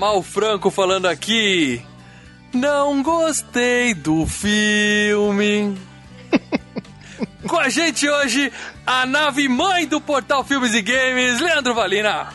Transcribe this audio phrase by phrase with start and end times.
[0.00, 1.82] Mal Franco falando aqui.
[2.54, 5.76] Não gostei do filme.
[7.46, 8.50] Com a gente hoje,
[8.86, 12.28] a nave mãe do portal Filmes e Games, Leandro Valina.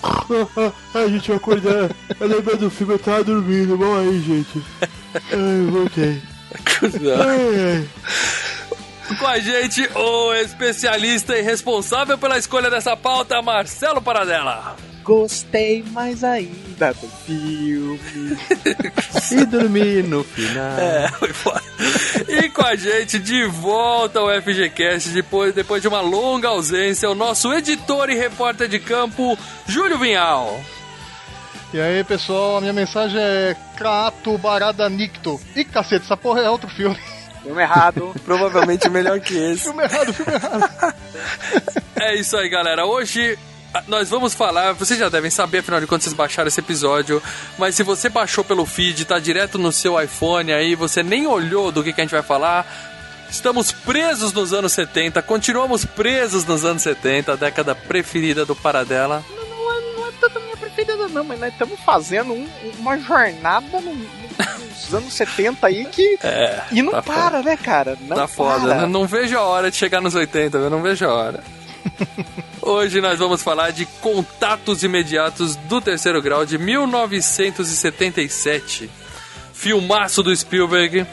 [0.94, 1.90] Ai, gente, eu acordei.
[2.20, 3.76] Eu lembrei do filme, eu tava dormindo.
[3.76, 4.62] Bom aí, gente.
[5.12, 6.22] Ai, voltei.
[7.18, 7.88] Ai,
[9.08, 9.16] ai.
[9.18, 14.76] Com a gente, o especialista e responsável pela escolha dessa pauta, Marcelo Paradela.
[15.02, 18.38] Gostei mais ainda do filme.
[19.30, 20.78] E dormi no final.
[20.78, 21.62] É, foi foda.
[22.28, 27.14] E com a gente, de volta ao FGCast, depois, depois de uma longa ausência, o
[27.14, 29.36] nosso editor e repórter de campo,
[29.66, 30.60] Júlio Vinhal.
[31.74, 35.40] E aí, pessoal, a minha mensagem é Krato Barada Nicto.
[35.56, 36.98] Ih, cacete, essa porra é outro filme.
[37.42, 39.64] Filme errado, provavelmente melhor que esse.
[39.64, 40.94] Filme errado, filme errado.
[41.96, 42.84] É isso aí, galera.
[42.86, 43.38] Hoje
[43.88, 47.22] nós vamos falar, vocês já devem saber, afinal de contas, vocês baixaram esse episódio,
[47.58, 51.72] mas se você baixou pelo feed, tá direto no seu iPhone aí, você nem olhou
[51.72, 52.66] do que, que a gente vai falar,
[53.30, 59.24] estamos presos nos anos 70, continuamos presos nos anos 70, a década preferida do Paradela.
[59.30, 63.80] Não, é, não é tanto minha preferida, não, mas nós estamos fazendo um- uma jornada
[63.80, 64.22] no- no-
[64.68, 66.18] nos anos 70 aí que.
[66.22, 67.96] É, E não tá para, né, cara?
[68.02, 68.66] Não tá foda.
[68.68, 68.82] para.
[68.82, 71.42] Eu Não vejo a hora de chegar nos 80, eu não vejo a hora.
[72.62, 78.88] Hoje nós vamos falar de Contatos Imediatos do Terceiro Grau de 1977.
[79.52, 81.04] Filmaço do Spielberg.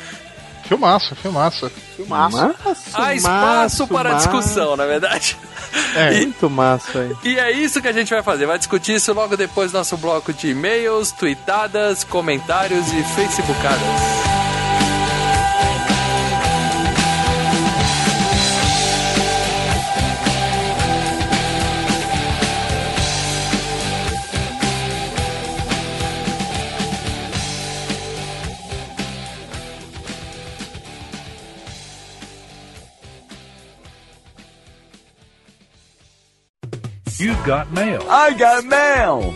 [0.68, 1.72] Filmaço, filmaço.
[1.96, 2.38] Filmaço.
[2.94, 5.36] Há espaço para discussão, na verdade.
[5.96, 7.16] É, Muito massa aí.
[7.24, 8.46] E é isso que a gente vai fazer.
[8.46, 14.29] Vai discutir isso logo depois do nosso bloco de e-mails, tweetadas, comentários e facebookadas.
[37.20, 38.02] You've got mail.
[38.08, 39.36] I got mail!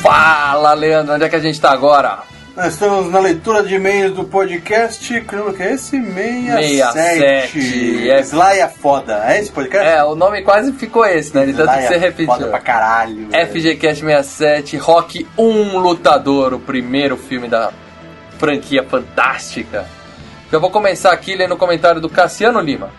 [0.00, 2.37] Fala, Leandro, onde é que a gente tá agora?
[2.58, 5.20] Nós estamos na leitura de e-mails do podcast.
[5.20, 5.90] Que número que é esse?
[5.90, 6.92] 67.
[6.92, 8.20] 67, é.
[8.20, 9.22] Sly é foda.
[9.28, 9.88] É esse podcast?
[9.88, 11.46] É, o nome quase ficou esse, né?
[11.46, 12.34] De tanto que você é repetiu.
[12.34, 13.28] Foda pra caralho.
[13.28, 17.70] FGCast 67, Rock 1 Lutador, o primeiro filme da
[18.38, 19.86] franquia fantástica.
[20.50, 22.90] Eu vou começar aqui lendo o comentário do Cassiano Lima.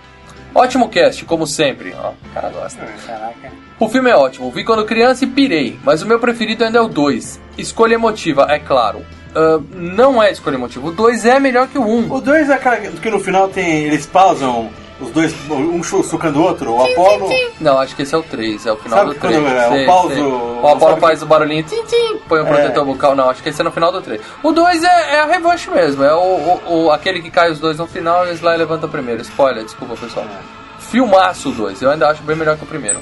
[0.56, 1.94] Ótimo cast, como sempre.
[2.02, 2.86] Ó, o cara gosta.
[3.06, 3.52] Caraca.
[3.78, 6.82] O filme é ótimo, vi quando criança e pirei, mas o meu preferido ainda é
[6.82, 7.42] o 2.
[7.58, 9.06] Escolha emotiva, é claro.
[9.36, 11.88] Ah, não é escolha emotiva, o 2 é melhor que o 1.
[11.88, 12.12] Um.
[12.14, 13.84] O 2 é aquela que no final tem.
[13.86, 14.70] Eles pausam
[15.00, 16.74] os dois, um sucando o outro.
[16.74, 17.30] O Apollo.
[17.62, 19.46] Não, acho que esse é o 3, é o final Sabe do quando 3.
[19.80, 20.24] é o pauso- sei.
[20.24, 22.50] O Apollo sabe faz o barulhinho, tim, tim, põe o É.
[22.50, 23.16] protetor bucal.
[23.16, 24.20] Não, acho que esse é no final do 3.
[24.44, 27.60] O 2 é, é a revanche mesmo, é o, o- o- aquele que cai os
[27.60, 29.22] dois no final e o Sly levanta primeiro.
[29.22, 30.26] Spoiler, desculpa pessoal.
[30.80, 33.00] Filmaço o 2, eu ainda acho bem melhor que o primeiro.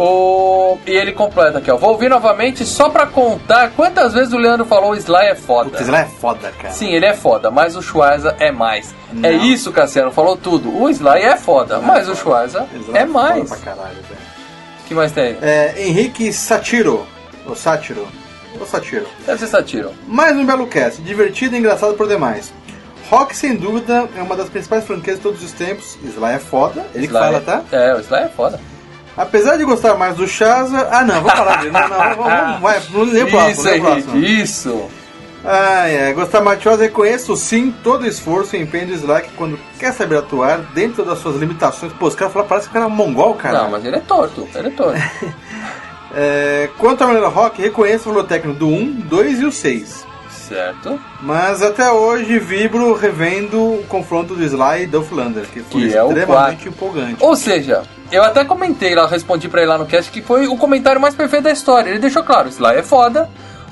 [0.00, 0.78] O...
[0.86, 1.76] E ele completa aqui, ó.
[1.76, 5.70] Vou ouvir novamente só pra contar quantas vezes o Leandro falou o Sly é foda.
[5.70, 6.72] Putz, Sly é foda, cara.
[6.72, 8.94] Sim, ele é foda, mas o Schwarza é mais.
[9.22, 10.70] É isso, Cassiano, falou tudo.
[10.80, 13.48] O Sly é foda, mas o Schwarza Sly é foda mais.
[13.48, 14.20] Pra caralho, velho.
[14.86, 15.36] que mais tem?
[15.42, 17.04] É, Henrique Satiro.
[17.44, 18.06] Ou Sátiro.
[18.60, 19.06] Ou Satiro.
[19.26, 19.90] Deve ser Satiro.
[20.06, 22.52] Mais um belo cast, divertido e engraçado por demais.
[23.10, 25.96] Rock, sem dúvida, é uma das principais franquias de todos os tempos.
[26.04, 27.62] Sly é foda, ele que Sly fala, é- tá?
[27.72, 28.60] É, o Sly é foda.
[29.18, 30.88] Apesar de gostar mais do Shaza.
[30.92, 31.72] Ah, não, vamos falar dele.
[31.72, 32.80] Não, não, vamos, vamos, vai,
[33.12, 33.68] nem o próximo.
[33.68, 33.68] Isso.
[33.68, 34.90] Henrique, isso.
[35.44, 36.12] Ah, é.
[36.12, 39.92] Gostar mais de Shaza, reconheço sim todo o esforço e empenho do Slack quando quer
[39.92, 41.92] saber atuar dentro das suas limitações.
[41.92, 43.64] Pô, os caras falaram, parece que o cara é mongol, cara.
[43.64, 44.98] Não, mas ele é torto, ele é torto.
[46.10, 50.06] É, quanto ao Melhor Rock, reconheço o valor técnico do 1, 2 e o 6.
[50.48, 50.98] Certo?
[51.20, 55.94] Mas até hoje vibro revendo o confronto do Sly e Dolph Lundgren, que foi Que
[55.94, 57.16] é o extremamente empolgante.
[57.20, 60.56] Ou seja, eu até comentei lá, respondi pra ele lá no cast que foi o
[60.56, 61.90] comentário mais perfeito da história.
[61.90, 63.28] Ele deixou claro, o Sly é foda,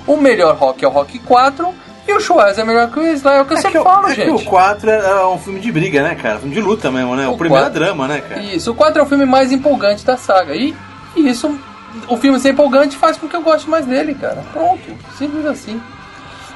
[0.06, 1.74] o melhor rock é o Rock 4
[2.08, 3.84] e o Schwarz é melhor que o Sly, é o que eu É sempre que,
[3.84, 4.42] falo, é que gente.
[4.42, 6.38] o 4 é um filme de briga, né, cara?
[6.38, 7.26] Filme de luta mesmo, né?
[7.26, 8.40] O, O primeiro é quatro- drama, né, cara?
[8.42, 10.54] Isso, o 4 é o filme mais empolgante da saga.
[10.54, 10.72] E,
[11.16, 11.58] e isso,
[12.06, 14.44] o filme ser empolgante faz com que eu goste mais dele, cara.
[14.52, 14.82] Pronto,
[15.18, 15.80] simples assim.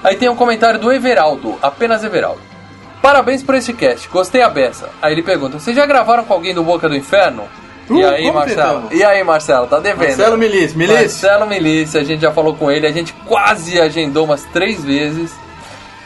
[0.03, 2.41] Aí tem um comentário do Everaldo, apenas Everaldo.
[3.03, 4.91] Parabéns por esse cast, gostei a beça.
[5.01, 7.45] Aí ele pergunta: Vocês já gravaram com alguém do Boca do Inferno?
[7.89, 8.73] Uh, e aí, Marcelo?
[8.73, 9.01] tentamos?
[9.01, 10.07] E aí, Marcelo, tá devendo?
[10.07, 10.99] Marcelo Milice, Milice.
[10.99, 15.33] Marcelo Milícia, a gente já falou com ele, a gente quase agendou umas três vezes.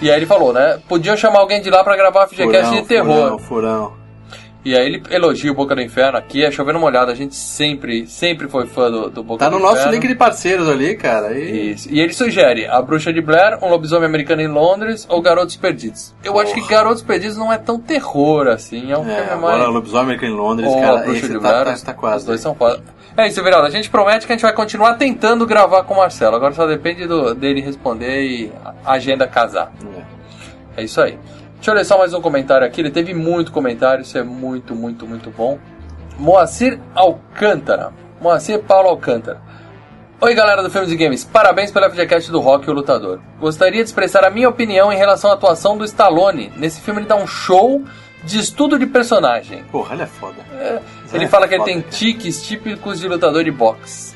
[0.00, 0.78] E aí ele falou, né?
[0.88, 3.14] Podiam chamar alguém de lá pra gravar a FGCast de terror.
[3.14, 4.03] Furão, furão.
[4.64, 7.10] E aí ele elogia o Boca do Inferno aqui, é chovendo molhado.
[7.10, 9.92] A gente sempre, sempre foi fã do, do Boca Tá do no nosso Inferno.
[9.92, 11.38] link de parceiros ali, cara.
[11.38, 11.72] E...
[11.72, 11.88] Isso.
[11.92, 16.14] E ele sugere A Bruxa de Blair, Um Lobisomem Americano em Londres ou Garotos Perdidos.
[16.24, 19.56] Eu acho que Garotos Perdidos não é tão terror assim, é um É, filme agora
[19.58, 19.68] mais...
[19.68, 21.92] o Lobisomem aqui em Londres, ou A cara, Bruxa esse de tá, Blair, tá, tá
[21.94, 22.16] quase.
[22.18, 22.82] os dois são foda.
[23.16, 25.98] É isso, Viraldo, a gente promete que a gente vai continuar tentando gravar com o
[25.98, 26.34] Marcelo.
[26.36, 28.52] Agora só depende do- dele responder e
[28.84, 29.70] a agenda casar.
[30.76, 30.80] É.
[30.80, 31.16] É isso aí.
[31.64, 32.82] Deixa eu ler só mais um comentário aqui.
[32.82, 35.58] Ele teve muito comentário, isso é muito, muito, muito bom.
[36.18, 37.90] Moacir Alcântara.
[38.20, 39.40] Moacir Paulo Alcântara.
[40.20, 41.24] Oi, galera do Filmes e Games.
[41.24, 43.18] Parabéns pela FGCast do Rock e o Lutador.
[43.40, 46.52] Gostaria de expressar a minha opinião em relação à atuação do Stallone.
[46.54, 47.82] Nesse filme ele dá um show
[48.22, 49.64] de estudo de personagem.
[49.72, 50.44] Porra, ele é foda.
[51.14, 54.13] Ele É fala que ele foda, tem tiques típicos de lutador de boxe.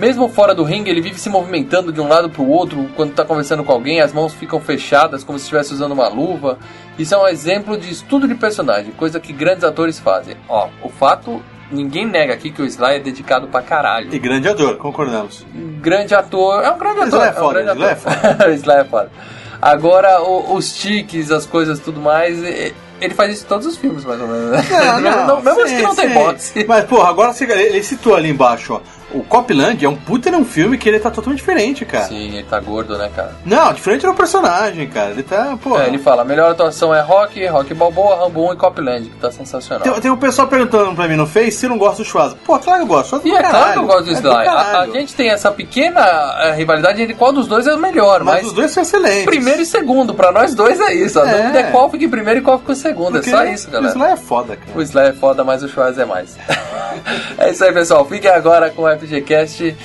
[0.00, 3.22] Mesmo fora do ringue, ele vive se movimentando de um lado pro outro quando tá
[3.22, 6.58] conversando com alguém, as mãos ficam fechadas como se estivesse usando uma luva.
[6.98, 10.36] Isso é um exemplo de estudo de personagem, coisa que grandes atores fazem.
[10.48, 14.08] Ó, o fato, ninguém nega aqui que o Sly é dedicado pra caralho.
[14.14, 15.44] E grande ator, concordamos.
[15.82, 17.18] Grande ator, é um grande O ator.
[17.20, 19.12] Sly é um foda, grande o Sly é o Sly é foda.
[19.60, 24.04] Agora, o- os tiques, as coisas tudo mais, ele faz isso em todos os filmes,
[24.06, 24.50] mais ou menos.
[24.50, 24.62] né?
[25.02, 26.14] mesmo não- mesmo os que sim, não tem sim.
[26.14, 26.64] boxe.
[26.66, 28.80] Mas, porra, agora ele citou ali embaixo, ó.
[29.12, 32.04] O Copland é um puta num filme que ele tá totalmente diferente, cara.
[32.04, 33.32] Sim, ele tá gordo, né, cara?
[33.44, 35.10] Não, diferente no personagem, cara.
[35.10, 35.78] Ele tá, pô.
[35.78, 39.16] É, ele fala, a melhor atuação é Rock, Rock Balboa, Rambo 1 e Copland, que
[39.16, 39.82] tá sensacional.
[39.82, 42.36] Tem, tem um pessoal perguntando pra mim no Face se eu não gosto do Schwarza.
[42.44, 43.08] Pô, claro que eu gosto.
[43.10, 44.46] Schwarza E do é claro que eu gosto do É Sly.
[44.48, 46.00] A, a gente tem essa pequena
[46.42, 49.24] eh, rivalidade entre qual dos dois é o melhor, Mas, mas, os dois são excelentes.
[49.24, 51.18] primeiro e segundo, pra nós dois é isso.
[51.20, 51.38] A É.
[51.42, 53.12] dúvida é qual fica em primeiro e qual fica em segundo.
[53.12, 53.92] Porque é só isso, O galera.
[53.92, 54.78] Sly é foda, cara.
[54.78, 56.36] O Sly é foda, mas o Schwarz é mais.
[57.38, 58.04] é isso aí, pessoal.
[58.04, 59.76] Fiquem agora com o FGCast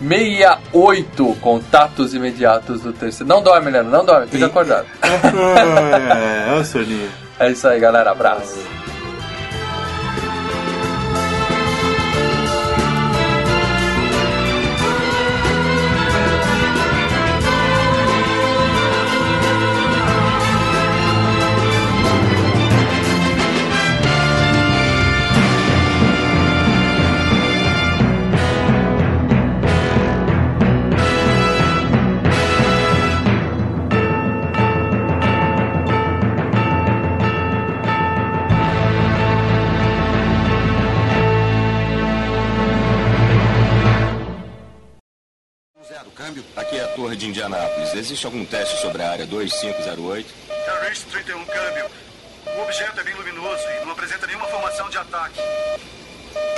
[0.00, 3.28] 68, contatos imediatos do terceiro.
[3.28, 4.86] Não dorme, Leandro, não dorme, fica acordado.
[5.02, 7.10] é, é o soninho.
[7.38, 8.10] É isso aí, galera.
[8.10, 8.77] Abraço.
[47.88, 47.94] Indianápolis.
[47.94, 50.34] Existe algum teste sobre a área 2508?
[50.64, 51.86] Terrorist 31 câmbio.
[52.56, 55.40] O objeto é bem luminoso e não apresenta nenhuma formação de ataque.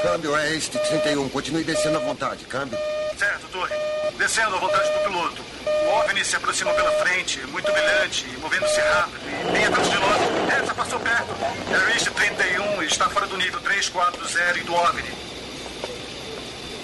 [0.03, 1.29] Câmbio é este 31.
[1.29, 2.45] Continue descendo à vontade.
[2.45, 2.79] Câmbio.
[3.19, 3.75] Certo, Torre.
[4.17, 5.43] Descendo à vontade do piloto.
[5.87, 10.63] O OVNI se aproxima pela frente, muito brilhante, movendo-se rápido e bem atrás de nós.
[10.63, 11.35] Essa passou perto.
[11.69, 15.13] Terrorist 31 está fora do nível 340 e do OVNI.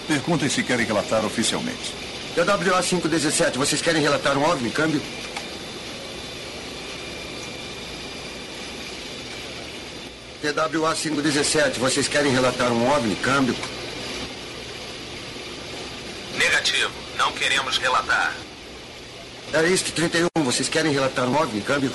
[0.09, 2.06] Perguntem se querem relatar oficialmente.
[2.37, 3.57] TWA 517.
[3.57, 4.69] Vocês querem relatar um OVNI?
[4.69, 5.01] Câmbio.
[10.43, 11.81] TWA 517.
[11.81, 13.17] Vocês querem relatar um OVNI?
[13.17, 13.57] Câmbio.
[16.37, 16.91] Negativo.
[17.17, 18.35] Não queremos relatar.
[19.55, 20.29] É este 31.
[20.45, 21.63] Vocês querem relatar um OVNI?
[21.63, 21.93] Câmbio.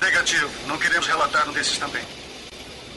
[0.00, 0.48] Negativo.
[0.68, 2.02] Não queremos relatar um desses também.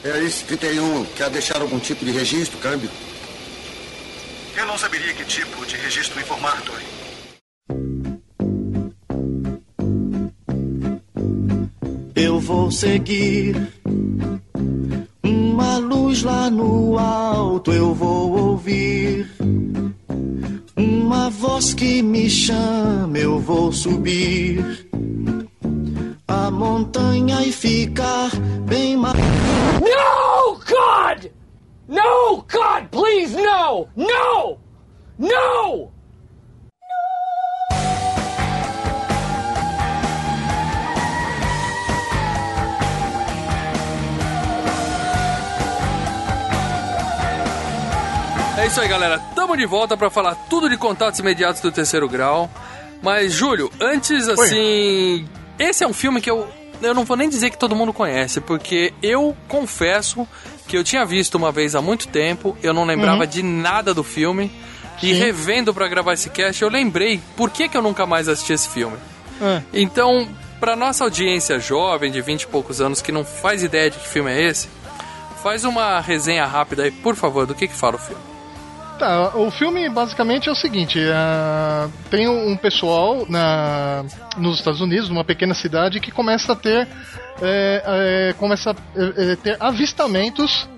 [0.04, 1.04] É este 31.
[1.16, 2.60] Quer deixar algum tipo de registro?
[2.60, 2.88] Câmbio.
[4.56, 6.84] Eu não saberia que tipo de registro informar, Torre.
[12.14, 13.56] Eu vou seguir
[15.24, 19.30] uma uma luz lá no alto eu vou ouvir.
[20.76, 24.88] Uma voz que me chama, eu vou subir
[26.26, 28.30] a montanha e ficar
[28.66, 29.18] bem mais.
[29.80, 31.30] No, God!
[31.92, 33.86] No, God, please, no!
[33.94, 34.58] No!
[35.18, 35.92] No!
[48.56, 49.18] É isso aí, galera.
[49.34, 52.48] Tamo de volta para falar tudo de contatos imediatos do terceiro grau.
[53.02, 55.28] Mas, Júlio, antes assim.
[55.58, 56.48] Esse é um filme que eu.
[56.82, 60.26] Eu não vou nem dizer que todo mundo conhece, porque eu confesso
[60.66, 63.26] que eu tinha visto uma vez há muito tempo, eu não lembrava Uhum.
[63.30, 64.50] de nada do filme.
[65.02, 65.14] E Sim.
[65.14, 68.68] revendo para gravar esse cast, eu lembrei por que, que eu nunca mais assisti esse
[68.68, 68.96] filme.
[69.40, 69.60] É.
[69.72, 70.28] Então,
[70.60, 74.06] pra nossa audiência jovem, de 20 e poucos anos, que não faz ideia de que
[74.08, 74.68] filme é esse,
[75.42, 78.22] faz uma resenha rápida aí, por favor, do que, que fala o filme.
[79.02, 84.04] Tá, o filme basicamente é o seguinte: ah, tem um pessoal na,
[84.36, 86.86] nos Estados Unidos, numa pequena cidade, que começa a ter,
[87.42, 90.68] é, é, começa a é, é, ter avistamentos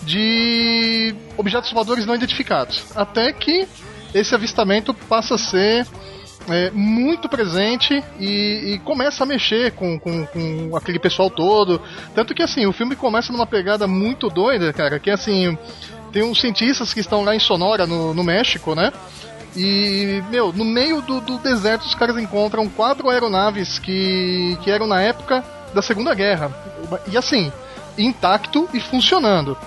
[0.00, 2.86] de objetos voadores não identificados.
[2.96, 3.68] Até que
[4.14, 5.86] esse avistamento passa a ser
[6.48, 11.82] é, muito presente e, e começa a mexer com, com, com aquele pessoal todo.
[12.14, 15.58] Tanto que assim, o filme começa numa pegada muito doida, cara, que assim.
[16.14, 18.92] Tem uns cientistas que estão lá em Sonora, no, no México, né?
[19.56, 24.86] E, meu, no meio do, do deserto os caras encontram quatro aeronaves que, que eram
[24.86, 25.44] na época
[25.74, 26.50] da Segunda Guerra.
[27.10, 27.52] E assim,
[27.98, 29.58] intacto e funcionando.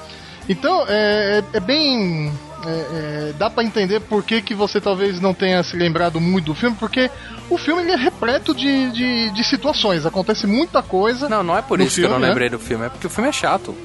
[0.48, 2.32] Então, é, é- é bem.
[2.66, 6.46] é, é, dá pra entender por que, que você talvez não tenha se lembrado muito
[6.46, 7.12] do filme, porque
[7.50, 11.28] o filme ele é repleto de, de, de situações, acontece muita coisa.
[11.30, 12.30] Não, não é por isso que eu não filme, né?
[12.30, 13.76] lembrei do filme, é porque o filme é chato.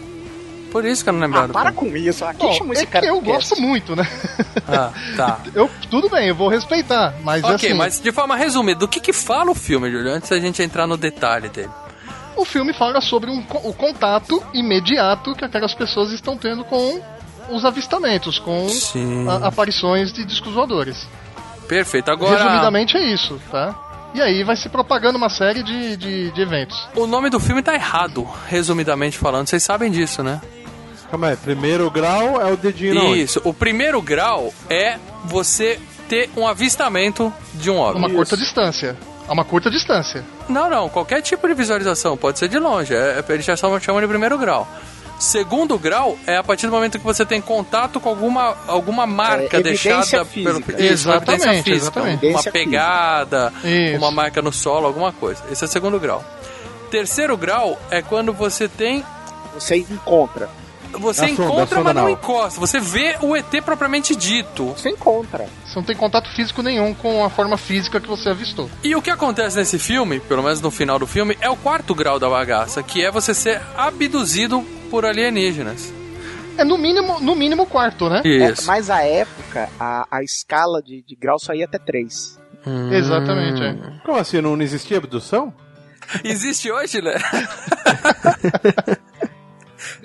[0.73, 2.25] Por isso que eu não lembrava Ah, para com isso.
[2.25, 4.09] Aqui Bom, chama é esse cara que eu gosto muito, né?
[4.67, 5.39] Ah, tá.
[5.55, 8.99] Eu, tudo bem, eu vou respeitar, mas ok, assim, mas de forma resumida, do que
[8.99, 10.11] que fala o filme, Júlio?
[10.13, 11.69] Antes da gente entrar no detalhe dele.
[12.37, 17.01] o filme fala sobre um, o contato imediato que aquelas pessoas estão tendo com
[17.51, 18.67] os avistamentos, com
[19.29, 21.07] a- aparições de discos voadores.
[21.69, 22.43] Perfeito, agora...
[22.43, 23.75] Resumidamente é isso, tá?
[24.15, 26.87] E aí vai se propagando uma série de, de, de eventos.
[26.95, 29.47] O nome do filme tá errado, resumidamente falando.
[29.49, 30.41] Vocês sabem disso, né?
[31.13, 33.21] Calma aí, primeiro grau é o dedinho na onde?
[33.21, 33.39] Isso.
[33.45, 35.79] O primeiro grau é você
[36.09, 37.99] ter um avistamento de um OVNI.
[37.99, 38.97] Uma curta distância.
[39.29, 40.25] A uma curta distância.
[40.49, 40.89] Não, não.
[40.89, 42.17] Qualquer tipo de visualização.
[42.17, 42.95] Pode ser de longe.
[42.95, 44.67] É, eles já chamam de primeiro grau.
[45.19, 49.59] Segundo grau é a partir do momento que você tem contato com alguma, alguma marca
[49.59, 50.51] É, deixada física.
[50.51, 52.27] pelo Isso, uma Exatamente, física, exatamente.
[52.27, 53.99] uma pegada, Isso.
[53.99, 55.43] uma marca no solo, alguma coisa.
[55.53, 56.25] Esse é o segundo grau.
[56.91, 59.05] Terceiro grau é quando você tem
[59.55, 60.49] Você encontra.
[60.99, 62.11] Você A sonda, a encontra, mas não não.
[62.11, 62.61] encosta.
[62.61, 64.67] Você vê o ET propriamente dito.
[64.77, 65.47] Você encontra.
[65.65, 68.71] Você não tem contato físico nenhum com a forma física que você avistou.
[68.83, 71.95] E o que acontece nesse filme, pelo menos no final do filme, é o quarto
[71.95, 75.93] grau da bagaça, que é você ser abduzido por alienígenas.
[76.59, 78.21] É no mínimo, no mínimo quarto, né?
[78.25, 78.67] É, Isso.
[78.67, 82.39] mas a época, a, a escala de, de grau só ia até 3.
[82.67, 82.93] Hum.
[82.93, 83.75] Exatamente, é.
[84.05, 84.41] Como assim?
[84.41, 85.53] Não existia abdução?
[86.23, 87.15] Existe hoje, né?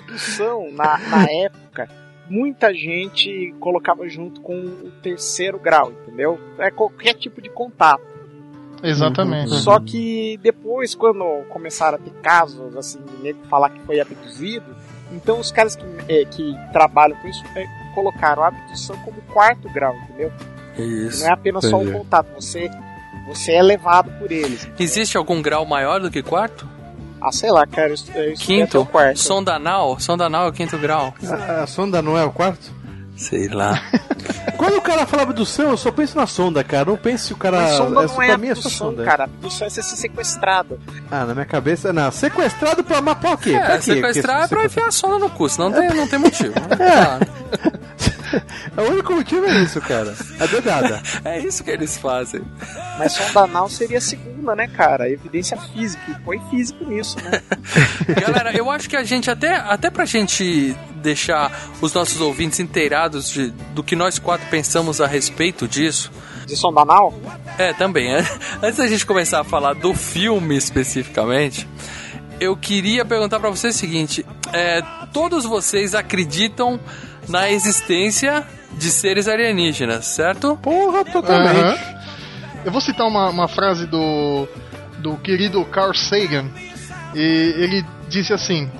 [0.00, 1.88] Abdução, na, na época,
[2.28, 6.38] muita gente colocava junto com o terceiro grau, entendeu?
[6.58, 8.02] É qualquer tipo de contato.
[8.82, 9.54] Exatamente.
[9.56, 14.76] Só que depois, quando começaram a ter casos, assim, de nego falar que foi abduzido,
[15.12, 19.68] então os caras que, é, que trabalham com isso é, colocaram a abdução como quarto
[19.70, 20.32] grau, entendeu?
[20.78, 21.22] Isso.
[21.22, 21.98] Não é apenas só um Entendi.
[21.98, 22.70] contato, você,
[23.26, 24.68] você é levado por eles.
[24.78, 26.67] Existe algum grau maior do que quarto?
[27.20, 28.80] Ah, sei lá, cara, isso, isso é até Quinto?
[28.80, 29.18] o quarto.
[29.18, 29.98] Sonda anal?
[29.98, 31.12] Sonda anal é o quinto grau.
[31.28, 32.70] A, a sonda não é o quarto?
[33.16, 33.82] Sei lá.
[34.56, 36.84] Quando o cara fala abdução, eu só penso na sonda, cara.
[36.86, 37.56] Não penso se o cara.
[37.62, 39.04] Mas sonda essa não é pra mim é só sonda.
[39.04, 39.24] cara.
[39.24, 40.80] Abdução é ser sequestrado.
[41.10, 42.10] Ah, na minha cabeça, não.
[42.12, 43.54] Sequestrado pra mas pra quê?
[43.54, 43.82] É, pra quê?
[43.94, 46.54] sequestrar é pra enfiar a sonda no cu, senão não tem, não tem motivo.
[46.54, 47.20] né?
[48.76, 50.14] O único motivo é isso, cara.
[50.38, 51.02] A dedada.
[51.24, 52.42] É isso que eles fazem.
[52.98, 55.08] Mas sonda anal seria a segunda, né, cara?
[55.10, 56.02] Evidência física.
[56.08, 57.42] E põe físico nisso, né?
[58.20, 63.30] Galera, eu acho que a gente, até, até pra gente deixar os nossos ouvintes inteirados
[63.30, 66.10] de, do que nós quatro pensamos a respeito disso.
[66.46, 67.14] De sonda anal?
[67.58, 68.12] É, também.
[68.12, 68.26] né?
[68.62, 71.68] Antes da gente começar a falar do filme especificamente,
[72.40, 74.82] eu queria perguntar pra vocês o seguinte: é,
[75.12, 76.80] todos vocês acreditam
[77.28, 80.56] na existência de seres alienígenas, certo?
[80.56, 81.58] Porra, totalmente.
[81.58, 81.98] Aham.
[82.64, 84.48] Eu vou citar uma, uma frase do,
[84.98, 86.50] do querido Carl Sagan.
[87.14, 88.70] E ele disse assim: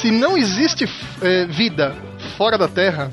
[0.00, 0.88] se não existe
[1.20, 1.94] é, vida
[2.36, 3.10] fora da Terra,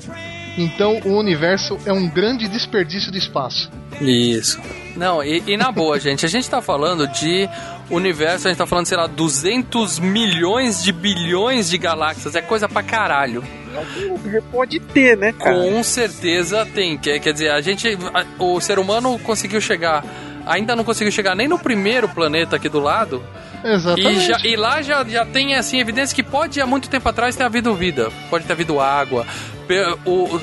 [0.58, 3.70] então o universo é um grande desperdício de espaço.
[4.00, 4.60] Isso.
[4.96, 7.48] Não, e, e na boa, gente, a gente tá falando de
[7.88, 12.34] universo, a gente tá falando, sei lá, 200 milhões de bilhões de galáxias.
[12.34, 13.42] É coisa pra caralho.
[14.50, 15.56] Pode ter, né, cara?
[15.56, 16.96] Com certeza tem.
[16.98, 17.88] Quer, quer dizer, a gente.
[18.14, 20.04] a- o ser humano conseguiu chegar.
[20.46, 23.22] Ainda não conseguiu chegar nem no primeiro planeta aqui do lado.
[23.62, 24.26] E, Exatamente.
[24.26, 27.44] já- e lá já, já tem assim evidência que pode há muito tempo atrás ter
[27.44, 29.26] havido vida, pode ter havido água.
[30.06, 30.40] O-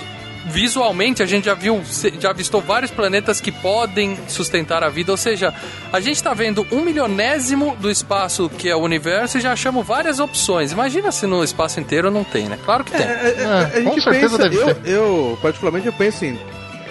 [0.48, 1.82] visualmente a gente já viu,
[2.20, 5.54] já avistou vários planetas que podem sustentar a vida, ou seja,
[5.92, 9.86] a gente está vendo um milionésimo do espaço que é o universo e já achamos
[9.86, 10.72] várias opções.
[10.72, 12.58] Imagina se no espaço inteiro não tem, né?
[12.63, 13.06] Claro que tem.
[13.06, 16.39] É, a gente pensa, eu, eu, particularmente, eu penso em.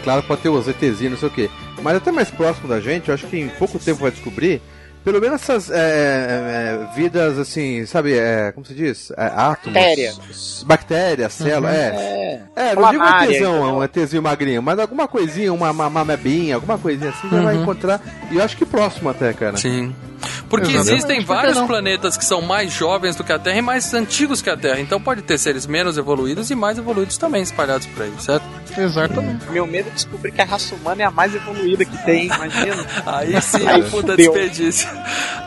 [0.05, 1.51] Claro, pode ter os ETzinhos, não sei o quê.
[1.83, 4.63] Mas até mais próximo da gente, eu acho que em pouco tempo vai descobrir.
[5.07, 9.13] Pelo menos essas é, é, vidas, assim, sabe, é, como se diz?
[9.17, 9.73] É, átomos.
[9.75, 10.13] Bactéria.
[10.67, 11.79] Bactérias, células, Uhum.
[11.81, 12.43] é.
[12.57, 12.71] É.
[12.71, 13.77] É, não digo um ETzão, entendeu?
[13.77, 17.55] um ETzinho magrinho, mas alguma coisinha, uma, uma, uma mebinha, alguma coisinha assim, já vai
[17.55, 17.63] Uhum.
[17.63, 18.01] encontrar.
[18.33, 19.57] E eu acho que próximo até, cara.
[19.57, 19.95] Sim.
[20.49, 20.93] Porque Exatamente.
[20.95, 23.93] existem Por que vários planetas que são mais jovens do que a Terra e mais
[23.95, 24.81] antigos que a Terra.
[24.81, 28.45] Então pode ter seres menos evoluídos e mais evoluídos também espalhados por aí, certo?
[28.77, 29.45] Exatamente.
[29.51, 32.87] Meu medo é descobrir que a raça humana é a mais evoluída que tem, imagina.
[33.07, 34.17] Aí sim, Aí é puta fudeu.
[34.17, 34.89] desperdício.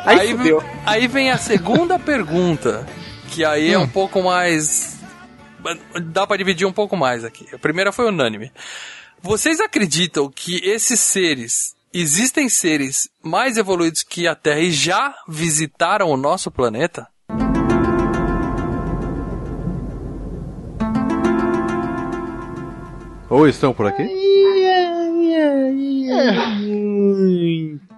[0.06, 0.64] Aí fudeu.
[0.86, 2.86] aí vem a segunda pergunta,
[3.30, 4.98] que aí é um pouco mais.
[6.06, 7.46] Dá pra dividir um pouco mais aqui.
[7.54, 8.52] A primeira foi unânime.
[9.22, 11.76] Vocês acreditam que esses seres.
[11.93, 17.08] Existem seres mais evoluídos que a Terra e já visitaram o nosso planeta?
[23.29, 24.03] Ou estão por aqui?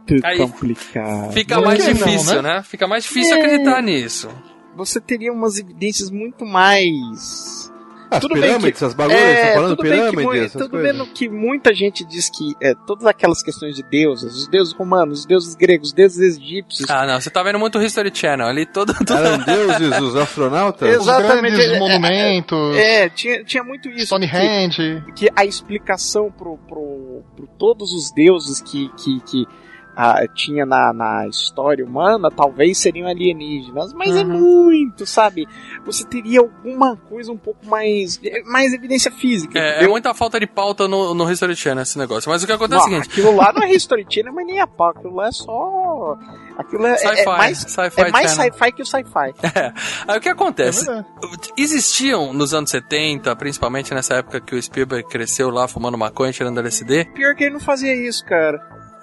[0.09, 1.31] Muito Aí, complicado.
[1.31, 2.63] Fica mais difícil, né?
[2.63, 3.39] Fica mais difícil É.
[3.41, 4.29] acreditar nisso.
[4.75, 7.70] Você teria umas evidências muito mais.
[8.11, 10.71] As Tudo bem pirâmides, que- as bagulhas, é, falando tudo bem que pirâmide, essas Tudo
[10.71, 10.97] coisas.
[10.97, 15.19] bem que muita gente diz que é, todas aquelas questões de deuses, os deuses romanos,
[15.21, 16.89] os deuses gregos, os deuses egípcios.
[16.89, 18.93] Ah, não, você tá vendo muito History Channel ali todo.
[18.93, 19.13] todo...
[19.17, 20.89] Eram deuses, os astronautas?
[20.93, 21.55] Exatamente.
[21.55, 22.75] grandes é, é, monumentos.
[22.77, 24.07] É, tinha, tinha muito isso.
[24.07, 25.03] Stonehenge.
[25.15, 29.45] Que, que a explicação pro, pro, pro todos os deuses que, que, que
[29.95, 35.47] ah, tinha na, na história humana talvez seriam alienígenas, mas é muito, sabe?
[35.85, 38.19] Você teria alguma coisa um pouco mais.
[38.45, 39.57] mais evidência física.
[39.59, 42.29] É, é muita falta de pauta no, no History Channel esse negócio.
[42.29, 44.45] Mas o que acontece é o Não, seguinte: Aquilo lá não é History Channel, mas
[44.45, 44.89] nem a pau.
[44.89, 46.17] Aquilo lá é só.
[46.57, 49.33] Aquilo é, é- é mais, sci-fi é sci-fi que o sci-fi.
[49.53, 49.73] É.
[50.07, 50.89] Aí o que acontece?
[50.89, 51.03] É
[51.57, 56.59] Existiam nos anos 70, principalmente nessa época que o Spielberg cresceu lá fumando maconha, tirando
[56.59, 57.05] LSD.
[57.13, 58.59] Pior que ele não fazia isso, cara.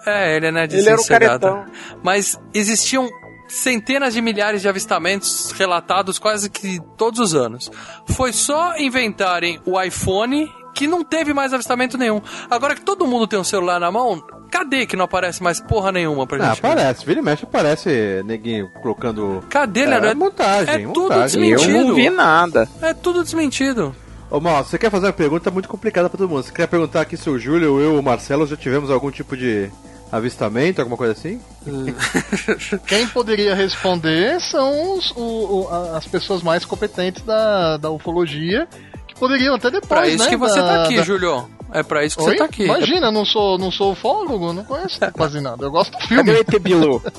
[0.07, 1.41] É, ele né, Ele era o dessossegado.
[1.47, 1.65] caretão.
[2.03, 3.09] Mas existiam
[3.49, 7.71] centenas de milhares de avistamentos relatados quase que todos os anos.
[8.07, 12.21] Foi só inventarem o iPhone que não teve mais avistamento nenhum.
[12.51, 15.91] Agora que todo mundo tem um celular na mão, cadê que não aparece mais porra
[15.91, 16.63] nenhuma pra Ah, gente?
[16.63, 16.69] ver?
[16.69, 19.43] aparece, vira e mexe, aparece neguinho colocando.
[19.49, 20.09] Cadê, é, Leandro?
[20.11, 21.55] É- montagem, é tudo montagem.
[21.57, 22.11] desmentido.
[22.15, 22.69] nada.
[22.83, 23.97] É tudo desmentido.
[24.31, 26.43] Ô, Mal, você quer fazer uma pergunta muito complicada pra todo mundo.
[26.43, 29.35] Você quer perguntar aqui se o Júlio, eu ou o Marcelo já tivemos algum tipo
[29.37, 29.71] de
[30.11, 31.41] avistamento, alguma coisa assim?
[32.87, 38.67] Quem poderia responder são os- o- o- as pessoas mais competentes da, da ufologia,
[39.07, 41.49] que poderiam até depois, Pra isso né, que você da- tá aqui, da- Júlio.
[41.73, 42.31] É pra isso que Oi?
[42.31, 42.65] você tá aqui.
[42.65, 45.65] Imagina, eu não sou, não sou ufólogo, não conheço quase nada.
[45.67, 46.25] Eu gosto do filme.
[46.25, 47.03] Cadê o ET Bilu?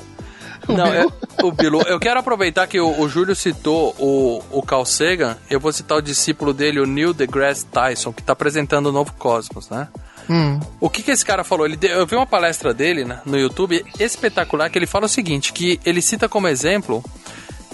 [0.68, 1.04] Não, é,
[1.42, 1.80] o Bilu.
[1.82, 5.36] Eu quero aproveitar que o, o Júlio citou o, o Carl Sagan.
[5.48, 9.12] Eu vou citar o discípulo dele, o Neil deGrasse Tyson, que tá apresentando o novo
[9.14, 9.88] Cosmos, né?
[10.28, 10.60] Hum.
[10.80, 11.66] O que que esse cara falou?
[11.66, 15.52] Ele eu vi uma palestra dele né, no YouTube espetacular que ele fala o seguinte,
[15.52, 17.02] que ele cita como exemplo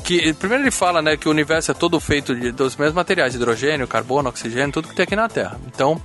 [0.05, 3.35] que primeiro ele fala, né, que o universo é todo feito de, dos mesmos materiais,
[3.35, 5.59] hidrogênio, carbono, oxigênio, tudo que tem aqui na Terra.
[5.67, 6.01] Então,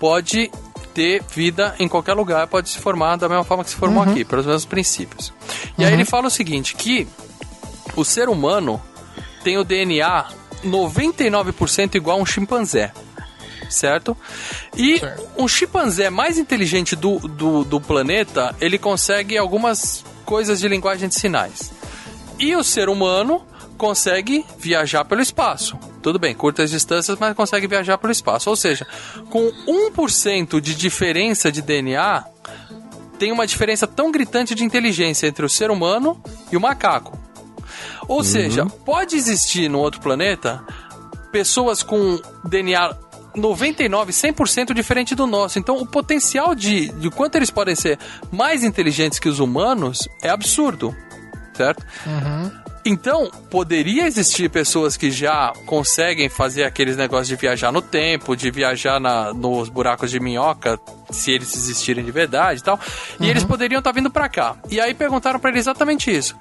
[0.00, 0.50] pode
[0.94, 4.10] ter vida em qualquer lugar, pode se formar da mesma forma que se formou Uhum.
[4.10, 5.34] aqui, pelos mesmos princípios.
[5.76, 7.06] E aí ele fala o seguinte, que
[7.94, 8.80] o ser humano
[9.44, 10.26] tem o DNA
[10.64, 12.92] 99% igual a um chimpanzé.
[13.72, 14.16] Certo?
[14.76, 15.00] E
[15.36, 21.14] um chimpanzé mais inteligente do, do, do planeta, ele consegue algumas coisas de linguagem de
[21.14, 21.72] sinais.
[22.38, 23.42] E o ser humano
[23.76, 25.76] consegue viajar pelo espaço.
[26.02, 28.50] Tudo bem, curtas distâncias, mas consegue viajar pelo espaço.
[28.50, 28.86] Ou seja,
[29.30, 32.24] com 1% de diferença de DNA,
[33.18, 37.18] tem uma diferença tão gritante de inteligência entre o ser humano e o macaco.
[38.08, 40.64] Ou seja, pode existir no outro planeta
[41.30, 42.94] pessoas com DNA
[43.34, 45.58] 99, 100% diferente do nosso.
[45.58, 47.98] Então, o potencial de, de quanto eles podem ser
[48.30, 50.96] mais inteligentes que os humanos é absurdo,
[51.54, 51.84] certo?
[52.84, 58.50] Então, poderia existir pessoas que já conseguem fazer aqueles negócios de viajar no tempo, de
[58.50, 62.80] viajar na, nos buracos de minhoca, se eles existirem de verdade e tal.
[63.20, 64.56] E eles poderiam estar vindo para cá.
[64.68, 66.36] E aí perguntaram para ele exatamente isso.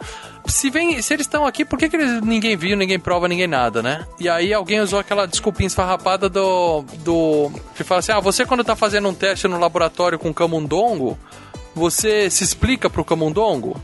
[0.47, 3.45] Se, vem, se eles estão aqui, por que, que eles, ninguém viu, ninguém prova, ninguém
[3.45, 4.07] nada, né?
[4.19, 6.83] E aí alguém usou aquela desculpinha esfarrapada do.
[7.03, 11.19] do que fala assim: ah, você quando tá fazendo um teste no laboratório com camundongo,
[11.75, 13.79] você se explica pro camundongo?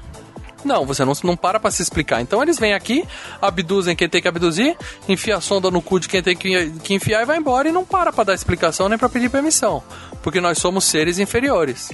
[0.67, 2.21] Não, você não, não para pra se explicar.
[2.21, 3.05] Então eles vêm aqui,
[3.41, 4.77] abduzem quem tem que abduzir,
[5.07, 7.71] enfia a sonda no cu de quem tem que, que enfiar e vai embora e
[7.71, 9.81] não para pra dar explicação nem pra pedir permissão.
[10.21, 11.91] Porque nós somos seres inferiores.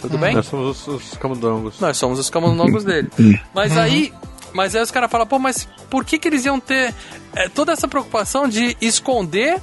[0.00, 0.34] Tudo bem?
[0.34, 1.80] Nós somos os, os camundongos.
[1.80, 3.10] Nós somos os camundongos dele.
[3.54, 4.12] Mas aí.
[4.52, 6.94] Mas aí os caras falam, pô, mas por que, que eles iam ter
[7.34, 9.58] é, toda essa preocupação de esconder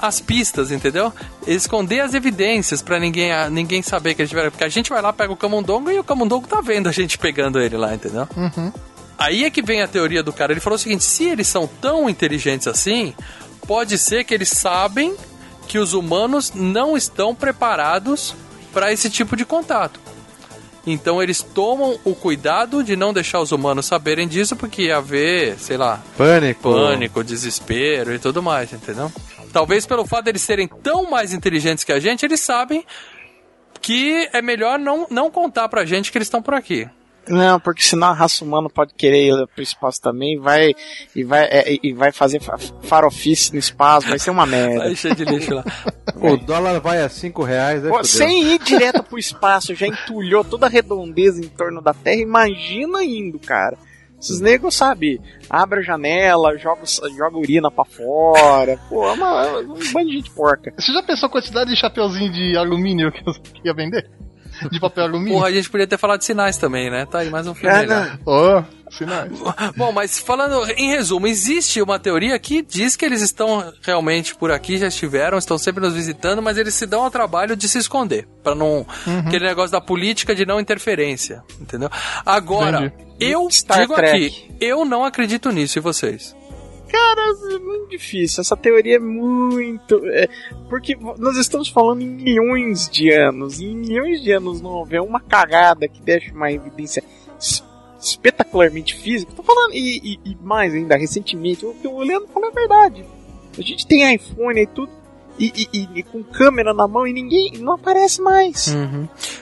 [0.00, 1.12] as pistas, entendeu?
[1.46, 4.50] Esconder as evidências para ninguém, ninguém saber que eles tiveram.
[4.50, 7.18] Porque a gente vai lá, pega o camundongo e o camundongo tá vendo a gente
[7.18, 8.26] pegando ele lá, entendeu?
[8.36, 8.72] Uhum.
[9.18, 10.52] Aí é que vem a teoria do cara.
[10.52, 13.14] Ele falou o seguinte: se eles são tão inteligentes assim,
[13.66, 15.14] pode ser que eles sabem
[15.68, 18.34] que os humanos não estão preparados
[18.72, 20.00] para esse tipo de contato.
[20.86, 25.58] Então eles tomam o cuidado de não deixar os humanos saberem disso, porque ia haver,
[25.58, 26.72] sei lá, Pânico.
[26.72, 29.12] pânico, desespero e tudo mais, entendeu?
[29.52, 32.84] Talvez pelo fato de eles serem tão mais inteligentes que a gente, eles sabem
[33.80, 36.88] que é melhor não, não contar pra gente que eles estão por aqui.
[37.28, 40.72] Não, porque senão a raça humana pode querer ir pro espaço também vai,
[41.14, 44.78] e, vai, é, e vai fazer fa- farofice no espaço, vai ser uma merda.
[44.84, 45.64] Vai cheio de lixo lá.
[46.16, 50.42] O dólar vai a 5 reais, aí Pô, sem ir direto pro espaço, já entulhou
[50.42, 53.76] toda a redondeza em torno da Terra, imagina indo, cara.
[54.20, 56.82] Esses negros, sabe, abre a janela, joga,
[57.16, 58.78] joga urina pra fora.
[58.88, 60.72] Pô, é, uma, é um bando de gente porca.
[60.76, 63.32] Você já pensou a quantidade de chapeuzinho de alumínio que eu
[63.64, 64.10] ia vender?
[64.70, 65.32] De papel alumínio?
[65.34, 67.06] Porra, a gente podia ter falado de sinais também, né?
[67.06, 68.18] Tá aí mais um filme Ah, melhor.
[68.26, 68.62] Oh,
[68.96, 69.32] sinais.
[69.76, 74.50] Bom, mas falando em resumo, existe uma teoria que diz que eles estão realmente por
[74.50, 77.78] aqui, já estiveram, estão sempre nos visitando, mas eles se dão ao trabalho de se
[77.78, 78.86] esconder, Pra não
[79.26, 81.90] aquele negócio da política de não interferência, entendeu?
[82.24, 83.04] Agora, Entendi.
[83.20, 84.26] eu Star digo Trek.
[84.26, 86.34] aqui, eu não acredito nisso e vocês.
[86.90, 87.22] Cara,
[87.54, 88.40] é muito difícil.
[88.40, 90.00] Essa teoria é muito.
[90.08, 90.28] é,
[90.68, 93.60] porque nós estamos falando em milhões de anos.
[93.60, 97.04] E em milhões de anos não houver uma cagada que deixe uma evidência
[98.00, 99.32] espetacularmente física.
[99.34, 103.04] Tô falando, e, e- e mais ainda, recentemente, o que o Leandro falou é verdade.
[103.58, 104.90] A gente tem iPhone e tudo.
[105.38, 107.52] E, e- e- com câmera na mão e ninguém.
[107.58, 108.66] Não aparece mais.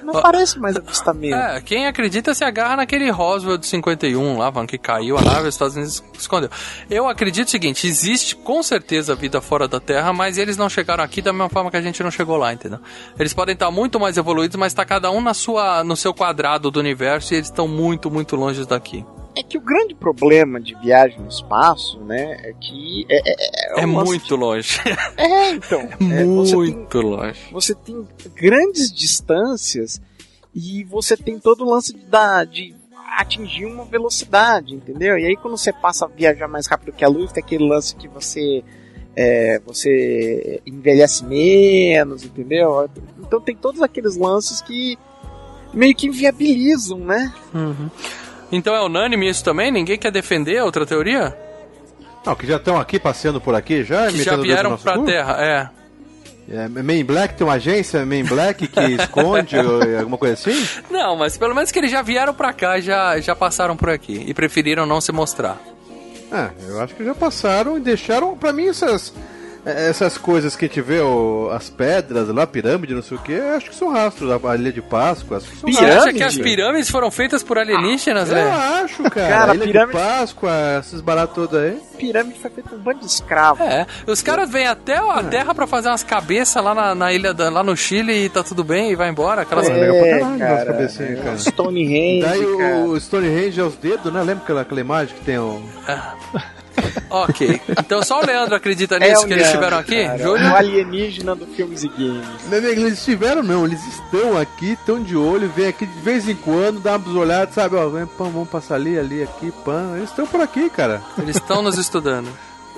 [0.03, 1.35] Não Ó, aparece mais avistamento.
[1.35, 5.49] É, quem acredita se agarra naquele Roswell de 51 lá, falando que caiu a nave,
[5.49, 6.51] os Estados Unidos escondeu.
[6.89, 11.03] Eu acredito o seguinte, existe com certeza vida fora da Terra, mas eles não chegaram
[11.03, 12.79] aqui da mesma forma que a gente não chegou lá, entendeu?
[13.19, 16.71] Eles podem estar muito mais evoluídos, mas tá cada um na sua, no seu quadrado
[16.71, 19.05] do universo e eles estão muito, muito longe daqui.
[19.39, 23.23] É que o grande problema de viagem no espaço, né, é que é,
[23.79, 24.79] é, É, lance muito longe.
[25.17, 25.81] É, então.
[25.81, 27.41] é, você tem- muito longe.
[27.53, 30.01] você tem grandes distâncias
[30.55, 32.75] e você tem todo o lance de, dar- de
[33.17, 35.17] atingir uma velocidade, entendeu?
[35.19, 37.95] E aí quando você passa a viajar mais rápido que a luz, tem aquele lance
[37.97, 38.63] que você
[39.17, 42.89] é, você envelhece menos, entendeu?
[43.21, 44.97] Então tem todos aqueles lances que
[45.75, 47.33] meio que inviabilizam, né?
[48.51, 49.71] Então é unânime isso também?
[49.71, 51.37] Ninguém quer defender a outra teoria?
[52.25, 54.09] Não, que já estão aqui passeando por aqui já?
[54.09, 55.05] Que já vieram pra cu?
[55.05, 55.69] Terra, é.
[56.51, 60.35] É, Man in Black tem uma agência Man in Black que esconde ou alguma coisa
[60.35, 60.67] assim?
[60.91, 64.25] Não, mas pelo menos que eles já vieram pra cá, já, já passaram por aqui
[64.27, 65.61] e preferiram não se mostrar.
[66.33, 69.13] Ah, eu acho que já passaram e deixaram pra mim essas
[69.65, 73.35] essas coisas que a gente vê, o- as pedras lá, pirâmide, não sei o que,
[73.35, 75.37] acho que são rastros da Ilha de Páscoa.
[75.39, 75.97] Acho que são rastros.
[75.97, 78.51] acha que as pirâmides foram feitas por alienígenas, Eu velho?
[78.51, 79.29] acho, cara.
[79.29, 81.79] Cara, Ilha pirâmide- de Páscoa, esses baratos todos aí.
[81.99, 83.63] Pirâmide foi feito um bando de escravo.
[83.63, 87.35] É, os caras vêm até a Terra pra fazer umas cabeças lá na, na ilha,
[87.35, 89.43] da- lá no Chile e tá tudo bem e vai embora.
[89.43, 89.69] Aquelas...
[89.69, 91.39] É legal pra É, caralho, cabecinha, cara.
[91.39, 92.77] Stonehenge, Daí cara.
[92.77, 94.21] o, o Stonehenge é os dedos, né?
[94.21, 95.63] Lembra aquela, aquela imagem que tem o.
[97.11, 100.05] Ok, então só o Leandro acredita É nisso o que eles Leandro, estiveram aqui?
[100.05, 100.47] cara, Júlio?
[100.51, 102.27] O alienígena do filmes e games.
[102.49, 106.29] Meu amigo, eles estiveram não, eles estão aqui, estão de olho, vem aqui de vez
[106.29, 109.97] em quando, dá umas olhadas, sabe, ó, vem, pão, vamos passar ali, ali, aqui, pão.
[109.97, 111.01] Eles estão por aqui, cara.
[111.19, 112.29] Eles estão nos estudando.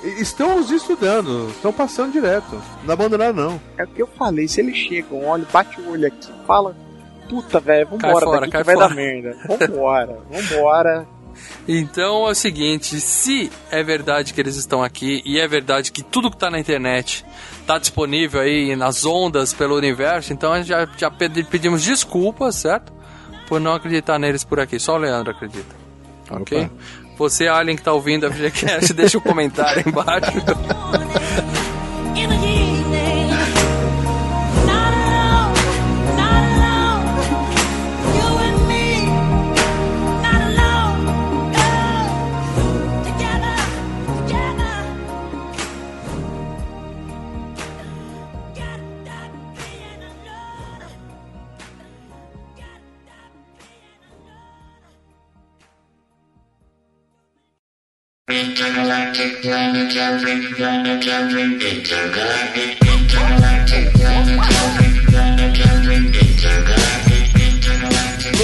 [0.03, 2.59] Estão os estudando, estão passando direto.
[2.83, 3.61] Não abandonaram, não.
[3.77, 6.75] É o que eu falei, se eles chegam, olha, bate o olho aqui, fala,
[7.29, 9.37] puta, velho, vambora Cai fora, daqui cai que vai fora." dar merda.
[9.47, 11.07] Vambora, vambora.
[11.67, 16.03] Então é o seguinte, se é verdade que eles estão aqui e é verdade que
[16.03, 17.25] tudo que tá na internet
[17.65, 22.55] tá disponível aí nas ondas pelo universo, então a gente já, já pedi- pedimos desculpas,
[22.55, 22.91] certo?
[23.47, 24.79] Por não acreditar neles por aqui.
[24.79, 25.75] Só o Leandro acredita.
[26.29, 26.69] Ok?
[27.17, 30.31] Você, Alien, que tá ouvindo a FGCast, deixa o um comentário aí embaixo.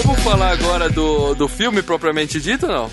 [0.04, 2.92] Vamos falar agora do, do filme propriamente dito, não?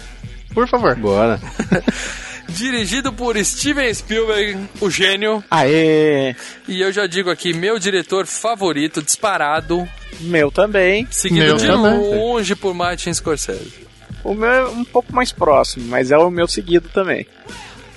[0.52, 0.94] Por favor.
[0.94, 1.40] Bora.
[2.48, 5.42] Dirigido por Steven Spielberg, o gênio.
[5.50, 6.37] Aê!
[6.68, 9.88] E eu já digo aqui, meu diretor favorito, disparado.
[10.20, 11.09] Meu também.
[11.11, 11.98] Seguido Meu de também.
[11.98, 13.84] longe por Martin Scorsese.
[14.24, 17.26] O meu é um pouco mais próximo, mas é o meu seguido também.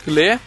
[0.05, 0.37] Lê?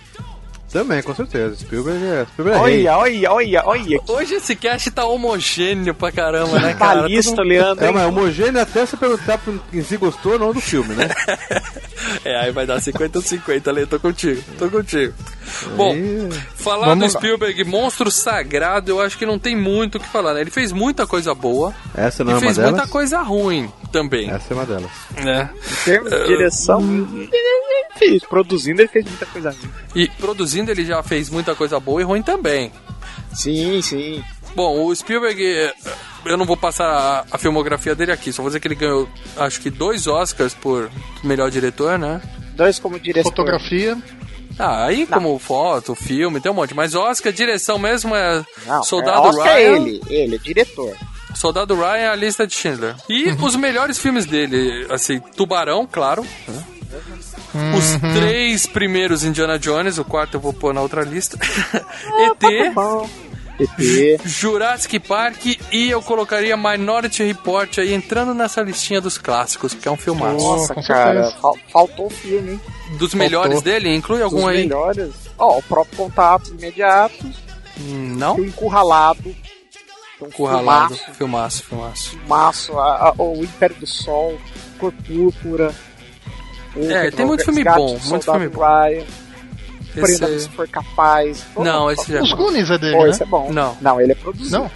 [0.73, 1.57] Também, com certeza.
[1.57, 2.63] Spielberg é, Spielberg é.
[2.63, 4.01] Olha, olha, olha, olha.
[4.09, 7.03] Hoje esse cast tá homogêneo pra caramba, né, cara?
[7.03, 7.85] balista, Todo- Leandro.
[7.85, 11.09] É, mas homogêneo até você perguntar pra quem se gostou ou não do filme, né?
[12.25, 15.13] É, aí vai dar 50-50, Lê, tô contigo, tô contigo.
[15.77, 15.95] Bom,
[16.55, 17.21] falar Vamos do lá.
[17.21, 20.41] Spielberg, monstro sagrado, eu acho que não tem muito o que falar, né?
[20.41, 24.31] Ele fez muita coisa boa Essa não e é uma fez muita coisa ruim também,
[24.31, 24.91] Essa é uma delas.
[25.23, 25.51] né?
[25.55, 27.31] Em termos de direção, ele
[27.97, 28.23] fez.
[28.25, 29.71] Produzindo, ele fez muita coisa ruim.
[29.95, 32.73] E produzindo ele já fez muita coisa boa e ruim também.
[33.33, 34.23] Sim, sim.
[34.55, 35.73] Bom, o Spielberg, eh,
[36.25, 39.61] eu não vou passar a, filmografia dele aqui, só vou dizer que ele ganhou, acho
[39.61, 40.91] que dois Oscars por
[41.23, 42.21] melhor diretor, né?
[42.55, 43.31] Dois como diretor.
[43.31, 43.97] Fotografia.
[44.59, 46.75] Ah, aí como foto, filme, tem um monte.
[46.75, 49.57] Mas Oscar, direção mesmo é Não, Soldado é Oscar Ryan.
[49.57, 50.95] é ele, ele é diretor.
[51.35, 52.95] Soldado Ryan é a lista de Schindler.
[53.09, 56.27] E os melhores filmes dele, assim, Tubarão, claro.
[56.47, 56.65] né?
[57.77, 61.37] Os três primeiros Indiana Jones, o quarto eu vou pôr na outra lista.
[62.19, 63.09] ET, Bom.
[63.59, 64.21] ET.
[64.25, 69.91] Jurassic Park e eu colocaria Minority Report aí entrando nessa listinha dos clássicos, porque é
[69.91, 70.37] um filmaço.
[70.39, 72.61] Nossa, cara, fal- faltou o filme, hein?
[72.99, 74.57] Dos melhores dele, inclui algum Dos aí?
[74.63, 75.13] melhores.
[75.39, 77.37] Ó, o próprio Contatos Imediatos,
[77.81, 78.37] Hum, Não?
[78.37, 79.35] o Encurralado.
[80.21, 82.11] um Curralado, filmaço, filmaço, filmaço.
[82.11, 84.39] filmaço, a- a- o Império do Sol,
[84.79, 85.75] Cor Púrpura.
[86.77, 88.61] É, tem muito filme bom, muito filme bom.
[88.63, 89.05] Ryan,
[89.97, 91.45] Esse- se for capaz.
[91.57, 93.11] Não, pô, esse já Os é Goonies é dele, Pô, né?
[93.11, 93.53] esse é bom.
[93.53, 93.77] Não.
[93.81, 94.59] Não, ele é produzido.
[94.59, 94.71] Não.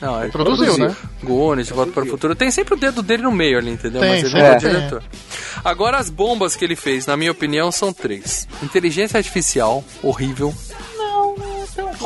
[0.00, 0.96] Não, ele Produziu, né?
[1.22, 2.34] Goonies, De Volta para o Futuro.
[2.34, 4.00] Tem sempre o dedo dele no meio ali, entendeu?
[4.00, 4.70] Tem, Mas ele não é o tem.
[4.70, 5.02] diretor.
[5.64, 8.48] Agora, as bombas que ele fez, na minha opinião, são três.
[8.64, 10.52] Inteligência Artificial, horrível.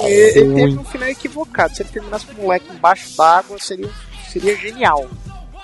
[0.05, 1.75] Ele, ele teve um final equivocado.
[1.75, 3.89] Se ele terminasse com o moleque embaixo d'água, seria,
[4.31, 5.09] seria genial.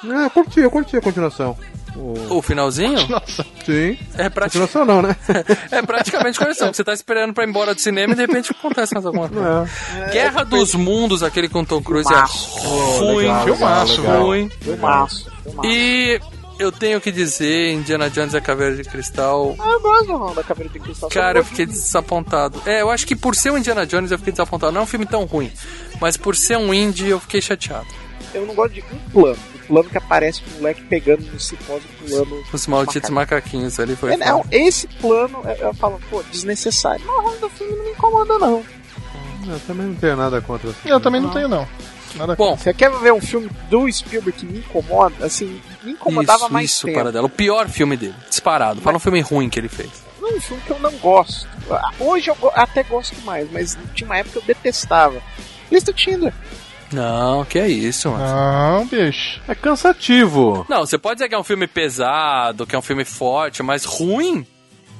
[0.05, 1.57] Ah, eu curti, eu curti a continuação.
[1.97, 2.39] O...
[2.39, 3.45] O finalzinho Nossa.
[3.67, 3.99] Sim.
[4.17, 5.15] é, prati Continuação não, né?
[5.71, 6.73] é praticamente conexão.
[6.73, 9.69] Você tá esperando pra ir embora do cinema e de repente acontece mais alguma coisa.
[9.99, 10.11] É.
[10.11, 13.17] Guerra dos Mundos, aquele com Tom Cruise, é ruim.
[13.19, 14.23] legal, Filmaço, legal.
[14.23, 14.49] ruim.
[14.61, 15.31] Filmaço.
[15.43, 15.69] filmaço.
[15.69, 16.21] E
[16.59, 20.35] eu tenho que dizer, Indiana Jones e a Caveira de Cristal, Ah, eu gosto não,
[20.35, 21.09] da Caveira de Cristal.
[21.11, 22.63] Cara, eu fiquei desapontado.
[22.67, 24.73] É, eu acho que por ser o Indiana Jones eu fiquei desapontado.
[24.73, 25.51] Não é um filme tão ruim,
[26.01, 27.87] mas por ser um indie eu fiquei chateado.
[28.33, 29.39] Eu não gosto de um plano.
[29.73, 32.45] O plano que aparece o moleque pegando no cipós e pulando.
[32.53, 34.13] Os malditos macaquinhos ali foi.
[34.13, 37.03] É, não, esse plano, eu, eu falo, pô, desnecessário.
[37.07, 38.63] Mas o resto do filme não me incomoda, não.
[39.49, 40.71] Eu também não tenho nada contra.
[40.85, 41.67] Eu também não tenho, não.
[42.17, 45.25] Nada Bom, Você quer ver um filme do Spielberg que me incomoda?
[45.25, 46.99] Assim, me incomodava isso, mais isso, tempo.
[47.01, 47.27] para dela.
[47.27, 48.83] O pior filme dele, disparado.
[48.83, 49.91] Fala um filme ruim que ele fez.
[50.21, 51.49] Não, um filme que eu não gosto.
[51.99, 55.23] Hoje eu até gosto mais, mas tinha uma época que eu detestava.
[55.71, 56.35] Lista Tinder.
[56.93, 58.25] Não, que é isso, mano.
[58.25, 59.41] Não, bicho.
[59.49, 60.67] É cansativo.
[60.69, 63.85] Não, você pode dizer que é um filme pesado, que é um filme forte, mas
[63.85, 64.47] ruim?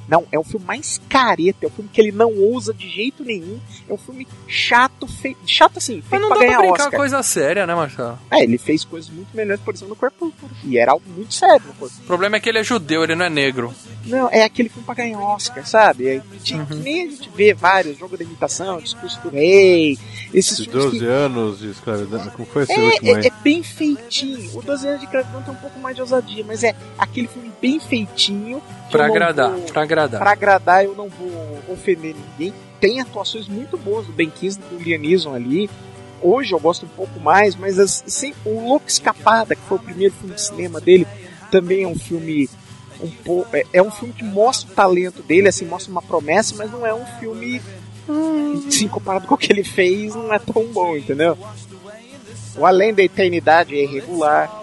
[0.07, 3.23] Não, é um filme mais careta, é um filme que ele não ousa de jeito
[3.23, 3.57] nenhum.
[3.87, 5.39] É um filme chato, feito.
[5.47, 6.91] Chato assim, feito Mas não pra dá pra ganhar brincar Oscar.
[6.91, 8.19] com coisa séria, né, Marcelo?
[8.29, 10.33] É, ele fez coisas muito melhores, por exemplo, no Corpo.
[10.65, 13.15] E era algo muito sério no Corpo O problema é que ele é judeu, ele
[13.15, 13.73] não é negro.
[14.05, 16.07] Não, é aquele filme pra ganhar Oscar, sabe?
[16.07, 16.65] É, de- Uhum.
[16.83, 19.97] nem a gente vê vários, Jogo da Imitação, Discurso do Rei,
[20.33, 21.05] esses De filmes 12 que...
[21.05, 22.19] anos de escravidão.
[22.31, 23.27] Como foi esse É, último é, aí?
[23.27, 24.49] é bem feitinho.
[24.57, 27.51] O 12 anos de escravidão tem um pouco mais de ousadia, mas é aquele filme
[27.61, 28.61] bem feitinho.
[28.91, 30.19] Pra agradar, vou- pra agradar.
[30.21, 32.53] Pra agradar, eu não vou ofender ninguém.
[32.79, 35.69] Tem atuações muito boas do Ben Kingsley e do Liam Neeson ali.
[36.21, 40.13] Hoje eu gosto um pouco mais, mas assim, o Louco Escapada, que foi o primeiro
[40.13, 41.05] filme de cinema dele,
[41.51, 42.49] também é um filme
[43.03, 43.55] um pouco.
[43.55, 46.85] É, é um filme que mostra o talento dele, assim, mostra uma promessa, mas não
[46.85, 47.61] é um filme.
[48.07, 51.37] Hum, sim, comparado com o que ele fez, não é tão bom, entendeu?
[52.57, 54.61] O Além da Eternidade é irregular.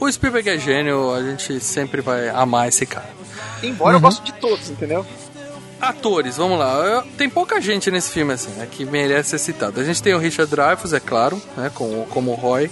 [0.00, 3.10] O Spielberg é gênio, a gente sempre vai amar esse cara.
[3.62, 5.04] Embora eu goste de todos, entendeu?
[5.80, 6.74] Atores, vamos lá.
[6.84, 9.80] Eu- tem pouca gente nesse filme, assim, né, que merece ser citado.
[9.80, 12.68] A gente tem o Richard Dreyfuss, é claro, né, com, como o Roy.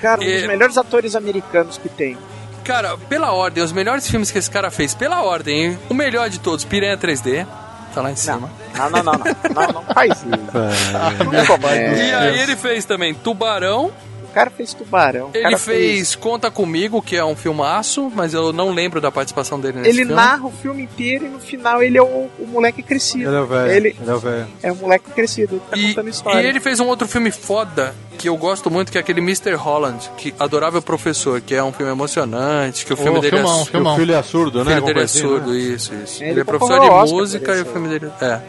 [0.00, 2.16] Cara, um E- dos melhores atores americanos que tem.
[2.64, 5.78] Cara, pela ordem, os melhores filmes que esse cara fez, pela ordem, hein?
[5.88, 7.46] o melhor de todos, Piranha 3D,
[7.94, 8.50] tá lá em cima.
[8.76, 9.24] Não, não, não, não.
[9.54, 10.26] Não, não faz isso.
[11.32, 12.02] Não começa.
[12.02, 13.90] E aí ele fez também Tubarão,
[14.30, 15.26] cara fez Tubarão.
[15.26, 19.10] o ele cara fez Conta Comigo, que é um filmaço, mas eu não lembro da
[19.10, 20.14] participação dele nesse Ele filme.
[20.14, 23.28] narra o filme inteiro e no final ele é o, o moleque crescido.
[23.28, 23.70] Ele é o velho.
[23.72, 24.46] Ele Ele é o velho.
[24.62, 26.46] é o moleque crescido, ele tá contando E história.
[26.48, 29.54] ele fez um outro filme foda que eu gosto muito, que é aquele Mr.
[29.54, 33.62] Holland, que Adorável Professor, que é um filme emocionante, que o filme Ô, dele filmão,
[33.62, 33.94] é filmão.
[33.94, 34.64] O filho é surdo, O né?
[34.72, 35.56] filho Alguma dele é assim, surdo, né?
[35.58, 36.22] isso, isso.
[36.22, 38.12] Ele Ele, é concorreu professor de Oscar música e o filme dele.
[38.20, 38.40] É.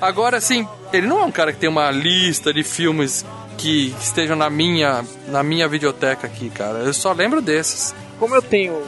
[0.00, 3.24] Agora, assim, ele não é um cara que tem uma lista de filmes
[3.58, 6.78] que estejam na minha, na minha videoteca aqui, cara.
[6.80, 7.94] Eu só lembro desses.
[8.18, 8.80] Como eu tenho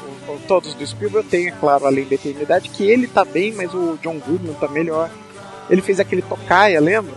[0.46, 3.72] todos do Spielberg, eu tenho, é claro, além da eternidade, que ele tá bem, mas
[3.74, 5.11] o John Goodman tá melhor.
[5.68, 7.12] Ele fez aquele Tocaia, lembra?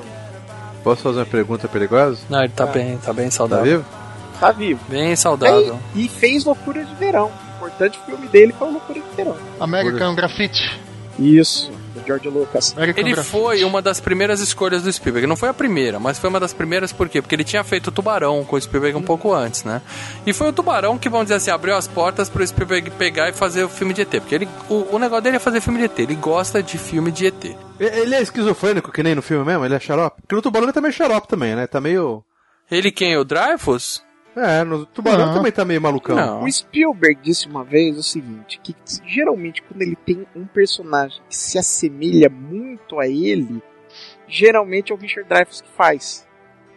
[0.84, 2.20] Posso fazer uma pergunta perigosa?
[2.30, 3.66] Não, ele tá bem, tá bem Tá saudável.
[3.80, 3.86] vivo?
[4.40, 4.80] Tá vivo.
[4.90, 5.80] Bem saudável.
[5.96, 7.32] E fez Loucura de Verão.
[7.54, 9.38] O importante filme dele foi o Loucura de Verão.
[9.60, 10.80] American Graffiti.
[11.20, 12.76] Isso, do George Lucas.
[12.96, 15.28] Ele foi uma das primeiras escolhas do Spielberg.
[15.28, 17.22] Não foi a primeira, mas foi uma das primeiras por quê?
[17.22, 19.82] Porque ele tinha feito o Tubarão com o Spielberg um pouco antes, né?
[20.26, 23.34] E foi o Tubarão que, vamos dizer assim, abriu as portas pro Spielberg pegar e
[23.34, 24.10] fazer o filme de ET.
[24.10, 26.00] Porque ele, o, o negócio dele é fazer filme de ET.
[26.00, 27.44] Ele gosta de filme de ET.
[27.46, 29.66] E- Ele é esquizofrênico, que nem no filme mesmo?
[29.66, 30.22] Ele é xarope?
[30.22, 31.68] Porque no Tubarão ele tá meio xarope também, né?
[31.68, 32.24] Tá meio...
[32.70, 33.18] Ele quem?
[33.18, 34.02] O Dreyfus?
[34.36, 35.34] É, no Tubarão Não.
[35.34, 36.16] também tá meio malucão.
[36.16, 36.44] Não.
[36.44, 41.36] O Spielberg disse uma vez o seguinte, que geralmente quando ele tem um personagem que
[41.36, 43.62] se assemelha muito a ele,
[44.28, 46.28] geralmente é o Richard Dreyfuss que faz.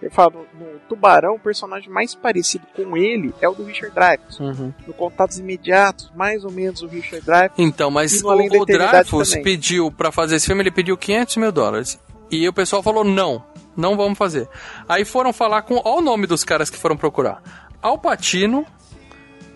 [0.02, 3.94] Ele fala, no, no Tubarão, o personagem mais parecido com ele é o do Richard
[3.94, 4.40] Dreyfuss.
[4.40, 4.74] Uhum.
[4.86, 7.58] No Contatos Imediatos, mais ou menos o Richard Dreyfuss.
[7.58, 9.44] Então, mas o, o Eternidade Dreyfus também.
[9.44, 11.98] pediu pra fazer esse filme, ele pediu 500 mil dólares.
[12.30, 13.42] E o pessoal falou, não,
[13.76, 14.48] não vamos fazer.
[14.88, 17.42] Aí foram falar com, olha o nome dos caras que foram procurar.
[17.82, 18.66] Al Pacino,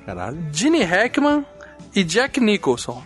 [0.05, 0.39] Caralho.
[0.53, 1.45] Gene Hackman
[1.95, 3.03] e Jack Nicholson.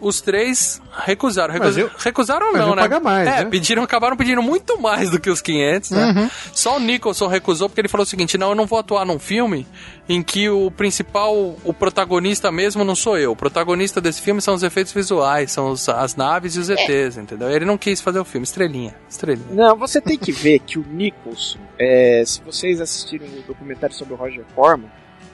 [0.00, 1.52] Os três recusaram.
[1.58, 2.82] Mas Recusa- eu- recusaram mas não, eu né?
[2.82, 3.50] pagar mais, é, né?
[3.50, 6.12] pediram, acabaram pedindo muito mais do que os 500, né?
[6.16, 6.30] Uhum.
[6.54, 9.18] Só o Nicholson recusou porque ele falou o seguinte: não, eu não vou atuar num
[9.18, 9.66] filme
[10.08, 13.32] em que o principal, o protagonista mesmo não sou eu.
[13.32, 17.16] O protagonista desse filme são os efeitos visuais, são os- as naves e os ETs,
[17.16, 17.50] entendeu?
[17.50, 19.46] Ele não quis fazer o filme, estrelinha, estrelinha.
[19.52, 24.14] Não, você tem que ver que o Nicholson, é, se vocês assistirem o documentário sobre
[24.14, 24.90] o Roger Corman,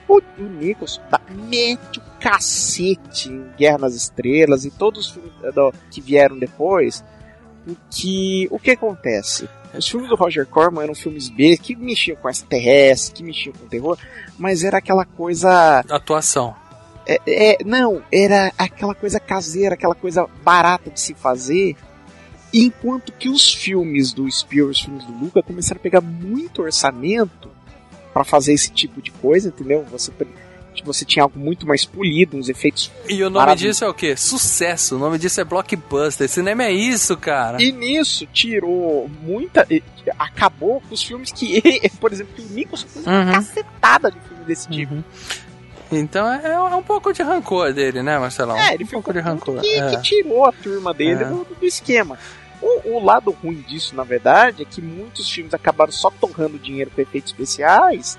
[0.09, 5.33] o, o Nicholson tá, mete o cacete em Guerra nas Estrelas e todos os filmes
[5.43, 7.05] eh, do- que vieram depois.
[7.67, 9.49] O que, o que acontece?
[9.75, 13.67] Os filmes do Roger Corman eram filmes B que mexiam com extraterrestre, que mexiam com
[13.67, 13.99] terror,
[14.39, 15.81] mas era aquela coisa.
[15.91, 16.55] Atuação.
[17.07, 21.77] É, é, não, era aquela coisa caseira, aquela coisa barata de se fazer.
[22.55, 27.51] Enquanto que os filmes do Spielberg, os filmes do Luca, começaram a pegar muito orçamento
[28.17, 29.85] pra fazer esse tipo de coisa, entendeu?
[29.93, 30.11] Você,
[30.83, 32.91] você tinha algo muito mais polido, uns efeitos.
[33.07, 34.17] E o nome disso é o quê?
[34.17, 34.97] Sucesso.
[34.97, 36.27] O nome disso é blockbuster.
[36.27, 37.63] Cinema é isso, cara.
[37.63, 39.67] E nisso tirou muita.
[40.19, 43.33] Acabou com os filmes que ele, por exemplo, que o Nicholson fez uma Uhum.
[43.33, 45.05] cacetada de filme desse tipo.
[45.93, 48.57] Então é, é um pouco de rancor dele, né, Marcelão?
[48.57, 49.61] É, ele um ficou pouco de rancor.
[49.61, 49.91] que, é.
[49.91, 51.27] que tirou a turma dele É.
[51.27, 52.19] do, do esquema.
[52.85, 56.91] O, o lado ruim disso, na verdade, é que muitos filmes acabaram só torrando dinheiro
[56.95, 58.19] com efeitos especiais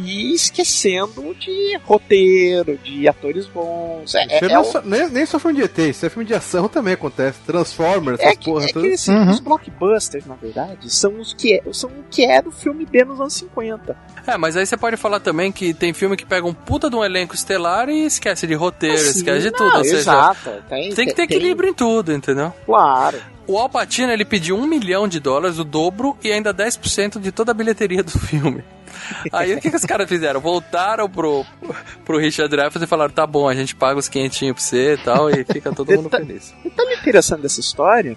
[0.00, 4.14] e esquecendo de roteiro, de atores bons.
[4.14, 6.08] É, é, não é é o- só- nem, nem só filme de ET, isso é
[6.08, 7.40] filme de ação também acontece.
[7.44, 9.30] Transformers, é essas que, porra é que assim, Uhum.
[9.30, 13.04] os blockbusters, na verdade, são os que é, são o que era o filme B
[13.04, 13.96] nos anos 50.
[14.24, 16.94] É, mas aí você pode falar também que tem filme que pega um puta de
[16.94, 19.78] um elenco estelar e esquece de roteiro, Assim, esquece de não, tudo.
[19.78, 20.50] Ou seja, exato.
[20.68, 22.52] Tem, tem que ter equilíbrio em tudo, entendeu?
[22.64, 23.18] Claro.
[23.48, 27.32] O Al Pacino, ele pediu um milhão de dólares, o dobro, e ainda 10% de
[27.32, 28.62] toda a bilheteria do filme.
[29.32, 30.38] Aí o que, que os caras fizeram?
[30.38, 31.46] Voltaram pro,
[32.04, 34.98] pro Richard Dreyfuss e falaram, tá bom, a gente paga os quentinhos pra você e
[34.98, 36.54] tal, e fica todo mundo feliz.
[36.62, 38.16] Detalhe interessante dessa história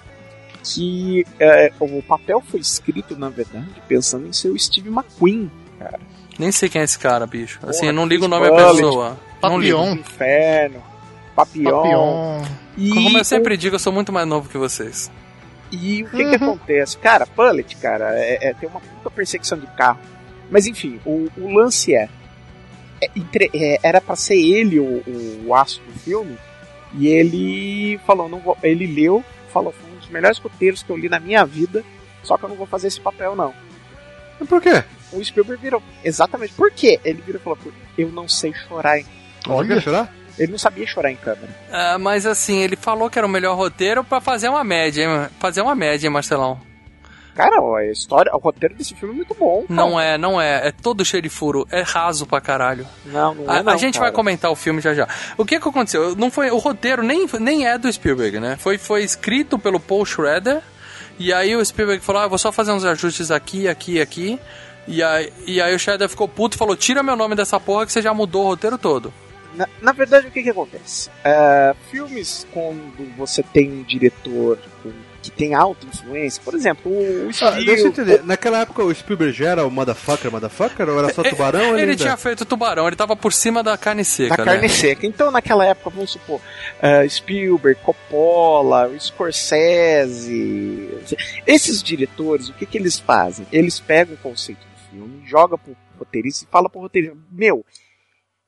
[0.63, 5.49] que é, o papel foi escrito, na verdade, pensando em ser o Steve McQueen,
[5.79, 5.99] cara.
[6.37, 7.59] Nem sei quem é esse cara, bicho.
[7.63, 9.17] Assim, Porra, eu não ligo o nome Bullitt, pessoa.
[9.41, 9.77] Não ligo.
[9.77, 9.95] Papillon.
[9.95, 10.83] Inferno,
[11.35, 11.81] Papillon.
[11.81, 12.41] Papillon.
[12.77, 15.09] E, Como eu sempre o, digo, eu sou muito mais novo que vocês.
[15.71, 16.97] E o que que acontece?
[16.97, 19.99] Cara, Pullet, cara, é, é- tem uma puta perseguição de carro.
[20.49, 22.09] Mas enfim, o, o lance é,
[23.01, 25.03] é, entre- é, era pra ser ele o,
[25.45, 26.37] o aço do filme,
[26.93, 30.97] e ele falou, não vou, ele leu, falou, foi um dos melhores roteiros que eu
[30.97, 31.83] li na minha vida,
[32.23, 33.53] só que eu não vou fazer esse papel não.
[34.39, 34.83] Mas por quê?
[35.13, 35.81] O Spielberg virou.
[36.03, 36.53] Exatamente.
[36.53, 36.99] Por quê?
[37.03, 37.59] Ele virou e falou:
[37.97, 38.97] Eu não sei chorar.
[38.97, 39.05] hein?"
[39.47, 39.75] Olha.
[39.75, 40.13] Quer chorar?
[40.41, 41.49] Ele não sabia chorar em câmera.
[41.71, 45.29] Ah, mas assim, ele falou que era o melhor roteiro pra fazer uma média, hein?
[45.39, 46.59] Fazer uma média, hein, Marcelão?
[47.35, 49.63] Cara, ó, a história, o roteiro desse filme é muito bom.
[49.67, 49.73] Cara.
[49.73, 50.67] Não é, não é.
[50.67, 51.67] É todo cheio de furo.
[51.71, 52.87] É raso pra caralho.
[53.05, 53.63] Não, não a, é.
[53.63, 54.05] Não, a gente cara.
[54.07, 55.07] vai comentar o filme já já.
[55.37, 56.15] O que que aconteceu?
[56.15, 58.57] Não foi, o roteiro nem, nem é do Spielberg, né?
[58.57, 60.61] Foi, foi escrito pelo Paul Schrader.
[61.19, 64.39] E aí o Spielberg falou: ah, vou só fazer uns ajustes aqui, aqui e aqui.
[64.87, 67.85] E aí, e aí o Schrader ficou puto e falou: tira meu nome dessa porra
[67.85, 69.13] que você já mudou o roteiro todo.
[69.55, 71.09] Na, na verdade, o que que acontece?
[71.23, 74.57] É, filmes quando você tem um diretor
[75.21, 77.65] que tem alta influência, por exemplo, o Ah, Spielberg...
[77.65, 78.23] deixa eu entender.
[78.23, 80.89] Naquela época o Spielberg já era o motherfucker, motherfucker?
[80.89, 81.59] Ou era só tubarão?
[81.59, 84.35] ou Ele ainda- tinha feito tubarão, ele tava por cima da carne seca.
[84.37, 84.67] da carne né?
[84.69, 85.05] seca.
[85.05, 86.41] Então, naquela época, vamos supor,
[86.81, 90.89] eh, Spielberg, Coppola, o Scorsese,
[91.45, 93.45] esses diretores, o que que eles fazem?
[93.51, 97.65] Eles pegam o conceito do filme, jogam pro roteirista e falam pro roteirista, meu,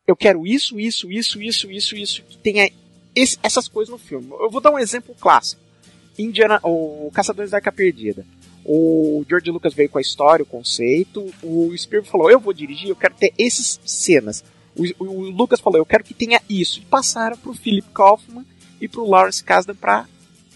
[0.08, 2.70] eu quero isso, isso, isso, isso, isso, isso, que tenha
[3.16, 4.28] esse- essas coisas no filme.
[4.32, 5.62] Eu vou dar um exemplo clássico.
[6.18, 8.26] Indiana, o Caçadores da Arca Perdida.
[8.66, 11.34] O George Lucas veio com a história, o conceito.
[11.42, 14.44] O Spielberg falou: Eu vou dirigir, eu quero ter essas cenas.
[14.76, 16.80] O, o- o Lucas falou: Eu quero que tenha isso.
[16.80, 18.46] E passaram pro Philip Kaufman
[18.80, 20.08] e pro Lawrence Kasdan pra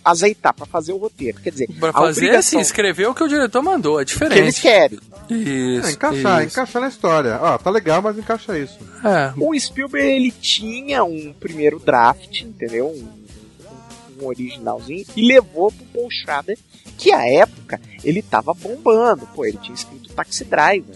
[0.10, 1.40] azeitar, pra fazer o roteiro.
[1.42, 4.40] Quer dizer, Pra fazer assim, obrigação escrever o que o diretor mandou, é que diferente.
[4.40, 5.00] eles querem.
[5.30, 5.88] Isso.
[5.88, 6.54] É, encaixar, isso.
[6.54, 7.40] encaixar na história.
[7.42, 8.78] Ó, tá legal, mas encaixa isso.
[9.04, 9.34] É.
[9.38, 12.88] O Spielberg ele tinha um primeiro draft, entendeu?
[12.88, 13.08] Um,
[14.22, 16.58] um originalzinho e levou pro Paul Schrader,
[16.98, 19.28] que à época ele tava bombando.
[19.36, 20.96] Pô, ele tinha escrito Taxi Driver,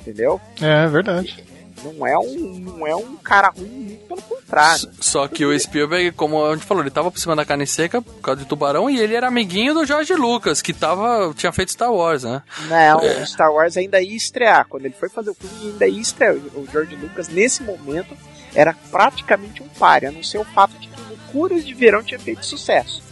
[0.00, 0.40] entendeu?
[0.60, 1.44] É verdade.
[1.84, 4.90] Não é um, não é um cara ruim, muito pelo contrário.
[5.00, 8.00] Só que o Spielberg, como a gente falou, ele tava por cima da carne seca
[8.02, 11.72] por causa de tubarão e ele era amiguinho do George Lucas, que tava, tinha feito
[11.72, 12.42] Star Wars, né?
[12.68, 13.22] Não, É.
[13.22, 14.66] o Star Wars ainda ia estrear.
[14.68, 16.34] Quando ele foi fazer o filme, ainda ia estrear.
[16.34, 18.16] O George Lucas, nesse momento,
[18.54, 22.18] era praticamente um páreo, a não ser o fato de que Loucuras de Verão tinha
[22.18, 23.02] feito sucesso.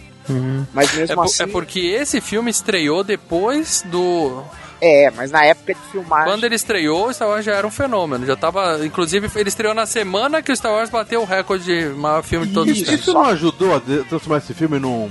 [0.72, 1.42] Mas É, mesmo por- assim.
[1.44, 4.42] é porque esse filme estreou depois do.
[4.86, 6.26] É, mas na época de filmagem.
[6.32, 8.24] Quando ele estreou, o Star Wars já era um fenômeno.
[8.26, 8.84] Já tava.
[8.84, 12.46] Inclusive, ele estreou na semana que o Star Wars bateu o recorde de maior filme
[12.46, 13.00] de todos os Isso, tempos.
[13.06, 15.10] isso não ajudou a de- transformar esse filme num.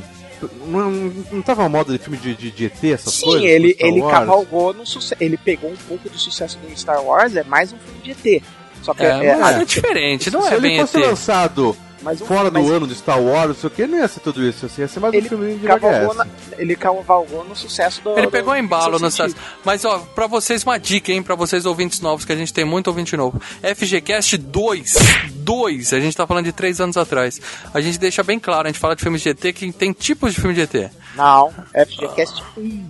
[0.67, 0.91] Não,
[1.31, 3.43] não tava uma moda de filme de, de, de ET, essas Sim, coisas?
[3.49, 4.13] ele, Star ele Wars?
[4.19, 5.15] cavalgou no sucesso.
[5.23, 8.43] Ele pegou um pouco do sucesso do Star Wars, é mais um filme de ET.
[8.83, 11.05] Só que É, mas a- é diferente, não Se é ele bem fosse ET.
[11.07, 11.75] lançado
[12.05, 14.07] Mas um- fora mas- do ano de Star Wars, não sei o que, não ia
[14.07, 14.67] ser tudo isso.
[14.67, 16.27] Assim, ia ser mais um ele filme de na,
[16.57, 18.11] ele cavalgou no sucesso do.
[18.11, 19.35] Ele do- pegou embalo do no sentido.
[19.35, 19.59] sucesso.
[19.65, 21.23] Mas, ó, pra vocês uma dica, hein?
[21.23, 23.41] Pra vocês ouvintes novos, que a gente tem muito ouvinte novo.
[23.63, 24.93] FGCast 2.
[25.33, 25.93] 2.
[25.93, 27.41] A gente tá falando de três anos atrás.
[27.73, 30.33] A gente deixa bem claro, a gente fala de filmes de ET, que tem tipos
[30.35, 30.91] de filme de ET.
[31.15, 32.85] Não, FGCast 1.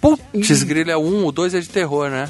[0.00, 2.28] Putz, grilo é um, o 2 é de terror, né?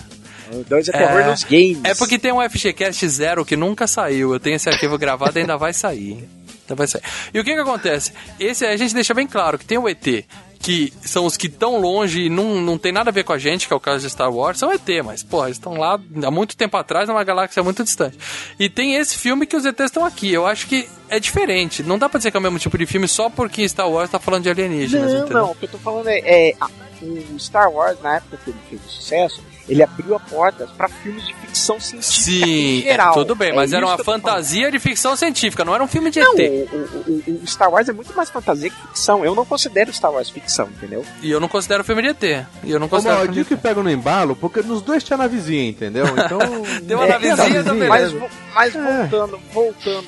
[0.61, 1.81] O 2 é terror nos games.
[1.85, 4.33] É porque tem um FGCast zero que nunca saiu.
[4.33, 6.29] Eu tenho esse arquivo gravado e ainda vai sair.
[6.63, 7.03] Ainda vai sair.
[7.33, 8.13] E o que que acontece?
[8.39, 10.25] Esse a gente deixa bem claro que tem o ET,
[10.61, 13.39] que são os que estão longe e não, não tem nada a ver com a
[13.39, 16.01] gente, que é o caso de Star Wars, são ET, mas, pô, eles estão lá
[16.25, 18.17] há muito tempo atrás, numa galáxia muito distante.
[18.59, 20.33] E tem esse filme que os ETs estão aqui.
[20.33, 21.83] Eu acho que é diferente.
[21.83, 24.09] Não dá pra dizer que é o mesmo tipo de filme só porque Star Wars
[24.11, 25.39] tá falando de alienígenas, Não, entendeu?
[25.43, 26.71] não, o que eu tô falando é, é, a-
[27.03, 30.89] o Star Wars, na época que ele fez o sucesso, ele abriu a porta pra
[30.89, 33.11] filmes de ficção científica Sim, em geral.
[33.13, 35.89] é, tudo bem, mas É era isso uma fantasia de ficção científica, não era um
[35.89, 36.51] filme de Não, ET.
[36.73, 39.25] o, o, o- o Star Wars é muito mais fantasia que ficção.
[39.25, 41.05] Eu não considero Star Wars ficção, entendeu?
[41.23, 42.23] E eu não considero filme de ET.
[42.63, 45.17] E eu não considero mal, eu digo que pega no embalo, porque nos dois tinha
[45.17, 46.05] navezinha, entendeu?
[46.09, 46.39] Então.
[46.85, 48.13] Deu uma É, navezinha, então, tá mas,
[48.55, 50.07] mas voltando, voltando.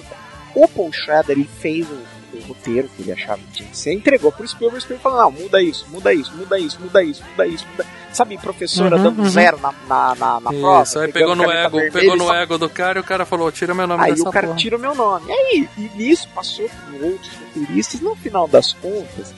[0.54, 1.98] O Paul Schrader, ele fez o
[2.46, 5.42] roteiro que ele achava que tinha que ser, entregou pro Spielberg, o Spielberg falou, não,
[5.42, 7.86] muda isso, muda isso, muda isso, muda isso, muda isso, muda...
[8.12, 9.28] Sabe, professora Uhum, dando uhum.
[9.28, 10.82] zero na, na, na, na prova.
[10.84, 13.26] Isso, aí pegou no ego, vermelha pegou no só- ego do cara e o cara
[13.26, 14.58] falou, tira meu nome Aí dessa o cara porra.
[14.58, 15.26] tira o meu nome.
[15.28, 19.34] E aí, e nisso passou por outros roteiristas, no final das contas,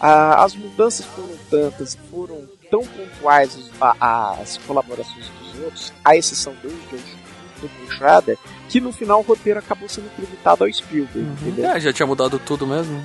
[0.00, 6.14] ah, as mudanças foram tantas, foram tão pontuais os- a- as colaborações dos outros, à
[6.14, 8.36] exceção do, do, do Schrader,
[8.68, 11.70] que no final o roteiro acabou sendo acreditado ao Spielberg, entendeu?
[11.70, 13.02] É, já tinha mudado tudo mesmo.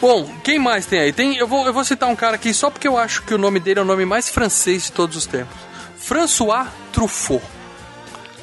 [0.00, 1.12] Bom, quem mais tem aí?
[1.12, 3.38] Tem, eu, vou, eu vou citar um cara aqui só porque eu acho que o
[3.38, 5.56] nome dele é o nome mais francês de todos os tempos.
[5.96, 7.55] François Truffaut.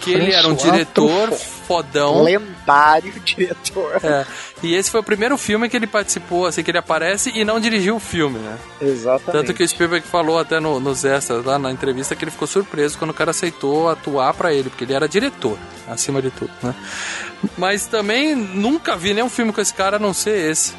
[0.04, 1.46] Que ele era um François diretor Truffaut.
[1.68, 2.24] fodão.
[2.24, 4.00] Lendário diretor.
[4.04, 4.26] É,
[4.62, 7.60] e esse foi o primeiro filme que ele participou, assim, que ele aparece e não
[7.60, 8.58] dirigiu o filme, né?
[8.82, 9.32] Exatamente.
[9.32, 12.48] Tanto que o Spielberg falou até no, nos extras, lá na entrevista, que ele ficou
[12.48, 16.52] surpreso quando o cara aceitou atuar pra ele, porque ele era diretor, acima de tudo,
[16.62, 16.74] né?
[17.58, 20.74] Mas também nunca vi nenhum filme com esse cara a não ser esse.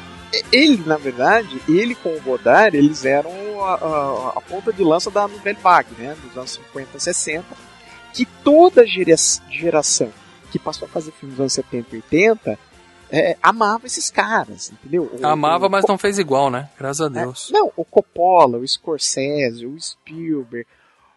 [0.51, 3.31] Ele, na verdade, ele com o Godard, eles eram
[3.63, 6.15] a, a- a ponta de lança da Nouvelle Vague, né?
[6.25, 7.45] Dos anos 50, 60.
[8.15, 9.15] Que toda gera-
[9.49, 10.11] geração
[10.51, 12.59] que passou a fazer filmes nos anos 70 e 80,
[13.11, 15.11] é, amava esses caras, entendeu?
[15.21, 16.69] O, Amava, o, mas não fez igual, né?
[16.77, 17.49] Graças a Deus.
[17.51, 20.65] Não, o Coppola, o Scorsese, o Spielberg,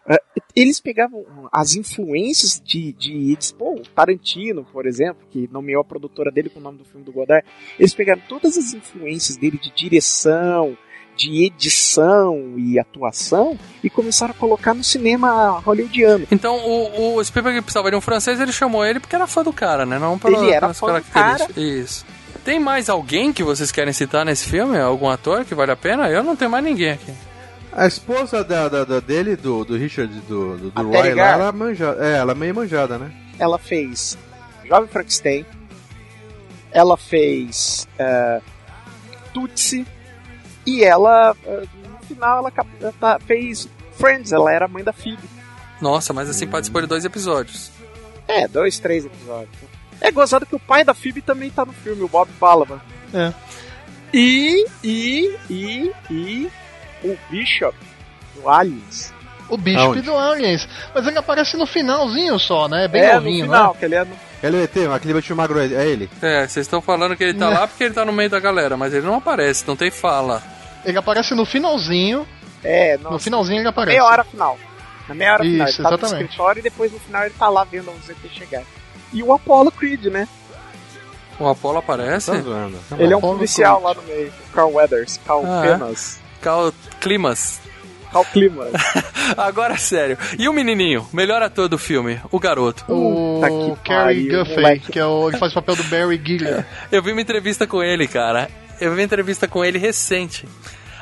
[0.07, 0.17] é,
[0.55, 6.31] eles pegavam as influências de, de, de pô, Tarantino, por exemplo, que nomeou a produtora
[6.31, 7.45] dele com o nome do filme do Godard,
[7.77, 10.77] eles pegaram todas as influências dele de direção,
[11.19, 16.25] de edição e atuação e começaram a colocar no cinema hollywoodiano.
[16.31, 19.51] Então o, o Spielberg precisava de um francês, ele chamou ele porque era fã do
[19.51, 19.99] cara, né?
[19.99, 21.45] Não pela, Ele era fã do cara.
[21.57, 22.05] Isso.
[22.45, 24.79] Tem mais alguém que vocês querem citar nesse filme?
[24.79, 26.09] Algum ator que vale a pena?
[26.09, 27.13] Eu não tenho mais ninguém aqui.
[27.73, 31.47] A esposa da, da, da dele, do, do Richard, do, do, do Roy lá, ela
[31.49, 33.11] é, manjada, é, ela é meio manjada, né?
[33.37, 34.17] Ela fez
[34.65, 35.45] Jovem Frankenstein,
[36.71, 38.41] ela fez eh,
[39.33, 39.85] Tootsie
[40.77, 43.67] e ela, eh, no final, ela, tá- fez
[43.97, 45.23] Friends, ela era a mãe da Phoebe.
[45.81, 47.71] Nossa, mas assim participou de dois episódios.
[48.27, 49.49] É, dois, três episódios.
[50.01, 52.79] É gozado que o pai da Phoebe também tá no filme, o Bob Balaban.
[53.13, 53.33] É.
[54.13, 56.51] E, e, e, e
[57.03, 57.77] o Bishop
[58.35, 59.13] do Aliens.
[59.49, 60.01] O Bishop Aonde?
[60.01, 60.67] do Aliens.
[60.93, 62.85] Mas ele aparece no finalzinho só, né?
[62.85, 63.79] É bem é, novinho, no final, né?
[63.79, 64.15] que ele é no...
[64.41, 66.09] Ele é o ET, aquele baixinho magro é é ele.
[66.21, 68.77] É, vocês estão falando que ele tá lá porque ele tá no meio da galera,
[68.77, 70.41] mas ele não aparece, não tem fala.
[70.85, 72.27] Ele aparece no finalzinho.
[72.63, 73.97] É, No nossa, finalzinho ele aparece.
[73.97, 74.57] meia hora final.
[75.07, 76.23] Na meia hora final, ele Isso, tá no exatamente.
[76.25, 78.63] escritório e depois no final ele tá lá vendo os ET chegar.
[79.13, 80.27] E o Apollo Creed, né?
[81.39, 82.31] O Apollo aparece?
[82.31, 82.77] Tá zoando.
[82.97, 83.87] Ele é um Apollo policial Creed.
[83.95, 84.33] lá no meio.
[84.53, 85.71] Carl Weathers, Carl Ah, é?
[85.77, 87.61] Penas, Cal Climas.
[88.11, 88.71] Carl Klimas.
[89.37, 90.17] Agora sério.
[90.37, 92.83] E o menininho, melhor ator do filme, o garoto.
[92.89, 93.41] O
[93.77, 96.65] que Cary Guffey, que é o, ele faz o papel do Barry Gilliam.
[96.91, 98.49] Eu vi uma entrevista com ele, cara.
[98.79, 100.47] Eu vi uma entrevista com ele recente.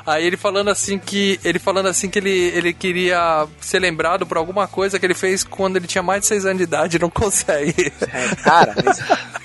[0.06, 4.38] Aí ele falando assim que ele falando assim que ele, ele queria ser lembrado por
[4.38, 7.00] alguma coisa que ele fez quando ele tinha mais de 6 anos de idade e
[7.00, 7.92] não consegue.
[8.14, 9.00] É, cara, mas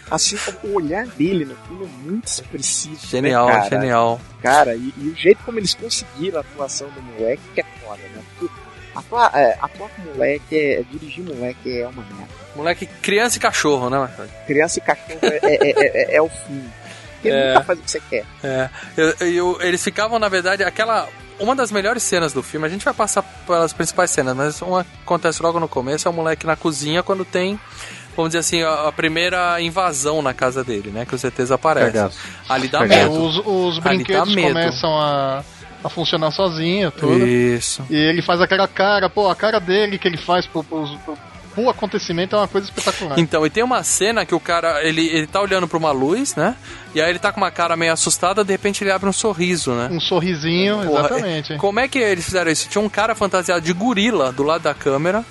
[0.08, 2.96] assim como o olhar dele no filme é muito expressivo.
[3.08, 3.70] Genial, né, cara?
[3.70, 4.20] genial.
[4.40, 8.02] Cara, e, e o jeito como eles conseguiram a atuação do moleque que é foda,
[8.14, 8.22] né?
[8.38, 8.54] Porque
[8.94, 12.28] atuar, é, atuar com moleque, é, dirigir moleque é uma merda.
[12.54, 14.28] Moleque, criança e cachorro, né, Marcelo?
[14.46, 16.62] Criança e cachorro é, é, é, é- é o fim.
[17.22, 17.54] Porque É.
[17.54, 18.24] nunca faz o que você quer.
[18.42, 18.68] É.
[18.96, 21.08] Eu- eu- eles ficavam, na verdade, aquela.
[21.38, 24.86] Uma das melhores cenas do filme, a gente vai passar pelas principais cenas, mas uma
[25.04, 27.58] acontece logo no começo, é o moleque na cozinha quando tem,
[28.14, 31.04] vamos dizer assim, a, a primeira invasão na casa dele, né?
[31.06, 31.92] Que ETs aparecem.
[31.92, 32.18] Cagaço.
[32.48, 33.10] Ali dá Cagaço.
[33.10, 33.24] Medo.
[33.24, 35.42] os, os brinquedos começam a,
[35.82, 37.26] a funcionar sozinho, tudo.
[37.26, 37.82] Isso.
[37.90, 41.18] E ele faz aquela cara, pô, a cara dele que ele faz pro, pro, pro,
[41.54, 43.18] pro acontecimento é uma coisa espetacular.
[43.18, 46.34] Então, e tem uma cena que o cara, ele, ele tá olhando pra uma luz,
[46.34, 46.56] né?
[46.94, 49.72] E aí ele tá com uma cara meio assustada, de repente ele abre um sorriso,
[49.72, 49.88] né?
[49.90, 51.52] Um sorrisinho, Porra, exatamente.
[51.54, 52.68] é- Como é que eles fizeram isso?
[52.68, 55.24] Tinha um cara fantasiado de gorila do lado da câmera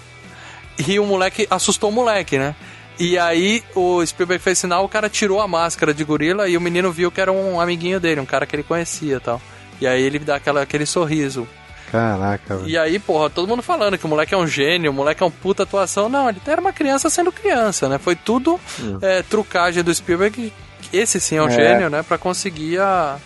[0.87, 2.55] e o moleque assustou o moleque, né?
[2.99, 6.61] E aí o Spielberg fez sinal, o cara tirou a máscara de gorila e o
[6.61, 9.41] menino viu que era um amiguinho dele, um cara que ele conhecia e tal.
[9.79, 11.47] E aí ele dá aquela, aquele sorriso.
[11.91, 12.69] Caraca, velho.
[12.69, 15.25] E aí, porra, todo mundo falando que o moleque é um gênio, o moleque é
[15.25, 16.07] um puta atuação.
[16.07, 17.97] Não, ele era uma criança sendo criança, né?
[17.97, 18.59] Foi tudo
[19.01, 20.53] é, trucagem do Spielberg.
[20.93, 21.51] Esse sim é um É.
[21.51, 22.01] gênio, né?
[22.03, 23.17] Pra conseguir a,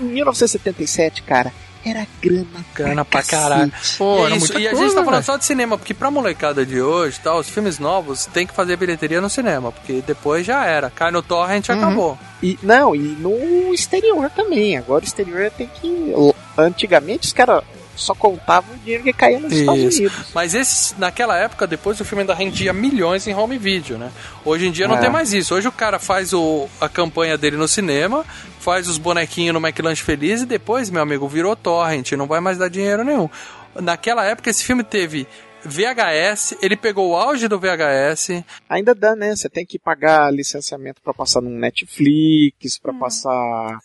[0.00, 1.52] em 1977, cara,
[1.84, 3.42] era grana, Grana pra cacete.
[3.42, 3.72] caralho.
[3.98, 5.24] Pô, e, é era isso, muita e a coisa, gente tá falando velho.
[5.24, 8.76] só de cinema, porque pra molecada de hoje, tá, os filmes novos tem que fazer
[8.76, 10.88] bilheteria no cinema, porque depois já era.
[10.90, 11.78] Cai no torrent e Uhum.
[11.78, 12.18] acabou.
[12.42, 14.76] E, não, e no exterior também.
[14.76, 16.12] Agora o exterior tem que.
[16.56, 17.64] Antigamente os caras
[17.96, 20.26] só contava o dinheiro que caía nos Estados Unidos.
[20.34, 24.10] Mas esse, naquela época, depois o filme ainda rendia milhões em home video, né?
[24.44, 25.00] Hoje em dia não é.
[25.00, 25.54] tem mais isso.
[25.54, 28.24] Hoje o cara faz o, a campanha dele no cinema,
[28.58, 32.58] faz os bonequinhos no McLanche Feliz e depois, meu amigo, virou torrent, não vai mais
[32.58, 33.28] dar dinheiro nenhum.
[33.74, 35.26] Naquela época esse filme teve
[35.64, 38.42] VHS, ele pegou o auge do VHS.
[38.68, 39.34] Ainda dá, né?
[39.34, 42.98] Você tem que pagar licenciamento para passar no Netflix, para hum.
[42.98, 43.78] passar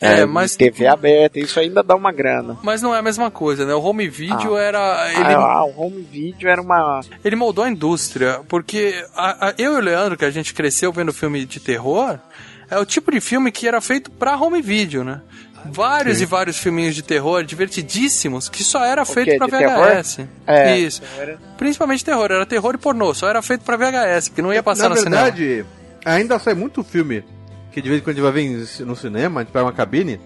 [0.00, 2.56] é, é, mas TV aberta, isso ainda dá uma grana.
[2.62, 3.74] Mas não é a mesma coisa, né?
[3.74, 4.62] O home video ah.
[4.62, 5.10] era.
[5.12, 7.00] Ele, ah, o home video era uma.
[7.22, 10.90] Ele moldou a indústria, porque a, a, eu e o Leandro, que a gente cresceu
[10.90, 12.18] vendo filme de terror,
[12.70, 15.20] é o tipo de filme que era feito pra home video, né?
[15.66, 16.22] Vários Sim.
[16.22, 20.16] e vários filminhos de terror divertidíssimos que só era feito pra VHS.
[20.16, 20.28] Terror?
[20.46, 21.02] É, Isso.
[21.58, 24.88] Principalmente terror, era terror e pornô, só era feito pra VHS, porque não ia passar
[24.88, 25.68] Na no verdade, cinema.
[26.06, 27.22] ainda sai muito filme
[27.70, 29.72] que de vez em quando a gente vai ver no cinema, a gente pega uma
[29.72, 30.20] cabine,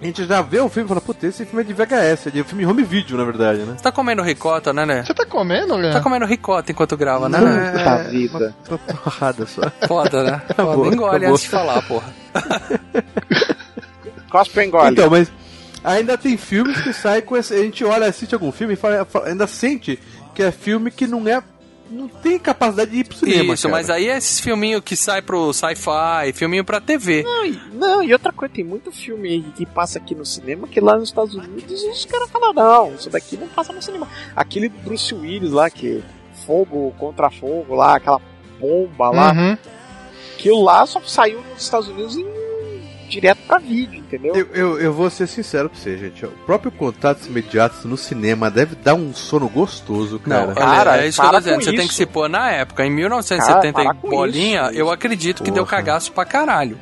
[0.00, 2.30] a gente já vê o filme e fala, puta, esse filme é de VHS, é
[2.30, 3.74] de filme home video, na verdade, né?
[3.76, 5.04] Você tá comendo ricota, né, né?
[5.04, 5.92] Você tá comendo, né?
[5.92, 7.72] Tá comendo ricota enquanto grava, né, né?
[7.84, 8.54] Tá vida.
[8.64, 9.62] Tô torrada só.
[9.88, 10.42] Foda, né?
[10.54, 10.62] Foda.
[10.62, 11.30] Acabou, engole acabou.
[11.30, 12.14] antes de falar, porra.
[14.30, 14.92] Cospe engole.
[14.92, 15.32] Então, mas
[15.82, 17.52] ainda tem filmes que saem com esse...
[17.52, 19.98] A gente olha, assiste algum filme e fala, ainda sente
[20.32, 21.42] que é filme que não é
[21.90, 23.54] não tem capacidade de ir pro cinema.
[23.54, 23.74] Isso, cara.
[23.74, 27.22] mas aí é esses filminhos que sai pro sci-fi, filminho pra TV.
[27.22, 30.80] Não e, não, e outra coisa, tem muito filme que passa aqui no cinema que
[30.80, 34.08] lá nos Estados Unidos os caras falam, não, isso daqui não passa no cinema.
[34.36, 36.02] Aquele Bruce Willis lá, que
[36.46, 38.20] fogo contra fogo lá, aquela
[38.58, 39.32] bomba lá.
[39.32, 39.58] Uhum.
[40.34, 42.47] Aquilo lá só saiu nos Estados Unidos em
[43.08, 44.34] direto pra vídeo, entendeu?
[44.34, 46.24] Eu, eu, eu, vou ser sincero pra você, gente.
[46.24, 50.46] O próprio Contatos Imediatos no cinema deve dar um sono gostoso, cara.
[50.46, 51.62] Não, cara, é isso que eu tô dizendo.
[51.62, 51.78] Você isso.
[51.78, 52.84] tem que se pôr na época.
[52.84, 55.54] Em 1970 cara, bolinha, isso, eu acredito que Porra.
[55.54, 56.78] deu cagaço pra caralho.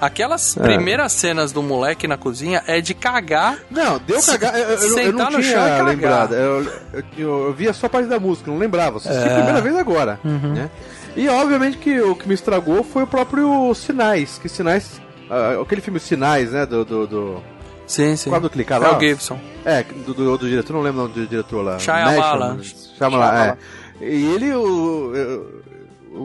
[0.00, 0.62] Aquelas é.
[0.62, 3.58] primeiras cenas do moleque na cozinha é de cagar.
[3.70, 4.58] Não, deu cagar.
[4.58, 6.34] Eu, eu, sentar eu não no chão e lembrado.
[6.34, 6.72] Eu,
[7.16, 8.98] eu, via só parte da música, não lembrava.
[8.98, 9.32] Assisti é.
[9.32, 10.20] a primeira vez agora.
[10.22, 10.52] Uhum.
[10.52, 10.70] Né?
[11.16, 14.38] E obviamente que o que me estragou foi o próprio Sinais.
[14.38, 16.64] Que Sinais Uh, aquele filme Sinais, né?
[16.66, 16.84] Do.
[16.84, 17.42] do, do...
[17.86, 18.30] Sim, sim.
[18.30, 18.96] Qual do clicar lá?
[18.96, 19.38] o Gibson.
[19.64, 21.78] É, do, do, do, diretor, não lembro o nome do diretor lá.
[21.78, 22.60] Shyamalan.
[22.62, 23.56] Shyamalan, é.
[24.00, 25.62] E ele, eu, eu,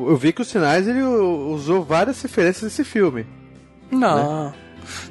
[0.10, 3.26] eu, vi que o Sinais ele usou várias referências desse filme.
[3.92, 4.48] Não.
[4.48, 4.54] Né?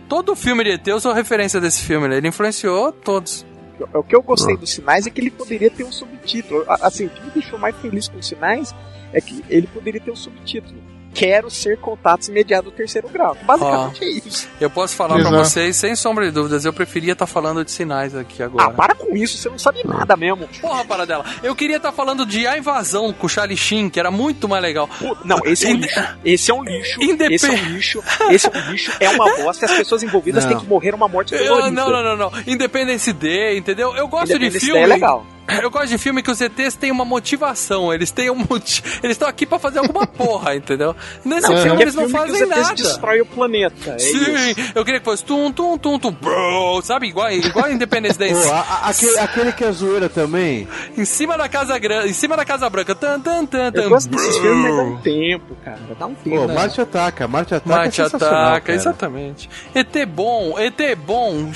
[0.09, 2.17] Todo filme de ET usou referência desse filme, né?
[2.17, 3.47] Ele influenciou todos.
[3.95, 6.65] O que eu gostei dos Sinais é que ele poderia ter um subtítulo.
[6.69, 8.75] Assim, o que me deixou mais feliz com os Sinais
[9.13, 10.81] é que ele poderia ter um subtítulo
[11.15, 13.37] quero ser contatos imediatos do terceiro grau.
[13.43, 14.49] Basicamente oh, é isso.
[14.61, 17.71] Eu posso falar para vocês, sem sombra de dúvidas, eu preferia estar tá falando de
[17.71, 18.69] sinais aqui agora.
[18.69, 20.49] Ah, para com isso, você não sabe nada mesmo.
[20.61, 21.25] Porra, para dela.
[21.43, 24.49] Eu queria estar tá falando de A Invasão com o Charlie Sheen, que era muito
[24.49, 24.89] mais legal.
[25.25, 26.01] Não, esse é um lixo.
[26.25, 27.03] Esse é um lixo.
[27.03, 27.35] Indep...
[27.35, 28.03] Esse é um lixo.
[28.31, 28.93] Esse é um lixo.
[29.01, 29.67] É uma bosta.
[29.67, 30.53] As pessoas envolvidas não.
[30.53, 31.71] têm que morrer uma morte dolorida.
[31.71, 32.33] Não, não, não, não.
[32.47, 33.95] Independence Day, entendeu?
[33.97, 34.73] Eu gosto de filme.
[34.73, 35.27] Day é legal.
[35.63, 38.87] Eu gosto de filme que os ETs têm uma motivação, eles têm um motivo.
[39.03, 40.95] Eles estão aqui para fazer alguma porra, entendeu?
[41.25, 42.75] Nesse não, filme eles não filme fazem que os nada.
[42.75, 43.91] destrói o planeta.
[43.93, 44.73] É Sim, isso.
[44.75, 47.09] eu queria que fosse tum, tum, tum, tum, bro, sabe?
[47.09, 48.33] Igual, igual Independence Day.
[48.33, 50.69] Pô, a, aquele, aquele, que é zoeira também.
[50.97, 52.95] Em cima da Casa Grande, em cima da Casa Branca.
[52.95, 55.79] Tan, tan, tan, tan, eu gosto desses filmes, mas dá um tempo, cara.
[55.99, 56.37] Dá um tempo.
[56.37, 56.55] Pô, né?
[56.55, 58.75] Marte Ataca, Marte Ataca Marte é Ataca, cara.
[58.75, 59.49] exatamente.
[59.75, 61.51] ET bom, ET bom,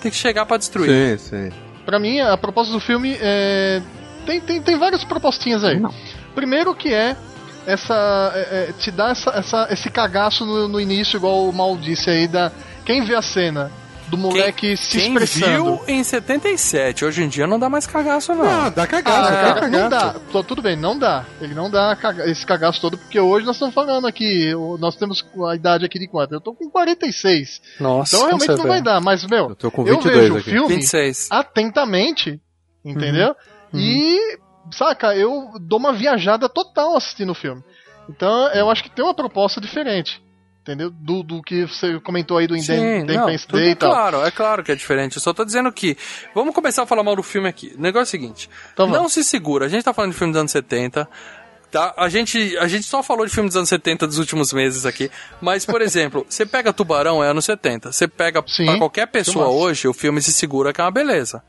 [0.00, 1.18] tem que chegar para destruir.
[1.18, 1.63] Sim, sim.
[1.84, 3.82] Pra mim, a proposta do filme é
[4.24, 5.78] tem, tem, tem várias propostinhas aí.
[5.78, 5.94] Não.
[6.34, 7.16] Primeiro que é
[7.66, 8.32] essa.
[8.34, 12.10] É, é, te dá essa, essa, esse cagaço no, no, início, igual o Mal disse
[12.10, 12.50] aí, da.
[12.84, 13.70] Quem vê a cena
[14.08, 15.76] do moleque quem, se quem expressando.
[15.76, 18.44] viu em 77, hoje em dia não dá mais cagaço, não.
[18.44, 19.70] Não, dá cagaço, ah, dá cagaço.
[19.70, 20.42] Não dá.
[20.42, 21.24] Tudo bem, não dá.
[21.40, 21.96] Ele não dá
[22.26, 26.06] esse cagaço todo, porque hoje nós estamos falando aqui, nós temos a idade aqui de
[26.08, 26.32] quanto?
[26.32, 27.60] Eu tô com 46.
[27.80, 30.48] Nossa, Então realmente não vai dar, mas, meu, eu, tô com 22 eu vejo aqui.
[30.48, 31.28] o filme 26.
[31.30, 32.40] atentamente,
[32.84, 33.34] entendeu?
[33.72, 33.80] Uhum.
[33.80, 34.38] E,
[34.72, 37.62] saca, eu dou uma viajada total assistindo o filme.
[38.08, 40.22] Então, eu acho que tem uma proposta diferente.
[40.64, 40.88] Entendeu?
[40.88, 43.90] Do, do que você comentou aí do Independence Day e tal.
[43.90, 45.16] Claro, é claro que é diferente.
[45.16, 45.94] Eu só tô dizendo que.
[46.34, 47.74] Vamos começar a falar mal do filme aqui.
[47.76, 49.66] O negócio é o seguinte: então, não se segura.
[49.66, 51.06] A gente tá falando de filme dos anos 70.
[51.70, 51.92] Tá?
[51.98, 55.10] A, gente, a gente só falou de filme dos anos 70 dos últimos meses aqui.
[55.38, 57.92] Mas, por exemplo, você pega Tubarão, é anos 70.
[57.92, 61.42] Você pega Sim, pra qualquer pessoa hoje, o filme se segura que é uma beleza.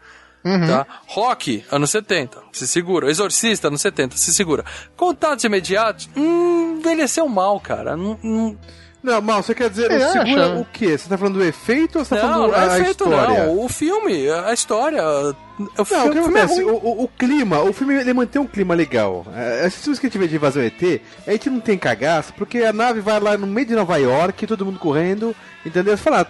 [0.44, 0.68] Uhum.
[0.68, 0.86] Tá?
[1.08, 3.10] Rock, anos 70, se segura.
[3.10, 4.66] Exorcista, anos 70, se segura.
[4.98, 7.96] Contatos imediatos, hum, envelheceu mal, cara.
[7.96, 8.58] Não, não...
[9.06, 10.98] Não, mal, você quer dizer, segura o quê?
[10.98, 13.46] Você tá falando do efeito ou você tá não, falando não é a efeito, história?
[13.46, 15.04] Não, o filme, a história.
[15.04, 15.36] O
[15.78, 16.62] não, filme, o que acontece?
[16.62, 19.26] É o, o, o, clima, o filme ele mantém um clima legal.
[19.36, 22.34] É, esses filmes que a gente vê de invasão ET, a gente não tem cagaço,
[22.34, 25.96] porque a nave vai lá no meio de Nova York, todo mundo correndo, entendeu?
[25.96, 26.28] Você fala,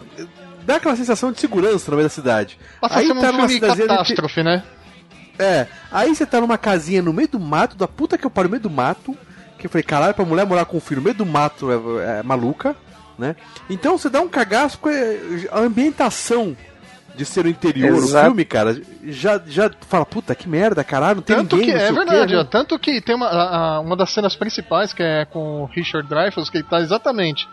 [0.65, 2.59] dá aquela sensação de segurança no meio da cidade.
[2.81, 4.63] Passa aí um tá numa filme de- catástrofe, né?
[5.39, 8.47] É, aí você tá numa casinha no meio do mato, da puta que eu paro
[8.47, 9.17] no meio do mato.
[9.65, 12.19] Que eu falei, caralho, pra mulher morar com um filho no meio do mato é,
[12.19, 12.75] é maluca,
[13.17, 13.35] né?
[13.67, 14.89] Então você dá um cagaço com
[15.51, 16.55] a ambientação
[17.15, 18.25] de ser o interior, o Exato.
[18.27, 21.73] filme, cara, já, já fala, puta que merda, caralho, não tem Tanto ninguém.
[21.75, 22.39] que é o quê, verdade, né?
[22.41, 26.07] ó, tanto que tem uma, a- uma das cenas principais que é com o Richard
[26.07, 27.47] Dreyfuss, que ele tá exatamente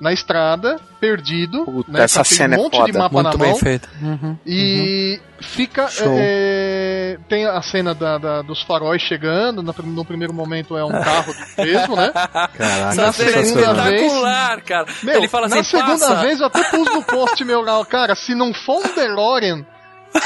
[0.00, 2.98] na estrada, perdido, né, essa cena é monte de foda.
[2.98, 3.58] mapa Muito na bem mão.
[3.58, 3.88] feito.
[4.00, 4.36] Uhum.
[4.46, 5.88] E fica.
[5.88, 6.06] Show.
[6.18, 9.62] é, tem a cena da, da- dos faróis chegando.
[9.62, 12.12] No, no primeiro momento é um carro mesmo, né?
[12.12, 13.94] Caraca, na cena é segunda vez.
[14.02, 14.86] espetacular, cara.
[15.02, 16.14] Meu, Ele fala na assim, segunda passa.
[16.16, 19.64] vez eu até pus no post meu lá, cara, se não for um DeLorean,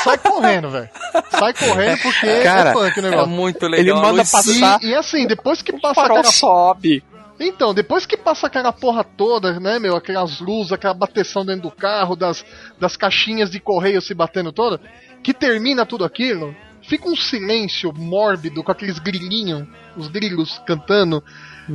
[0.04, 0.88] sai correndo, velho.
[1.30, 3.28] Sai correndo porque Cara, é punk o É negócio.
[3.30, 3.78] muito legal.
[3.80, 7.02] Ele manda passar- E, e assim, depois que O passa farol aquela sobe.
[7.40, 11.70] Então, depois que passa aquela porra toda, né, meu, aquelas luzes, aquela bateção dentro do
[11.70, 12.44] carro, das,
[12.78, 14.80] das caixinhas de correio se batendo toda,
[15.22, 19.66] que termina tudo aquilo, fica um silêncio mórbido com aqueles grilinhos,
[19.96, 21.22] os grilos cantando.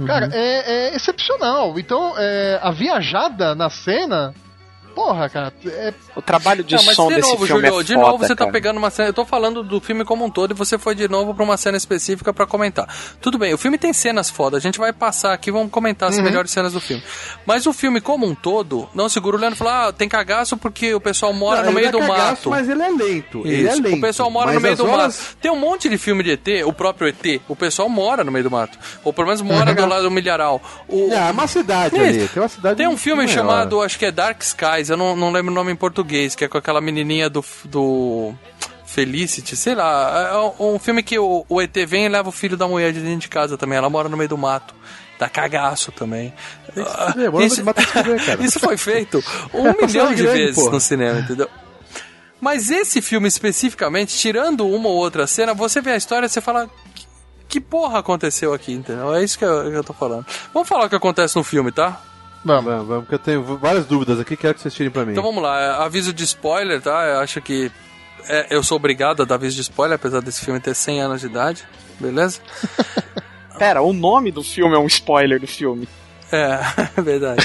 [0.05, 1.80] Cara, é, é excepcional.
[1.80, 4.34] Então, é, a viajada na cena,
[4.98, 7.84] porra, cara, é O trabalho de Não, mas som de desse novo, filme Julio, é
[7.84, 8.52] de foda, novo você tá cara.
[8.52, 9.10] pegando uma cena.
[9.10, 11.56] Eu tô falando do filme como um todo e você foi de novo pra uma
[11.56, 12.88] cena específica pra comentar.
[13.22, 16.16] Tudo bem, o filme tem cenas foda, a gente vai passar aqui, vamos comentar Uhum.
[16.18, 17.04] as melhores cenas do filme.
[17.45, 20.58] Mas o filme como um todo, não segura o Leandro e fala, ah, tem cagaço
[20.58, 22.50] porque o pessoal mora Não, no meio dá do cagaço, mato.
[22.50, 23.41] Mas ele é lento.
[23.45, 23.82] Ele é Isso.
[23.84, 23.98] lento.
[23.98, 25.38] O pessoal mora mas no meio do horas- mato.
[25.41, 28.43] Tem um monte de filme de ET, o próprio ET, o pessoal mora no meio
[28.43, 28.78] do mato.
[29.04, 30.60] Ou pelo menos mora do lado do milharal.
[30.88, 31.10] O...
[31.12, 32.04] É, é uma cidade Isso.
[32.06, 32.28] ali.
[32.28, 33.34] Tem uma cidade Tem um filme maior.
[33.36, 36.45] chamado, acho que é Dark Skies, eu não, não lembro o nome em português, que
[36.45, 37.43] é com aquela menininha do.
[37.65, 38.33] do
[38.85, 40.29] Felicity, sei lá.
[40.59, 43.01] É um filme que o, o ET vem e leva o filho da mulher de
[43.01, 43.77] dentro de casa também.
[43.77, 44.73] Ela mora no meio do mato.
[45.19, 46.33] Dá cagaço também.
[47.31, 47.61] Bora Isso-.
[48.45, 49.21] Isso foi feito
[49.53, 50.71] um É milhão de grande, vezes porra.
[50.71, 51.49] no cinema, entendeu?
[52.39, 56.39] Mas esse filme especificamente, tirando uma ou outra cena, você vê a história e você
[56.39, 56.69] fala.
[56.95, 57.05] "Que-
[57.49, 59.13] Que porra aconteceu aqui, entendeu?
[59.15, 60.25] É isso que eu, que eu tô falando.
[60.53, 61.99] Vamos falar o que acontece no filme, tá?
[62.43, 65.11] Vamos, vamos, porque eu tenho várias dúvidas aqui, quero que vocês tirem pra mim.
[65.11, 67.05] Então vamos lá, é, aviso de spoiler, tá?
[67.05, 67.71] Eu acho que
[68.29, 71.21] é, eu sou obrigado a dar aviso de spoiler, apesar desse filme ter 100 anos
[71.21, 71.65] de idade,
[71.99, 72.39] beleza?
[73.57, 75.88] Pera, o nome do filme é um spoiler do filme.
[76.31, 76.59] É,
[76.97, 77.43] é verdade.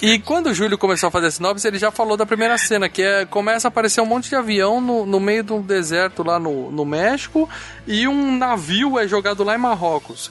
[0.00, 3.02] E quando o Júlio começou a fazer sinopse, ele já falou da primeira cena, que
[3.02, 6.38] é começa a aparecer um monte de avião no, no meio de um deserto lá
[6.38, 7.48] no, no México
[7.86, 10.30] e um navio é jogado lá em Marrocos.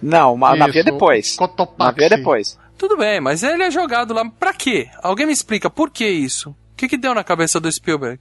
[0.00, 1.34] Não, o navio é depois.
[1.34, 1.78] Cotopaxi.
[1.78, 2.58] Navio é depois.
[2.78, 4.24] Tudo bem, mas ele é jogado lá.
[4.30, 4.88] Pra quê?
[5.02, 6.50] Alguém me explica por que isso?
[6.50, 8.20] O que, que deu na cabeça do Spielberg?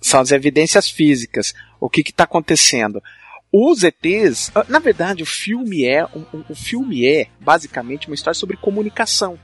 [0.00, 1.54] São as evidências físicas.
[1.80, 3.02] O que está acontecendo?
[3.50, 8.38] Os ETs, ah, na verdade, o filme é um- o filme é basicamente uma história
[8.38, 9.38] sobre comunicação.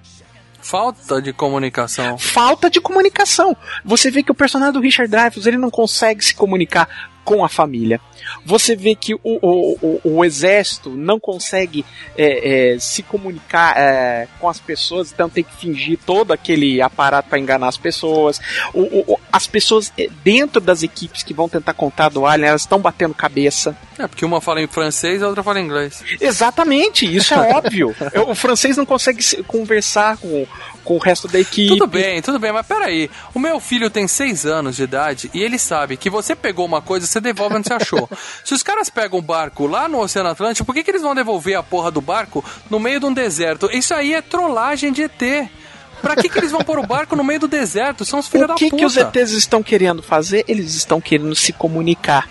[0.61, 2.19] Falta de comunicação.
[2.19, 3.57] Falta de comunicação.
[3.85, 7.49] Você vê que o personagem do Richard Dreyfuss ele não consegue se comunicar com a
[7.49, 8.01] família.
[8.45, 11.85] Você vê que o, o, o, o exército não consegue
[12.16, 17.29] é, é, se comunicar é, com as pessoas, então tem que fingir todo aquele aparato
[17.29, 18.41] para enganar as pessoas.
[18.72, 22.79] O, as pessoas é, dentro das equipes que vão tentar contar do Alien, elas estão
[22.79, 23.77] batendo cabeça.
[23.99, 26.03] É, porque uma fala em francês e a outra fala em inglês.
[26.20, 27.95] Exatamente, isso é óbvio.
[28.29, 30.47] O francês não consegue se- conversar com,
[30.85, 31.68] com o resto da equipe.
[31.68, 33.11] Tudo bem, tudo bem, mas peraí.
[33.35, 36.81] O meu filho tem 6 anos de idade e ele sabe que você pegou uma
[36.83, 38.09] coisa, você devolve onde você achou.
[38.45, 41.15] Se os caras pegam um barco lá no Oceano Atlântico, por que, que eles vão
[41.15, 43.69] devolver a porra do barco no meio de um deserto?
[43.73, 45.49] Isso aí é trollagem de ET.
[46.03, 48.05] Pra que, que eles vão pôr o barco no meio do deserto?
[48.05, 48.77] São os filhos da O que, puta.
[48.77, 50.45] que os ETs estão querendo fazer?
[50.47, 52.29] Eles estão querendo se comunicar.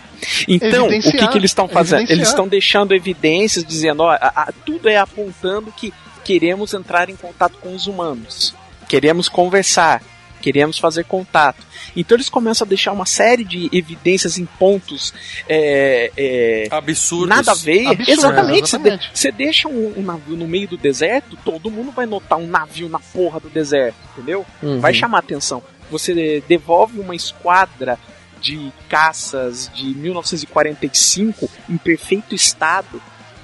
[0.48, 2.00] Então, o que, que eles estão fazendo?
[2.02, 2.18] Evidenciar.
[2.20, 5.92] Eles estão deixando evidências dizendo, ó, a- a- tudo é apontando que
[6.24, 8.54] queremos entrar em contato com os humanos.
[8.88, 10.02] Queremos conversar.
[10.44, 11.66] Queremos fazer contato.
[11.96, 15.14] Então eles começam a deixar uma série de evidências em pontos
[15.48, 17.30] é, é, Absurdos.
[17.30, 17.88] Nada a ver.
[17.88, 18.60] Absurdo, exatamente.
[18.70, 19.12] Você, exatamente.
[19.14, 22.46] de- você deixa um, um navio no meio do deserto, todo mundo vai notar um
[22.48, 24.46] navio na porra do deserto, entendeu?
[24.62, 24.82] Uhum.
[24.82, 25.64] Vai chamar atenção.
[25.90, 27.98] Você devolve uma esquadra
[28.42, 33.02] de caças de 1945 em perfeito estado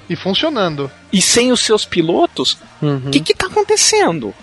[0.08, 0.90] E funcionando.
[1.12, 3.10] e sem os seus pilotos, o Uhum.
[3.10, 4.34] que que tá acontecendo?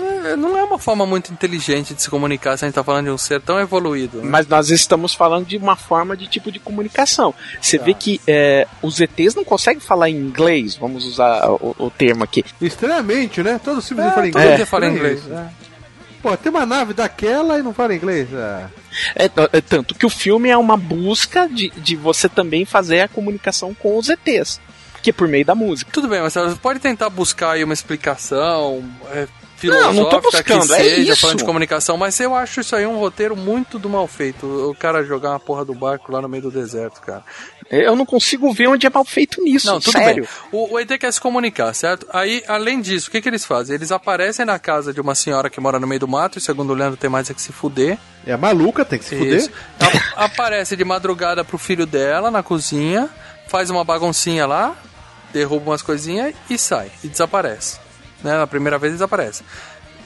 [0.00, 3.04] É, não é uma forma muito inteligente de se comunicar se a gente tá falando
[3.06, 4.18] de um ser tão evoluído.
[4.22, 4.24] né?
[4.28, 7.34] Mas nós estamos falando de uma forma de tipo de comunicação.
[7.60, 7.84] Você Tá.
[7.84, 12.24] vê que é, os ETs não conseguem falar em inglês, vamos usar o, o termo
[12.24, 12.44] aqui.
[12.60, 13.60] Estranhamente, né?
[13.62, 14.56] Todos os filmes É, falam todo inglês.
[14.56, 15.20] dia fala Estranho inglês.
[15.24, 15.32] isso.
[15.34, 15.50] é.
[16.22, 18.28] Pô, tem uma nave daquela e não fala inglês.
[18.32, 18.70] Ah.
[19.16, 23.08] É, é tanto que o filme é uma busca de, de você também fazer a
[23.08, 24.60] comunicação com os ETs,
[25.02, 25.90] que é por meio da música.
[25.92, 29.26] Tudo bem, mas você pode tentar buscar aí uma explicação, é,
[29.70, 31.20] filosófica não tô buscando, que é seja, isso.
[31.20, 34.46] falando de comunicação, mas eu acho isso aí um roteiro muito do mal feito.
[34.46, 37.22] O cara jogar uma porra do barco lá no meio do deserto, cara.
[37.70, 40.24] Eu não consigo ver onde é mal feito nisso, Não, tudo sério.
[40.24, 40.60] bem.
[40.60, 42.06] O, o ET quer se comunicar, certo?
[42.12, 43.74] Aí, além disso, o que, que eles fazem?
[43.74, 46.70] Eles aparecem na casa de uma senhora que mora no meio do mato, e segundo
[46.70, 47.96] o Leandro tem mais é que se fuder.
[48.26, 49.48] É maluca, tem que se Isso.
[49.78, 50.02] fuder.
[50.16, 53.08] A- aparece de madrugada pro filho dela na cozinha,
[53.48, 54.76] faz uma baguncinha lá,
[55.32, 56.90] derruba umas coisinhas e sai.
[57.02, 57.78] E desaparece.
[58.22, 58.36] Né?
[58.36, 59.42] Na primeira vez desaparece.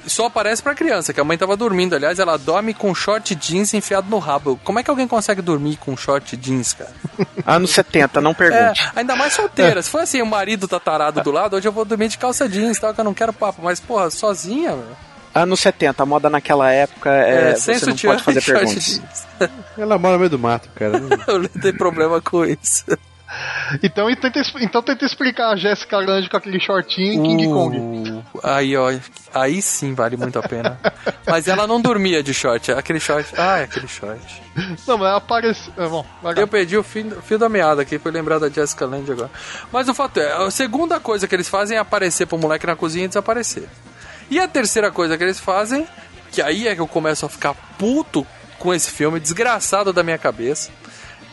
[0.06, 1.96] Só aparece pra criança, que a mãe tava dormindo.
[1.96, 4.58] Aliás, ela dorme com short jeans enfiado no rabo.
[4.62, 6.92] Como é que alguém consegue dormir com short jeans, cara?
[7.44, 8.88] Anos 70, não É, pergunte.
[8.94, 9.82] ainda mais solteira.
[9.82, 12.48] Se for assim, o marido tá tarado do lado, hoje eu vou dormir de calça
[12.48, 13.60] jeans, tal, que eu não quero papo.
[13.64, 14.96] Mas, porra, sozinha, velho.
[15.34, 18.60] Anos 70, a moda naquela época é, sem você não sutiã pode fazer e short
[18.64, 18.84] perguntas.
[18.86, 19.26] jeans.
[19.76, 20.98] Ela mora no meio do mato, cara.
[21.26, 22.84] Eu não tenho problema com isso.
[23.82, 27.78] Então, tenta, então tenta explicar a Jessica Lange com aquele shortinho em King Kong.
[27.78, 28.92] Uh, Aí, ó,
[29.34, 30.78] aí sim vale muito a pena.
[31.26, 33.32] Mas ela não dormia de short, aquele short.
[33.36, 34.42] Ah, é aquele short.
[34.86, 35.70] Não, mas aparece.
[35.76, 36.06] É, bom.
[36.36, 39.30] Eu perdi o fio, da meada aqui, foi lembrar da Jessica Lange agora.
[39.72, 42.76] Mas o fato é, a segunda coisa que eles fazem é aparecer pro moleque na
[42.76, 43.68] cozinha e desaparecer.
[44.30, 45.86] E a terceira coisa que eles fazem,
[46.32, 48.26] que aí é que eu começo a ficar puto
[48.58, 50.70] com esse filme, desgraçado da minha cabeça.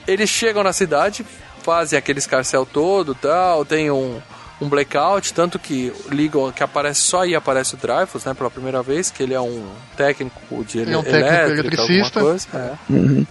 [0.05, 1.25] Eles chegam na cidade,
[1.63, 4.21] fazem aquele escarcel todo tal, tem um,
[4.61, 8.83] um blackout, tanto que ligam, que aparece só aí aparece o Dreyfus, né, pela primeira
[8.83, 12.19] vez, que ele é um técnico de Ele é um técnico elétrica, eletricista.
[12.19, 12.47] alguma coisa.
[12.53, 12.93] É.
[12.93, 13.25] Uhum.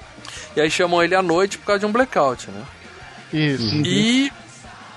[0.57, 2.63] E aí chamam ele à noite por causa de um blackout, né?
[3.33, 3.77] Isso.
[3.85, 4.31] E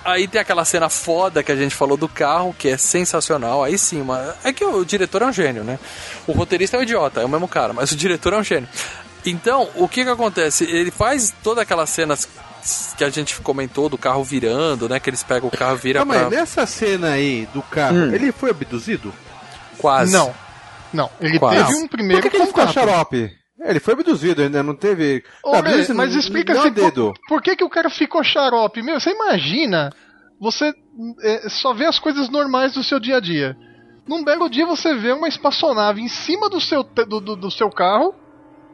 [0.03, 3.63] aí tem aquela cena foda que a gente falou do carro, que é sensacional.
[3.63, 5.79] Aí sim, mas é que o diretor é um gênio, né?
[6.27, 8.67] O roteirista é um idiota, é o mesmo cara, mas o diretor é um gênio.
[9.25, 10.65] Então, o que que acontece?
[10.65, 12.27] Ele faz todas aquelas cenas
[12.97, 14.99] que a gente comentou do carro virando, né?
[14.99, 16.23] Que eles pegam o carro vira Calma pra...
[16.25, 18.13] aí, nessa cena aí do carro, Hum.
[18.13, 19.13] ele foi abduzido?
[19.77, 20.11] Quase.
[20.13, 20.33] Não.
[20.93, 21.65] Não, ele Quase.
[21.65, 23.31] teve um primeiro Por que, que ele ficou xarope?
[23.59, 25.23] Ele foi abduzido, ainda não teve.
[25.43, 27.13] Ô, mas não- explica não assim, dedo.
[27.13, 28.81] por, por que, que o cara ficou xarope?
[28.81, 29.89] Meu, você imagina,
[30.39, 30.71] você
[31.23, 33.55] é, só vê as coisas normais do seu dia a dia.
[34.07, 37.69] Num belo dia você vê uma espaçonave em cima do seu, do, do, do seu
[37.69, 38.13] carro.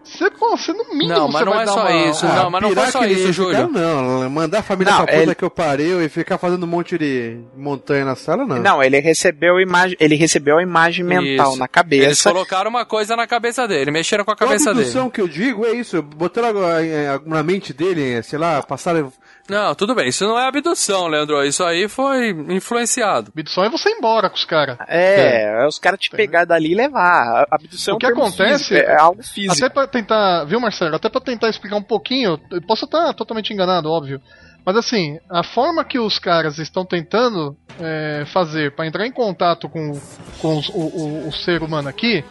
[0.03, 1.91] Você, pô, você no mínimo Não, mas não é só uma...
[2.09, 3.55] isso, não, mas não foi só isso, Júlio.
[3.55, 6.63] ficar, Não, mandar a família Não, pra puta ele- que eu pariu e ficar fazendo
[6.63, 8.57] um monte de montanha na sala, não.
[8.57, 11.59] Não, ele recebeu, a imagem, ele recebeu a imagem mental Isso.
[11.59, 12.31] na Eles cabeça.
[12.31, 14.79] colocaram uma coisa na cabeça dele, mexeram com a Qual a cabeça dele.
[14.85, 16.49] abdução que eu digo é isso, botaram
[16.79, 19.13] é, na mente dele, sei lá, passaram...
[19.51, 21.43] Não, tudo bem, isso não é abdução, Leandro.
[21.43, 23.31] Isso aí foi influenciado.
[23.35, 24.77] Abdução é você ir embora com os caras.
[24.87, 27.45] É, é os caras te pegar dali e levar.
[27.51, 29.53] Abdução O que é um acontece físico, é algo físico.
[29.53, 30.95] Até pra tentar, viu, Marcelo?
[30.95, 34.21] Até pra tentar explicar um pouquinho, eu posso estar totalmente enganado, óbvio.
[34.65, 39.67] Mas assim, a forma que os caras estão tentando é, fazer para entrar em contato
[39.67, 39.99] com,
[40.39, 42.23] com os- o, o- o ser humano aqui,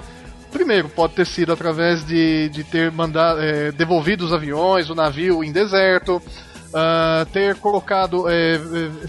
[0.53, 5.43] primeiro pode ter sido através de, de ter mandado, é, devolvido os aviões, o navio
[5.45, 6.23] em deserto,
[6.75, 8.59] ah, ter colocado, é,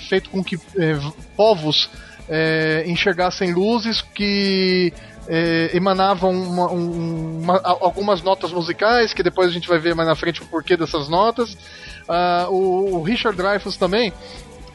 [0.10, 0.98] feito com que é,
[1.36, 1.90] povos
[2.30, 4.94] é, enxergassem luzes que
[5.74, 10.16] emanavam uma- um- uma- algumas notas musicais, que depois a gente vai ver mais na
[10.16, 11.56] frente o porquê dessas notas.
[12.10, 14.12] Ah, o, o Richard Dreyfuss também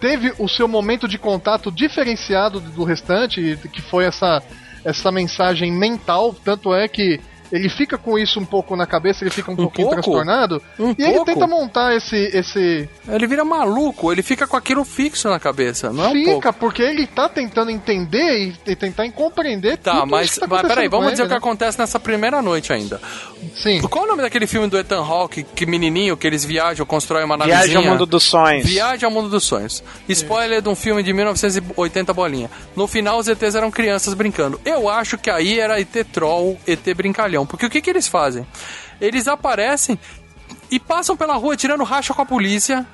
[0.01, 4.43] teve o seu momento de contato diferenciado do restante, que foi essa,
[4.85, 7.21] essa mensagem mental, tanto é que
[7.53, 10.03] ele fica com isso um pouco na cabeça, ele fica um, pouquinho pouco?
[10.03, 11.25] transtornado, Um e ele pouco?
[11.27, 16.05] tenta montar esse, esse, Ele vira maluco, ele fica com aquilo fixo na cabeça, não
[16.05, 16.13] é um.
[16.13, 20.49] Fica, porque ele tá tentando entender e, e tentar compreender Tá, tudo mas, isso que
[20.49, 21.39] tá mas peraí, vamos com dizer o ele, que né?
[21.39, 23.01] acontece nessa primeira noite ainda.
[23.55, 23.81] Sim.
[23.83, 27.25] Qual é o nome daquele filme do Ethan Hawke, que menininho, que eles viajam, constroem
[27.25, 27.63] uma navezinha?
[27.67, 28.67] Viagem ao mundo dos sonhos.
[28.67, 29.83] Viagem ao mundo dos sonhos.
[30.09, 32.51] Spoiler de um filme de 1980 bolinha.
[32.75, 34.61] No final os ETs eram crianças brincando.
[34.65, 37.36] Eu acho que aí era ET Troll, ET Brincalhão.
[37.45, 38.47] Porque o que, que eles fazem?
[39.01, 39.99] Eles aparecem
[40.71, 42.87] e passam pela rua tirando racha com a polícia.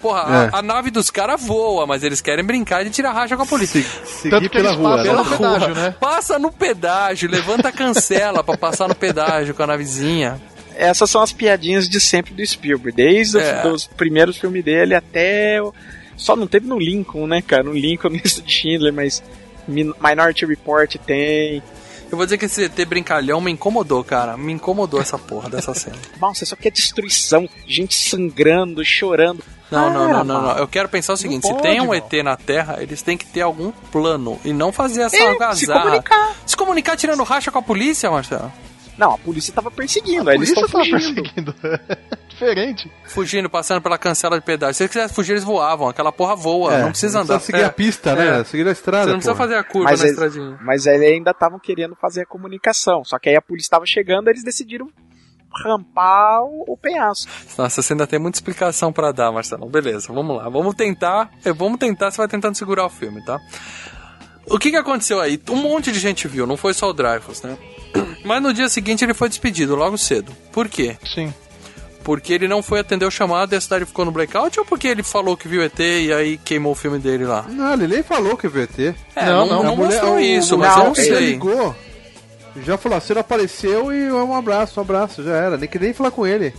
[0.00, 0.50] Porra, a- É.
[0.52, 3.80] a, nave dos caras voa, mas eles querem brincar de tirar racha com a polícia.
[4.04, 5.02] Seguir Tanto que pela eles rua.
[5.02, 5.12] né?
[5.12, 5.94] no pedágio, né?
[6.00, 10.40] Passa no pedágio, levanta a cancela pra passar no pedágio com a navezinha.
[10.76, 13.64] Essas são as piadinhas de sempre do Spielberg, desde É.
[13.66, 15.62] os, os primeiros filmes dele até.
[15.62, 15.72] o-
[16.16, 17.62] Só não teve no Lincoln, né, cara?
[17.62, 19.22] No Lincoln, no de Schindler, mas
[19.68, 21.62] Min- Minority Report tem.
[22.14, 24.36] Eu vou dizer que esse ET brincalhão me incomodou, cara.
[24.36, 25.96] Me incomodou essa porra dessa cena.
[26.20, 29.42] Nossa, isso aqui é destruição, gente sangrando, chorando.
[29.70, 30.42] Não, não, Ah, não, não, não.
[30.42, 30.60] mano.
[30.60, 31.92] Eu quero pensar o seguinte: Não se pode, tem um.
[31.92, 35.56] ET na Terra, eles têm que ter algum plano e não fazer essa É, algazarra.
[35.56, 36.32] se comunicar.
[36.46, 38.52] Se comunicar tirando racha com a polícia, Marcelo.
[38.96, 41.22] Não, a polícia tava perseguindo, A aí eles polícia estão fugindo.
[41.22, 41.54] perseguindo.
[42.28, 42.90] Diferente.
[43.06, 44.74] Fugindo, passando pela cancela de pedágio.
[44.74, 45.88] Se eles quisessem fugir, eles voavam.
[45.88, 47.34] Aquela porra voa, É, não precisa não andar.
[47.36, 48.42] precisa seguir a pista, né?
[48.44, 49.44] Seguir a estrada, Você não precisa porra.
[49.44, 50.58] fazer a curva Mas na eles- estradinha.
[50.62, 53.04] Mas eles ainda estavam querendo fazer a comunicação.
[53.04, 54.88] Só que aí a polícia estava chegando, eles decidiram
[55.62, 57.30] rampar o, o penhasco.
[57.56, 59.68] Nossa, você ainda tem muita explicação pra dar, Marcelo.
[59.68, 60.48] Beleza, vamos lá.
[60.48, 61.30] Vamos tentar.
[61.44, 63.38] eh, Vamos tentar, você vai tentando segurar o filme, tá?
[64.46, 65.40] O que que aconteceu aí?
[65.48, 67.56] Um monte de gente viu, não foi só o Dreyfus, né?
[68.24, 70.32] Mas no dia seguinte ele foi despedido, logo cedo.
[70.52, 70.96] Por quê?
[71.04, 71.32] Sim.
[72.02, 74.86] Porque ele não foi atender o chamado e a cidade ficou no blackout ou porque
[74.86, 77.46] ele falou que viu ET e aí queimou o filme dele lá?
[77.48, 78.94] Não, ele nem falou que veio ET.
[79.16, 81.26] É, não, não, não mostrou isso, mas eu não ele sei.
[81.30, 81.74] ligou.
[82.62, 85.56] Já falou, você não apareceu e um abraço, um abraço, já era.
[85.56, 86.54] Nem queria nem falar com ele.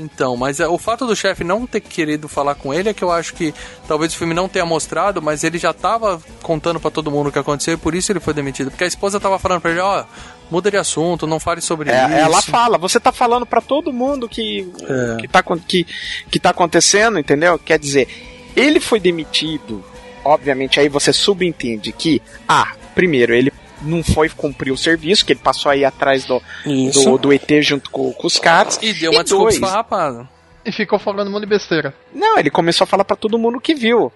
[0.00, 3.02] Então, mas é, o fato do chefe não ter querido falar com ele é que
[3.02, 3.52] eu acho que
[3.88, 7.32] talvez o filme não tenha mostrado, mas ele já tava contando pra todo mundo o
[7.32, 8.70] que aconteceu e por isso ele foi demitido.
[8.70, 10.04] Porque a esposa tava falando pra ele, ó,
[10.50, 12.14] muda de assunto, não fale sobre É, isso.
[12.14, 15.16] ela fala, você tá falando pra todo mundo que, É.
[15.20, 15.84] que, tá, que,
[16.30, 17.58] que tá acontecendo, entendeu?
[17.58, 18.06] Quer dizer,
[18.54, 19.84] ele foi demitido,
[20.24, 23.52] obviamente aí você subentende que, ah, primeiro, ele
[23.82, 27.90] não foi cumprir o serviço, que ele passou aí atrás do, do, do ET junto
[27.90, 28.78] com, com os caras.
[28.82, 30.28] E deu uma desculpa dois, esfarrapada.
[30.64, 31.94] E ficou falando um monte de besteira.
[32.14, 34.12] Não, ele começou a falar pra todo mundo que viu.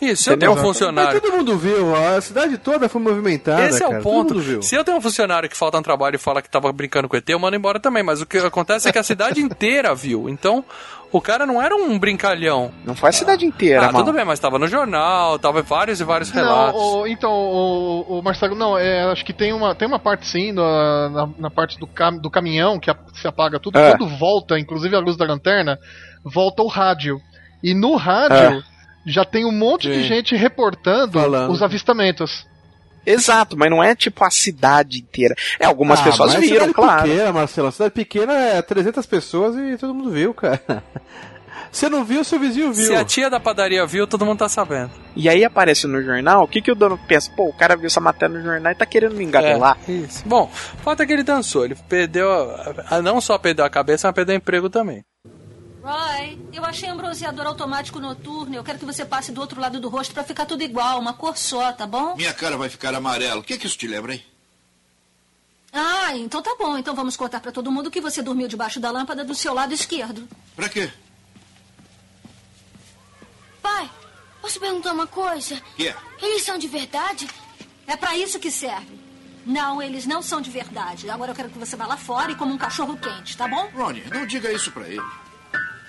[0.00, 1.12] Isso, se eu tenho um funcionário.
[1.12, 3.66] Mas todo mundo viu, a cidade toda foi movimentada.
[3.66, 4.62] Esse é cara, o todo ponto.
[4.62, 7.16] Se eu tenho um funcionário que falta um trabalho e fala que tava brincando com
[7.16, 8.02] ET, eu mando embora também.
[8.02, 10.28] Mas o que acontece é que a cidade inteira viu.
[10.28, 10.64] Então,
[11.10, 12.70] o cara não era um brincalhão.
[12.84, 13.98] Não foi a cidade inteira, Ah, mano.
[14.04, 16.80] tudo bem, mas tava no jornal, tava vários e vários Não, relatos.
[16.80, 20.52] o- então, o, o Marcelo, não, é, acho que tem uma, tem uma parte sim,
[20.52, 23.90] na, na, na parte do, cam, do caminhão que a- se apaga tudo, É.
[23.96, 25.78] quando volta, inclusive a luz da lanterna,
[26.24, 27.18] volta o rádio.
[27.62, 28.62] E no rádio
[29.06, 30.08] já tem um monte de Sim.
[30.08, 31.50] gente reportando Falando.
[31.50, 32.46] os avistamentos.
[33.12, 35.34] Exato, mas não é tipo a cidade inteira.
[35.58, 37.02] É, algumas Ah, pessoas mas viram, cidade claro.
[37.08, 37.72] pequena, Marcelo.
[37.72, 40.60] Cidade pequena é 300 pessoas e todo mundo viu, cara.
[41.70, 42.86] Você não viu, seu vizinho viu.
[42.86, 44.90] Se a tia da padaria viu, todo mundo tá sabendo.
[45.14, 47.30] E aí aparece no jornal, o que, que o dono pensa?
[47.36, 49.76] Pô, o cara viu essa matéria no jornal e tá querendo me engabelar.
[49.86, 50.22] É, isso.
[50.26, 50.50] Bom,
[50.98, 51.64] é que ele dançou.
[51.66, 52.30] Ele perdeu.
[52.32, 55.04] a- a- Não só perdeu a cabeça, mas perdeu o emprego também.
[55.88, 58.54] Roy, eu achei um bronzeador automático noturno.
[58.54, 61.14] Eu quero que você passe do outro lado do rosto pra ficar tudo igual, uma
[61.14, 62.14] cor só, tá bom?
[62.14, 63.40] Minha cara vai ficar amarela.
[63.40, 64.22] O que, é que isso te lembra, hein?
[65.72, 66.76] Ah, então tá bom.
[66.76, 69.72] Então vamos contar pra todo mundo que você dormiu debaixo da lâmpada do seu lado
[69.72, 70.28] esquerdo.
[70.54, 70.92] Pra quê?
[73.62, 73.90] Pai,
[74.42, 75.58] posso perguntar uma coisa?
[75.74, 75.96] Que é?
[76.20, 77.26] Eles são de verdade?
[77.86, 79.00] É pra isso que serve.
[79.46, 81.08] Não, eles não são de verdade.
[81.08, 83.70] Agora eu quero que você vá lá fora e coma um cachorro quente, tá bom?
[83.74, 85.00] Ronnie, não diga isso pra ele.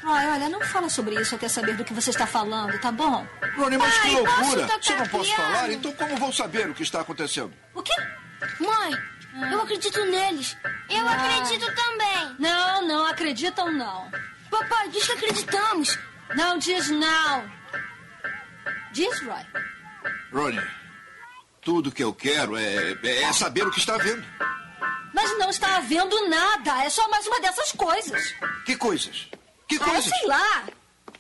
[0.04, 3.28] Roy, olha, não fala sobre isso até saber do que você está falando, tá bom?
[3.58, 4.80] Ronnie, mas que Pai, posso loucura!
[4.82, 5.44] Se eu não posso piano?
[5.54, 7.54] falar, então como vou saber o que está acontecendo?
[7.74, 7.94] O quê?
[8.60, 10.56] Mãe, eu acredito neles.
[10.90, 11.12] Eu Ah.
[11.12, 12.36] acredito também.
[12.40, 14.10] Não, não acreditam, não.
[14.50, 16.00] Papai, diz que acreditamos.
[16.36, 17.52] Não diz não.
[18.94, 19.46] Diz, Roy.
[20.32, 20.68] Ronnie,
[21.62, 24.26] tudo que eu quero é, é saber o que está vendo.
[25.14, 26.84] Mas não está havendo nada.
[26.84, 28.34] É só mais uma dessas coisas.
[28.66, 29.28] Que coisas?
[29.70, 30.06] Que Ah, coisas?
[30.06, 30.64] sei lá.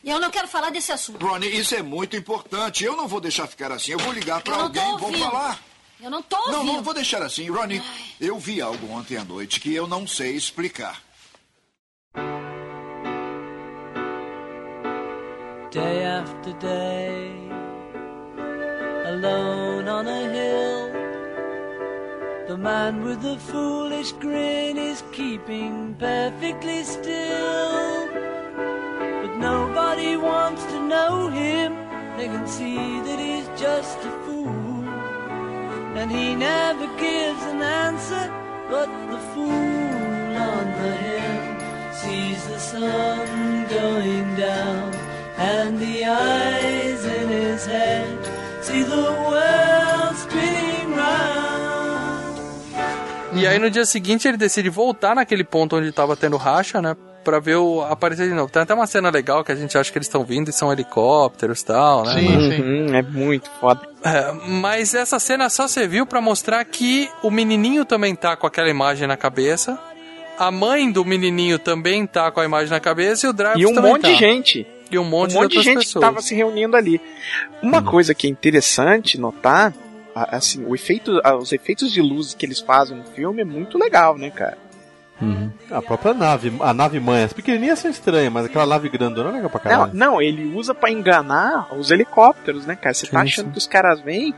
[0.04, 1.24] Eu não quero falar desse assunto.
[1.26, 2.84] Ronnie, isso é muito importante.
[2.84, 3.92] Eu não vou deixar ficar assim.
[3.94, 5.60] Eu vou ligar para não alguém e vou falar.
[6.02, 6.74] Eu não tô Não, ouvindo.
[6.74, 7.50] não vou deixar assim.
[7.50, 7.82] Ronnie,
[8.20, 11.02] eu vi algo ontem à noite que eu não sei explicar.
[15.72, 17.32] day after day,
[19.06, 20.90] alone on a hill.
[22.48, 28.10] The man with the foolish grin is keeping perfectly still.
[29.22, 31.76] But nobody wants to know him,
[32.18, 34.84] they can see that he's just a fool.
[35.96, 38.32] And he never gives an answer,
[38.70, 41.60] but the fool on the hill
[41.92, 44.94] sees the sun going down.
[45.38, 48.18] And the eyes in his head
[48.62, 51.40] see the world spinning round.
[53.34, 56.96] E aí no dia seguinte ele decide voltar naquele ponto onde tava tendo racha, né?
[57.30, 58.52] Pra ver o aparecer de novo.
[58.52, 60.74] Tem até uma cena legal que a gente acha que eles estão vindo e são
[60.74, 62.16] helicópteros e tal, né?
[62.16, 63.82] Uhum, é muito foda.
[64.04, 68.68] É, mas essa cena só serviu pra mostrar que o menininho também tá com aquela
[68.68, 69.78] imagem na cabeça.
[70.40, 73.66] A mãe do menininho também tá com a imagem na cabeça e o Dreyfus E
[73.68, 74.08] um monte tá.
[74.08, 74.66] de gente.
[74.90, 76.02] E um monte, um monte de outras gente que pessoas.
[76.02, 77.00] tava se reunindo ali.
[77.62, 79.72] Uma coisa que é interessante notar,
[80.16, 84.18] assim, o efeito, os efeitos de luz que eles fazem no filme é muito legal,
[84.18, 84.58] né, cara?
[85.72, 89.34] A própria nave, a nave mãe, as pequenininhas são estranhas, mas aquela nave grandona é
[89.34, 89.92] legal pra Não, caralho.
[89.94, 92.94] não, ele usa pra enganar os helicópteros, né, cara?
[92.94, 93.52] Você tá achando sim.
[93.52, 94.34] que os caras vêm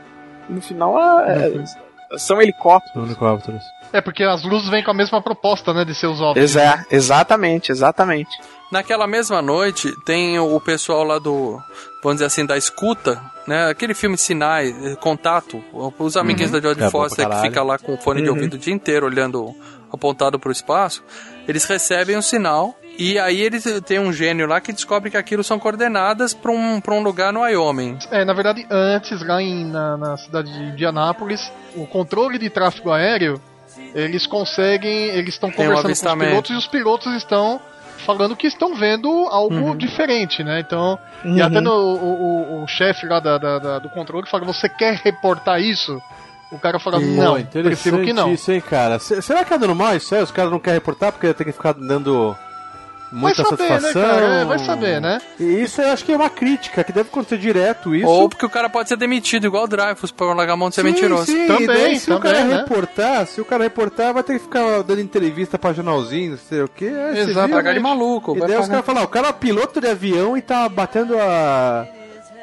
[0.48, 2.18] e no final a- Uhum.
[2.18, 3.06] são helicópteros.
[3.06, 3.62] Helicópteros.
[3.92, 6.42] É, porque as luzes vêm com a mesma proposta, né, de ser os ovos.
[6.42, 8.30] Exa exatamente, exatamente.
[8.72, 11.60] Naquela mesma noite, tem o pessoal lá do,
[12.02, 13.66] vamos dizer assim, da escuta, né?
[13.68, 15.62] Aquele filme Sinais, eh, Contato,
[15.98, 16.58] os amiguinhos Uhum.
[16.60, 18.34] da Jodie É, Foster que fica lá com o fone de Uhum.
[18.34, 19.54] ouvido o dia inteiro olhando
[19.92, 21.04] apontado para o espaço,
[21.46, 25.44] eles recebem um sinal e aí eles tem um gênio lá que descobre que aquilo
[25.44, 27.98] são coordenadas para um, pra um lugar no Wyoming.
[28.10, 32.90] É, na verdade, antes, lá em, na, na cidade de Indianápolis, o controle de tráfego
[32.90, 33.38] aéreo,
[33.94, 37.60] eles conseguem, eles estão Tem um conversando com os pilotos e os pilotos estão
[38.04, 39.76] falando que estão vendo algo Uhum.
[39.76, 40.60] diferente, né?
[40.60, 41.36] Então, Uhum.
[41.36, 44.68] e até no, o, o, o chefe lá da, da- da- do controle fala, você
[44.68, 46.00] quer reportar isso?
[46.50, 48.30] O cara fala, não, interessante prefiro que não.
[48.32, 48.98] isso, hein, cara.
[48.98, 50.22] Se- será que é normal isso aí?
[50.22, 52.36] Os caras não querem reportar porque tem que ficar dando
[53.12, 54.02] muita vai saber, satisfação?
[54.02, 54.26] né, cara?
[54.34, 55.20] É, vai saber, né?
[55.38, 58.06] E isso eu acho que é uma crítica, que deve acontecer direto isso.
[58.08, 60.74] Ou porque o cara pode ser demitido, igual o Dreyfus, por largar a mão de
[60.74, 61.26] ser Sim, mentiroso.
[61.26, 62.56] sim, Também, daí, se o também, cara né?
[62.56, 66.62] reportar, se o cara reportar, vai ter que ficar dando entrevista pra jornalzinho, não sei
[66.62, 66.86] o quê.
[66.86, 67.52] É, Exato.
[67.52, 68.36] Pagar de maluco.
[68.36, 70.68] E vai daí os caras falam, "Ah, o cara é piloto de avião e tá
[70.68, 71.86] batendo a.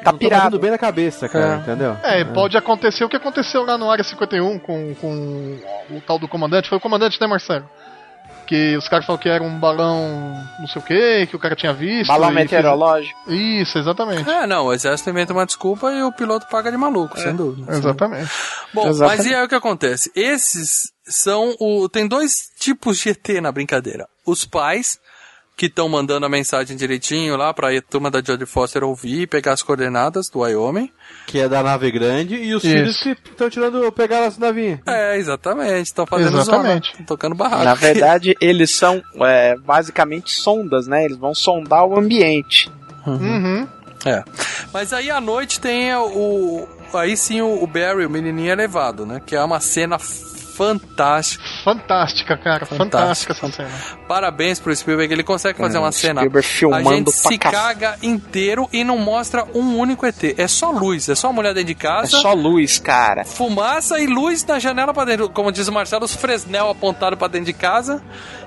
[0.02, 0.44] Tá não pirado.
[0.44, 1.56] batendo bem na cabeça, cara, É.
[1.58, 1.96] entendeu?
[2.02, 5.58] É, pode acontecer o que aconteceu lá no Área 51 com, com
[5.90, 6.70] o tal do comandante.
[6.70, 7.68] Foi o comandante, né, Marcelo?
[8.50, 11.54] Que os caras falaram que era um balão não sei o que, que o cara
[11.54, 12.08] tinha visto.
[12.08, 13.16] Balão meteorológico.
[13.24, 13.38] fez-
[13.68, 14.28] Isso, exatamente.
[14.28, 17.70] É, não, o exército inventa uma desculpa e o piloto paga de maluco, sem dúvida.
[17.72, 18.28] Exatamente.
[18.74, 19.18] Bom, Exatamente.
[19.18, 20.10] mas e aí o que acontece?
[20.16, 21.88] Esses são o.
[21.88, 24.08] Tem dois tipos de ET na brincadeira.
[24.26, 24.98] Os pais,
[25.60, 29.26] que estão mandando a mensagem direitinho lá pra a turma da Jodie Foster ouvir e
[29.26, 30.90] pegar as coordenadas do Wyoming.
[31.26, 32.72] Que é da nave grande e os Isso.
[32.74, 34.80] filhos que estão tirando, pegar as navinhas.
[34.86, 35.82] É, exatamente.
[35.84, 36.92] Estão fazendo Exatamente.
[36.92, 37.64] zona, tocando barraco.
[37.64, 41.04] Na verdade, eles são é, basicamente sondas, né?
[41.04, 42.72] Eles vão sondar o ambiente.
[43.06, 43.68] Uhum.
[44.06, 44.24] É.
[44.72, 46.66] Mas aí à noite tem o.
[46.94, 49.20] Aí sim o o Barry, o menininho, é levado, né?
[49.26, 49.98] Que é uma cena
[50.50, 51.44] fantástica.
[51.64, 52.66] Fantástica, cara.
[52.66, 53.70] Fantástica essa cena.
[54.08, 56.20] Parabéns pro Spielberg, ele consegue fazer É, uma cena.
[56.20, 60.34] Spielberg filmando a gente se ca- caga inteiro e não mostra um único ET.
[60.38, 62.08] É só luz, é só a mulher dentro de É casa.
[62.18, 63.24] só luz, cara.
[63.24, 65.28] Fumaça e luz na janela pra dentro.
[65.30, 68.02] Como diz o Marcelo, os Fresnel apontados pra dentro de casa.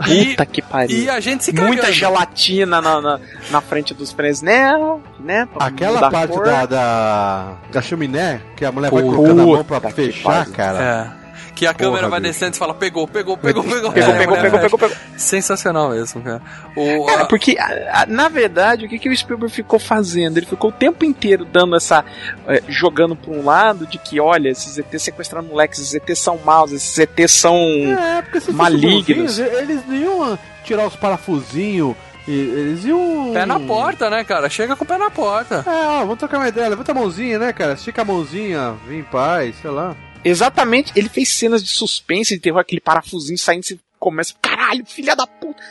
[0.07, 0.97] E, Puta que pariu.
[0.97, 1.67] e a gente se cagando.
[1.73, 3.19] Muita gelatina na, na,
[3.51, 5.47] na frente dos Fresnel, né?
[5.59, 10.45] Aquela parte da, da, da chaminé, que a mulher vai colocando a mão pra fechar,
[10.47, 11.17] cara.
[11.19, 11.22] É.
[11.63, 12.33] Que a câmera Porra, vai bicho.
[12.33, 14.13] descendo e fala, pegou, pegou, pegou, pegou, pegou.
[14.13, 14.77] A pegou, mulher pegou, fecha.
[14.77, 14.97] pegou, pegou.
[15.17, 16.41] Sensacional mesmo, cara.
[16.75, 20.37] O, Cara, a- porque, a- a- na verdade, o que, que o Spielberg ficou fazendo?
[20.37, 22.03] Ele ficou o tempo inteiro dando essa.
[22.47, 26.37] eh, jogando pra um lado de que, olha, esses ETs sequestraram moleques, esses ETs são
[26.43, 27.55] maus, esses ETs são.
[27.57, 29.39] É, Malignos.
[29.39, 31.95] eles não iam tirar os parafusinhos,
[32.27, 33.31] e eles iam...
[33.33, 34.49] Pé na porta, né, cara?
[34.49, 35.63] Chega com o pé na porta.
[35.67, 37.73] É, ó, vamos trocar uma ideia, levanta a mãozinha, né, cara?
[37.73, 39.95] Estica a mãozinha, vem em paz, sei lá.
[40.23, 45.15] Exatamente, ele fez cenas de suspense, de terror, aquele parafusinho saindo, você começa, caralho, filha
[45.15, 45.61] da puta.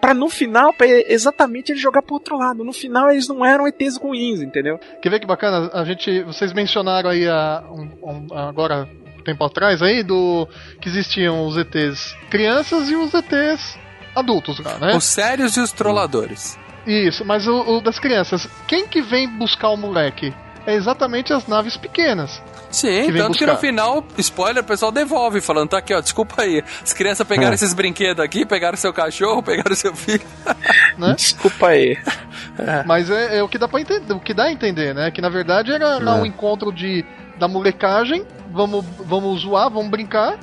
[0.00, 2.64] Pra no final, pra exatamente ele jogar pro outro lado.
[2.64, 4.78] No final eles não eram ETs ruins, entendeu?
[5.02, 5.70] Quer ver que bacana?
[5.74, 10.48] A gente, vocês mencionaram aí a, um- um- agora um tempo atrás aí do
[10.80, 13.78] que existiam os ETs crianças e os ETs
[14.16, 14.96] adultos lá, né?
[14.96, 16.58] Os sérios e os trolladores.
[16.86, 20.32] Isso, mas o, o das crianças, quem que vem buscar o moleque?
[20.66, 22.40] É exatamente as naves pequenas.
[22.70, 23.52] Sim, que tanto que buscar.
[23.54, 26.62] no final, spoiler, o pessoal devolve, falando, tá aqui, ó, desculpa aí.
[26.82, 27.54] As crianças pegaram É.
[27.54, 30.22] esses brinquedos aqui, pegaram seu cachorro, pegaram seu filho.
[30.98, 31.14] Né?
[31.16, 31.96] Desculpa aí.
[32.86, 35.10] Mas é, é o que dá para entender, o que dá a entender, né?
[35.10, 36.10] Que na verdade era É.
[36.12, 37.04] um encontro de
[37.38, 40.38] da molecagem, vamos vamos zoar, vamos brincar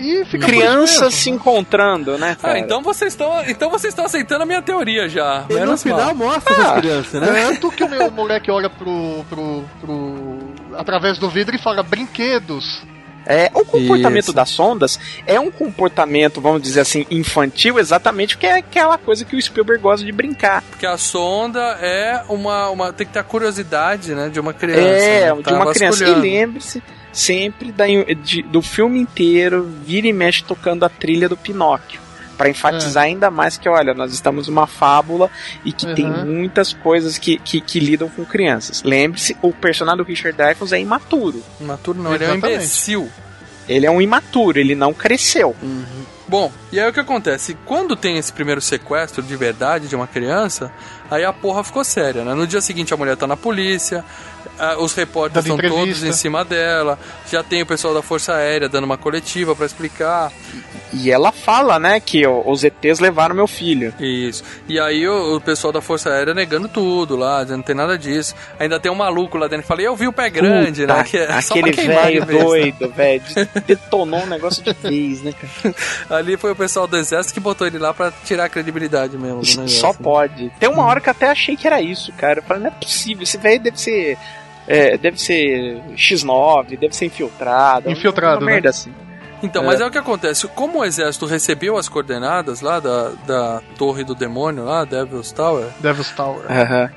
[0.00, 2.54] e fica Crianças se encontrando, né, cara?
[2.54, 5.44] Ah, então vocês estão então vocês estão aceitando a minha teoria já.
[5.48, 6.32] E no final mal.
[6.32, 7.44] mostra Ah, essas crianças, né?
[7.46, 12.82] Tanto que o meu moleque olha pro, pro, pro através do vidro e fala brinquedos.
[13.26, 14.32] É, o comportamento Isso.
[14.32, 19.36] das sondas é um comportamento, vamos dizer assim, infantil, exatamente porque é aquela coisa que
[19.36, 20.62] o Spielberg gosta de brincar.
[20.62, 22.92] Porque a sonda é uma, uma.
[22.92, 24.28] Tem que ter a curiosidade, né?
[24.30, 24.80] De uma criança.
[24.80, 25.36] é, né?
[25.36, 26.04] de Tá uma criança.
[26.04, 26.82] E lembre-se
[27.12, 27.84] sempre da,
[28.22, 32.00] de- do filme inteiro, vira e mexe tocando a trilha do Pinóquio.
[32.36, 35.30] Pra enfatizar ainda mais que, olha, nós estamos numa fábula
[35.62, 36.24] e que tem Uhum.
[36.24, 38.82] muitas coisas que, que, que lidam com crianças.
[38.82, 41.42] Lembre-se, o personagem do Richard Dreyfuss é imaturo.
[41.60, 43.10] Imaturo não, ele é um imbecil.
[43.68, 45.54] Ele é um imaturo, ele não cresceu.
[46.26, 47.56] Bom, e aí o que acontece?
[47.66, 50.72] Quando tem esse primeiro sequestro de verdade de uma criança,
[51.10, 52.34] aí a porra ficou séria, né?
[52.34, 54.04] No dia seguinte a mulher tá na polícia,
[54.78, 56.98] os repórteres estão todos em cima dela,
[57.30, 60.32] já tem o pessoal da Força Aérea dando uma coletiva pra explicar.
[60.92, 63.94] E ela fala, né, que os ETs levaram meu filho.
[64.00, 64.42] Isso.
[64.68, 67.96] E aí o, o pessoal da Força Aérea negando tudo lá, dizendo não tem nada
[67.96, 68.34] disso.
[68.58, 71.04] Ainda tem um maluco lá dentro que fala, eu vi o pé grande, Puta, né?
[71.04, 72.38] Que é Aquele velho né?
[72.42, 75.74] doido, velho, de- detonou um negócio de vez, né, cara?
[76.10, 79.42] Ali foi o pessoal do exército que botou ele lá pra tirar a credibilidade mesmo
[79.42, 79.68] do negócio.
[79.68, 80.50] Só pode.
[80.58, 82.40] Tem uma hora que eu até achei que era isso, cara.
[82.40, 84.18] Eu falei, não é possível, esse velho deve ser.
[84.66, 87.90] é, deve ser X9, deve ser infiltrado.
[87.90, 88.52] Infiltrado, uma né?
[88.54, 88.92] merda assim.
[89.42, 90.46] Então, mas é o que acontece.
[90.48, 95.66] Como o exército recebeu as coordenadas lá da, da torre do demônio lá, Devil's Tower,
[95.80, 96.42] Devil's Tower.
[96.50, 96.90] Aham.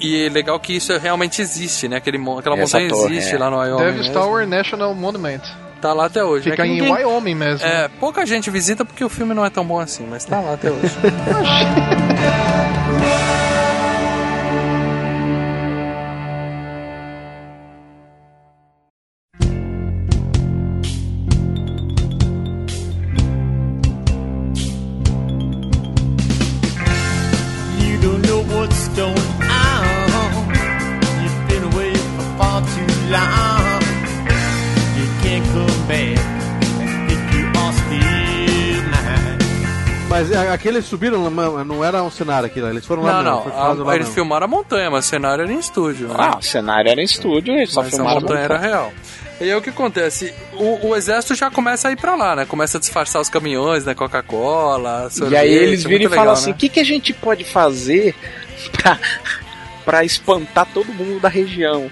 [0.00, 1.96] e é legal que isso realmente existe, né?
[1.96, 3.38] Aquele, aquela Essa montanha torre, existe é.
[3.38, 3.84] lá no Wyoming.
[3.84, 4.22] Devil's mesmo.
[4.22, 5.40] Tower National Monument.
[5.80, 6.48] Tá lá até hoje.
[6.48, 6.68] Fica né?
[6.68, 7.66] Que em ninguém- Wyoming mesmo.
[7.66, 10.54] É, pouca gente visita porque o filme não é tão bom assim, mas tá lá
[10.54, 10.80] até hoje.
[40.52, 40.54] mine.
[40.54, 43.50] Mas é, aqui eles subiram, não era um cenário aquilo, eles foram lá Não, mesmo,
[43.58, 43.88] não.
[43.90, 44.14] a- eles mesmo.
[44.14, 46.08] filmaram a montanha, mas o cenário era em estúdio.
[46.08, 46.14] Né?
[46.18, 48.74] Ah, o cenário era em estúdio, eles só mas a filmaram montanha a era montanha.
[48.74, 48.92] real.
[49.40, 50.32] E aí o que acontece?
[50.52, 52.44] O, o exército já começa a ir pra lá, né?
[52.46, 53.92] Começa a disfarçar os caminhões, né?
[53.94, 58.14] Coca-Cola, E aí eles viram e falam assim: o que, que a gente pode fazer
[58.70, 58.98] pra,
[59.84, 61.90] pra espantar todo mundo da região?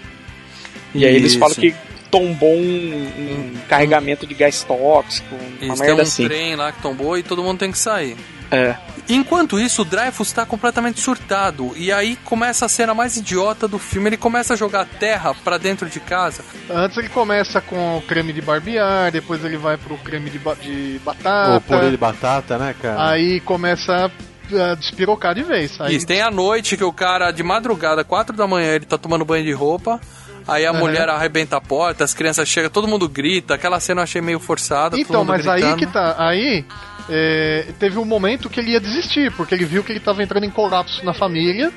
[0.94, 1.40] E aí eles Isso.
[1.40, 1.74] falam que
[2.10, 6.24] tombou um, um carregamento de gás tóxico, uma Isso, tem merda um assim.
[6.26, 8.16] trem lá que tombou e todo mundo tem que sair.
[8.50, 8.76] É.
[9.08, 11.72] Enquanto isso, o Dreyfus tá completamente surtado.
[11.76, 14.08] E aí começa a cena mais idiota do filme.
[14.08, 16.44] Ele começa a jogar terra pra dentro de casa.
[16.68, 20.54] Antes ele começa com o creme de barbear, depois ele vai pro creme de, ba-
[20.60, 21.52] de batata.
[21.54, 23.10] Ou purê de batata, né, cara?
[23.10, 24.10] Aí começa
[24.52, 25.80] a despirocar de vez.
[25.80, 28.98] Aí Isso, tem a noite que o cara, de madrugada, 4 da manhã, ele tá
[28.98, 30.00] tomando banho de roupa.
[30.48, 33.54] Aí a mulher arrebenta a porta, as crianças chegam, todo mundo grita.
[33.54, 34.90] Aquela cena eu achei meio forçada.
[34.90, 35.78] todo Então, mundo mas aí gritando.
[35.78, 36.16] que tá.
[36.18, 36.64] Aí
[37.10, 40.44] é, teve um momento que ele ia desistir, porque ele viu que ele tava entrando
[40.44, 41.72] em colapso na família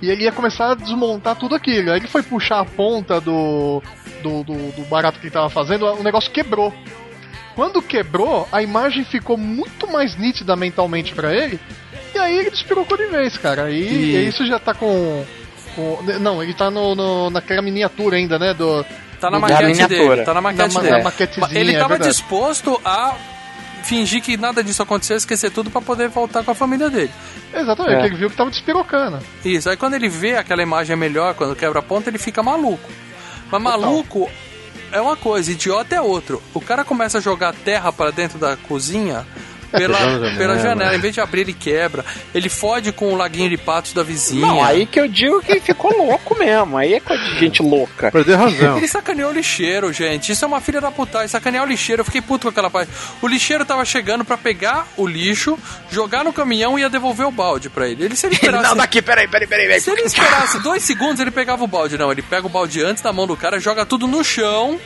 [0.00, 1.90] e ele ia começar a desmontar tudo aquilo.
[1.92, 3.82] Aí ele foi puxar a ponta do,
[4.22, 6.72] do, do, do barato que ele tava fazendo, o negócio quebrou.
[7.54, 11.58] Quando quebrou, a imagem ficou muito mais nítida mentalmente pra ele,
[12.14, 13.64] e aí ele despirocou de vez, cara.
[13.64, 15.24] Aí E- e isso já tá com.
[15.74, 18.52] com- não, ele tá no, no- naquela miniatura ainda, né?
[18.52, 18.84] Do,
[19.18, 20.96] Tá na do- maquete dele, tá na maquete na, dele.
[20.98, 22.10] na maquetezinha, Ele é tava verdade.
[22.12, 23.14] disposto a
[23.86, 27.10] fingir que nada disso aconteceu, esquecer tudo pra poder voltar com a família dele.
[27.54, 27.96] Exatamente, É.
[27.96, 29.18] porque ele viu que tava despirocando.
[29.44, 32.90] Isso, aí quando ele vê aquela imagem melhor, quando quebra a ponta, ele fica maluco.
[33.50, 34.28] Mas maluco
[34.92, 36.42] é uma coisa, idiota é outro.
[36.52, 39.24] O cara começa a jogar terra pra dentro da cozinha
[39.70, 40.36] pela, Pela janela.
[40.38, 40.94] pela janela.
[40.96, 42.04] Em vez de abrir, ele quebra.
[42.34, 44.46] Ele fode com o laguinho de patos da vizinha.
[44.46, 46.76] Não, aí que eu digo que ele ficou louco mesmo.
[46.76, 48.10] Aí é coisa de gente louca.
[48.10, 48.76] Perdeu razão.
[48.78, 50.32] Ele sacaneou o lixeiro, gente.
[50.32, 51.26] Isso é uma filha da puta.
[51.28, 52.00] Sacanear o lixeiro.
[52.00, 52.90] Eu fiquei puto com aquela parte.
[53.22, 55.58] O lixeiro tava chegando pra pegar o lixo,
[55.90, 58.04] jogar no caminhão e ia devolver o balde pra ele.
[58.04, 58.64] Ele se ele esperasse.
[58.68, 59.66] Não, daqui, peraí, peraí, peraí.
[59.66, 59.80] peraí.
[59.80, 61.96] Se ele esperasse dois segundos, ele pegava o balde.
[61.98, 64.78] Não, ele pega o balde antes da mão do cara, joga tudo no chão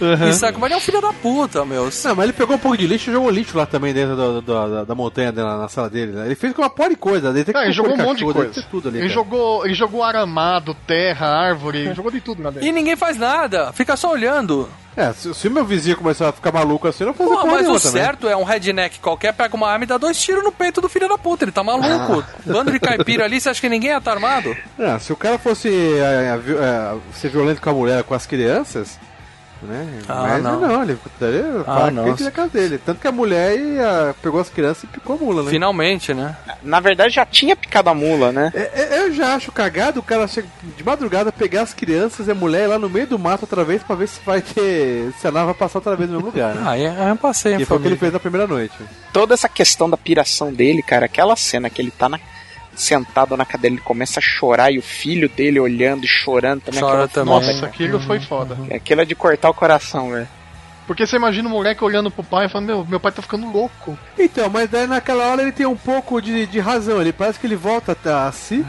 [0.00, 0.58] e saca.
[0.58, 1.84] Mas ele é um filho da puta, meu.
[2.04, 4.40] Não, mas ele pegou um pouco de lixo e jogou lixo lá também dentro do-
[4.40, 6.12] do- da, da montanha dela, na sala dele.
[6.12, 6.26] né?
[6.26, 7.28] Ele fez com uma pó de coisa.
[7.30, 8.62] Ele, tem que Ah, ele jogou um monte de coisa.
[8.70, 9.14] Tudo ali, ele, cara.
[9.14, 12.68] jogou, ele jogou aramado, terra, árvore, jogou de tudo lá dentro.
[12.68, 14.68] E ninguém faz nada, fica só olhando.
[14.96, 17.52] É, se, se meu vizinho começar a ficar maluco assim, eu não fazer Pô, porra
[17.52, 18.02] mas o também.
[18.02, 20.88] certo é um redneck qualquer, pega uma arma e dá dois tiros no peito do
[20.88, 21.44] filho da puta.
[21.44, 22.24] Ele tá maluco.
[22.44, 24.56] Bando de caipira ali, você acha que ninguém ia estar armado?
[24.76, 28.26] É, se o cara fosse é, é, é, ser violento com a mulher, com as
[28.26, 28.98] crianças,
[29.62, 30.00] né?
[30.08, 30.60] Ah, mas não.
[30.60, 30.98] não, ele
[31.66, 32.04] Ah, para não.
[32.04, 32.78] frente da casa dele.
[32.78, 35.50] Tanto que a mulher ia, pegou as crianças e picou a mula, né?
[35.50, 36.36] Finalmente, né?
[36.62, 38.50] Na verdade já tinha picado a mula, né?
[38.54, 42.30] É, é, Eu já acho cagado o cara chega de madrugada pegar as crianças e
[42.30, 45.12] a mulher lá no meio do mato outra vez pra ver se vai ter.
[45.18, 46.62] se a nave vai passar outra vez no mesmo lugar, né?
[46.66, 48.74] Aí é um passeio, E foi o que ele fez na primeira noite.
[49.12, 52.20] Toda essa questão da piração dele, cara, aquela cena que ele tá na-
[52.78, 56.80] sentado na cadeira, ele começa a chorar e o filho dele olhando e chorando também.
[56.80, 57.34] Chora aquilo- também.
[57.34, 58.56] Nossa, aquilo foi foda.
[58.74, 60.28] aquilo é de cortar o coração, velho.
[60.86, 63.50] Porque você imagina o moleque olhando pro pai e falando, meu, meu pai tá ficando
[63.50, 63.98] louco.
[64.18, 67.00] Então, mas daí naquela hora ele tem um pouco de, de razão.
[67.00, 68.64] Ele parece que ele volta a, a si,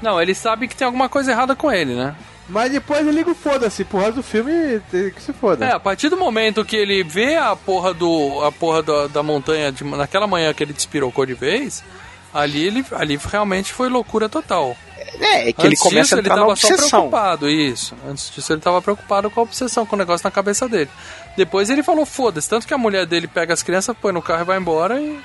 [0.00, 2.14] Não, ele sabe que tem alguma coisa errada com ele, né?
[2.48, 3.84] mas depois ele liga o foda-se.
[3.84, 5.64] Pro resto do filme, tem que se foda.
[5.66, 8.42] É, a partir do momento que ele vê a porra do.
[8.42, 11.84] a porra da, da montanha, de, naquela manhã que ele despirocou de vez,
[12.32, 14.76] ali ele ali realmente foi loucura total.
[15.18, 16.88] É, é que ele começa disso, a entrar ele tava só obsessão.
[17.00, 17.94] preocupado, isso.
[18.06, 20.90] Antes disso, ele tava preocupado com a obsessão, com o negócio na cabeça dele.
[21.36, 24.42] Depois ele falou, foda-se, tanto que a mulher dele pega as crianças, põe no carro
[24.42, 25.18] e vai embora e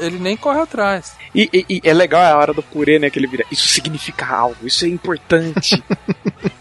[0.00, 1.12] ele nem corre atrás.
[1.34, 3.10] E, e- e é legal a hora do purê, né?
[3.10, 3.44] Que ele vira.
[3.50, 5.82] Isso significa algo, isso é importante.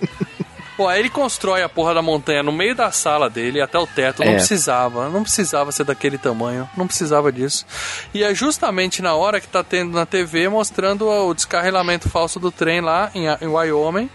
[0.78, 3.88] Pô, aí ele constrói a porra da montanha no meio da sala dele, até o
[3.88, 4.24] teto.
[4.24, 4.36] Não É.
[4.36, 7.66] precisava, não precisava ser daquele tamanho, não precisava disso.
[8.14, 12.52] E é justamente na hora que tá tendo na TV mostrando o descarrilamento falso do
[12.52, 14.08] trem lá em, em Wyoming.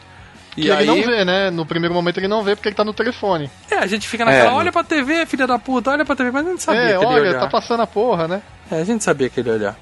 [0.56, 1.50] E E ele aí, não vê, né?
[1.50, 3.50] No primeiro momento ele não vê porque ele tá no telefone.
[3.70, 4.54] é, a gente fica naquela, É.
[4.54, 6.92] olha pra TV, filha da puta, olha pra TV, mas a gente sabia é, que
[6.92, 7.40] ele ia olha, olhar.
[7.40, 8.42] tá passando a porra, né?
[8.70, 9.76] É, a gente sabia que ele ia olhar.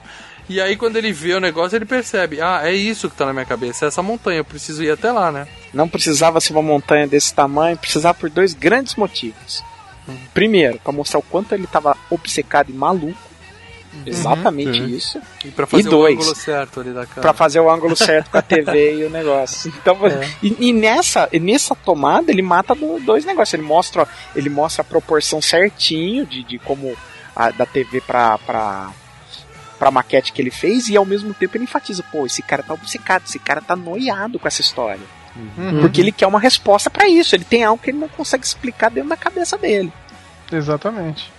[0.53, 3.33] E aí, quando ele vê o negócio, ele percebe: ah, é isso que tá na
[3.33, 5.47] minha cabeça, é essa montanha, eu preciso ir até lá, né?
[5.73, 9.63] Não precisava ser uma montanha desse tamanho, precisava por dois grandes motivos.
[10.35, 13.31] Primeiro, pra mostrar o quanto ele tava obcecado e maluco.
[14.07, 14.89] Exatamente Uhum.
[14.89, 15.21] isso.
[15.45, 17.21] E pra fazer e dois, o ângulo certo ali da câmera.
[17.21, 19.73] Pra fazer o ângulo certo com a TV e o negócio.
[19.81, 20.29] Então, É.
[20.43, 23.55] e, e nessa, e nessa tomada ele mata do- dois negócios.
[23.55, 26.97] Ele mostra, ele mostra a proporção certinho de, de como
[27.35, 28.91] a, da TV pra, pra,
[29.81, 32.75] pra maquete que ele fez e ao mesmo tempo ele enfatiza, pô, esse cara tá
[32.75, 35.01] obcecado, esse cara tá noiado com essa história.
[35.35, 35.81] Uhum.
[35.81, 38.91] Porque ele quer uma resposta pra isso, ele tem algo que ele não consegue explicar
[38.91, 39.91] dentro da cabeça dele.
[40.53, 41.33] Exatamente.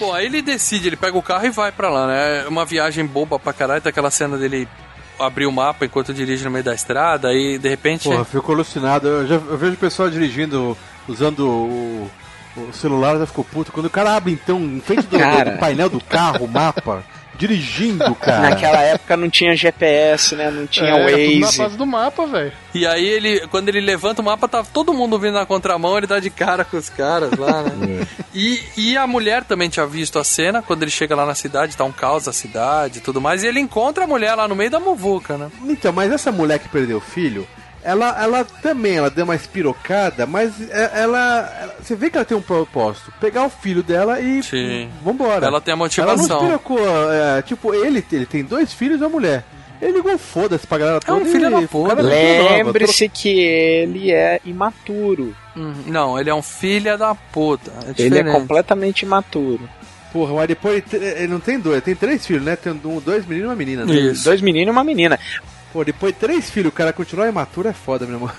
[0.00, 2.42] Bom, aí ele decide, ele pega o carro e vai pra lá, né?
[2.44, 4.68] É uma viagem boba pra caralho, tem aquela cena dele
[5.16, 8.08] abrir o mapa enquanto dirige no meio da estrada, aí de repente.
[8.08, 9.06] Porra, fico alucinado.
[9.06, 10.76] Eu, já, eu vejo o pessoal dirigindo,
[11.06, 12.10] usando o,
[12.56, 13.70] o celular, já ficou puto.
[13.70, 17.04] Quando o cara abre, então, em frente do, do painel do carro, o mapa,
[17.38, 18.50] dirigindo, cara.
[18.50, 20.50] Naquela época não tinha GPS, né?
[20.50, 21.56] Não tinha É, era tudo na Waze.
[21.56, 22.52] fase do mapa, velho.
[22.74, 26.06] E aí ele, quando ele levanta o mapa, tá todo mundo vindo na contramão, ele
[26.06, 28.06] dá de cara com os caras lá, né?
[28.34, 31.76] e, e a mulher também tinha visto a cena, quando ele chega lá na cidade,
[31.76, 34.54] tá um caos a cidade e tudo mais, e ele encontra a mulher lá no
[34.56, 35.50] meio da muvuca, né?
[35.64, 37.46] Então, mas essa mulher que perdeu o filho,
[37.84, 42.24] ela, ela também, ela deu uma espirocada, mas é- ela, ela- Você vê que ela
[42.24, 44.42] tem um propósito: pegar o filho dela e.
[44.42, 44.88] Sim.
[45.04, 45.46] Vambora.
[45.46, 46.38] Ela tem a Ela não motivação.
[46.40, 46.78] espirocou.
[47.12, 49.44] é, tipo, ele, ele tem dois filhos e uma mulher.
[49.82, 51.20] Ele ligou foda-se pra galera toda.
[51.20, 51.94] um filho e- da puta.
[51.96, 55.36] nova, Lembre-se que ele é imaturo.
[55.56, 57.70] Hum, Não, ele é um filho da puta.
[57.96, 59.68] É Ele é completamente imaturo.
[60.12, 62.54] Porra, mas depois ele, não tem dois, ele tem três filhos, né?
[62.56, 63.84] Tem um, dois meninos e uma menina.
[63.84, 64.12] Né?
[64.24, 65.18] Dois meninos e uma menina.
[65.74, 68.30] Pô, depois de três filhos, o cara continuar imaturo é foda, meu irmão.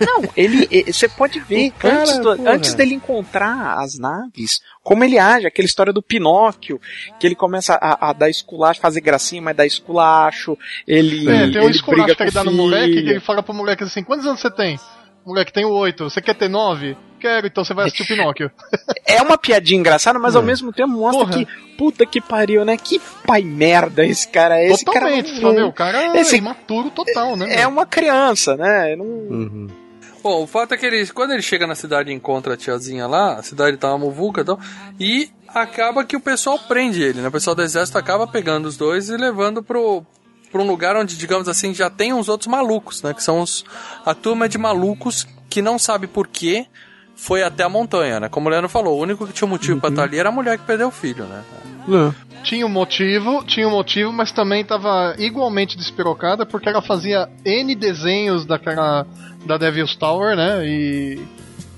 [0.00, 0.66] Não, ele.
[0.92, 5.66] Você pode ver, cara, antes, do- antes dele encontrar as naves, como ele age, aquela
[5.66, 6.80] história do Pinóquio,
[7.20, 10.58] que ele começa a, a dar esculacho, fazer gracinha, mas dá esculacho.
[10.84, 11.30] Ele.
[11.30, 13.20] É, tem um ele esculacho briga que ele com dá o no moleque, que ele
[13.20, 14.76] fala pro moleque assim, quantos anos você tem?
[15.30, 16.96] O moleque tem oito, você quer ter nove?
[17.20, 18.50] Quero, então você vai assistir o Pinóquio.
[19.06, 20.44] É uma piadinha engraçada, mas ao É.
[20.44, 21.38] mesmo tempo mostra Porra.
[21.44, 22.76] que, puta que pariu, né?
[22.76, 24.66] Que pai merda esse cara é.
[24.68, 27.46] Esse Totalmente, cara não- meu, o cara esse é imaturo total, né?
[27.54, 27.68] é meu?
[27.68, 28.96] uma criança, né?
[28.96, 29.04] Não...
[29.04, 29.68] Uhum.
[30.20, 33.06] Bom, o fato é que ele, quando ele chega na cidade e encontra a tiazinha
[33.06, 34.58] lá, a cidade tá uma muvuca e tal,
[34.98, 37.28] e acaba que o pessoal prende ele, né?
[37.28, 40.04] O pessoal do exército acaba pegando os dois e levando pro,
[40.50, 43.14] pra um lugar onde, digamos assim, já tem uns outros malucos, né?
[43.14, 43.64] Que são os,
[44.04, 46.66] a turma de malucos que não sabe por quê
[47.14, 48.28] foi até a montanha, né?
[48.28, 50.58] Como o Leandro falou, o único que tinha motivo pra estar ali era a mulher
[50.58, 51.42] que perdeu o filho, né?
[52.42, 57.74] Tinha um motivo, tinha um motivo, mas também tava igualmente despirocada porque ela fazia N
[57.74, 59.06] desenhos daquela
[59.44, 60.66] da Devil's Tower, né?
[60.66, 61.18] E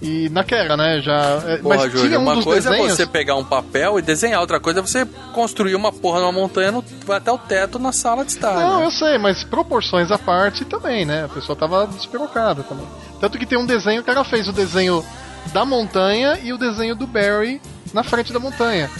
[0.03, 1.01] e naquela, né?
[1.01, 2.93] Já, é, Porra, mas Júlio, tinha um uma coisa desenhos.
[2.93, 6.33] é você pegar um papel e desenhar, outra coisa é você construir uma porra numa
[6.33, 8.53] montanha, no, até o teto na sala de estar.
[8.53, 8.87] Não, né?
[8.87, 11.25] eu sei, mas proporções à parte também, né?
[11.25, 12.87] A pessoa tava despirocada também.
[13.21, 15.05] Tanto que tem um desenho que ela fez o desenho
[15.53, 17.61] da montanha e o desenho do Barry
[17.95, 18.91] na frente da montanha.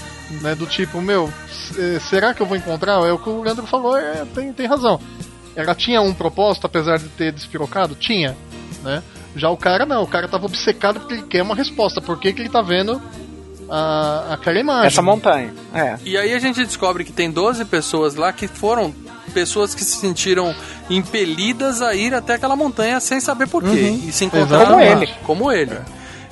[0.41, 0.55] Né?
[0.55, 1.29] Do tipo, meu,
[2.09, 3.05] será que eu vou encontrar?
[3.05, 5.01] É o que o Leandro falou, é, tem, tem razão.
[5.57, 7.97] Ela tinha um propósito, apesar de ter despirocado?
[7.97, 8.37] Tinha,
[8.85, 9.03] né?
[9.35, 12.01] Já o cara não, o cara tava obcecado porque ele quer uma resposta.
[12.01, 13.01] Por que, que ele tá vendo
[13.69, 14.87] a, aquela imagem?
[14.87, 15.53] Essa montanha.
[15.75, 15.97] É.
[16.05, 18.95] E aí a gente descobre que tem 12 pessoas lá que foram
[19.33, 20.55] pessoas que se sentiram
[20.91, 23.69] impelidas a ir até aquela montanha sem saber por quê.
[23.69, 24.05] Uhum.
[24.09, 25.11] E se encontraram Como lá, ele.
[25.25, 25.79] Como ele.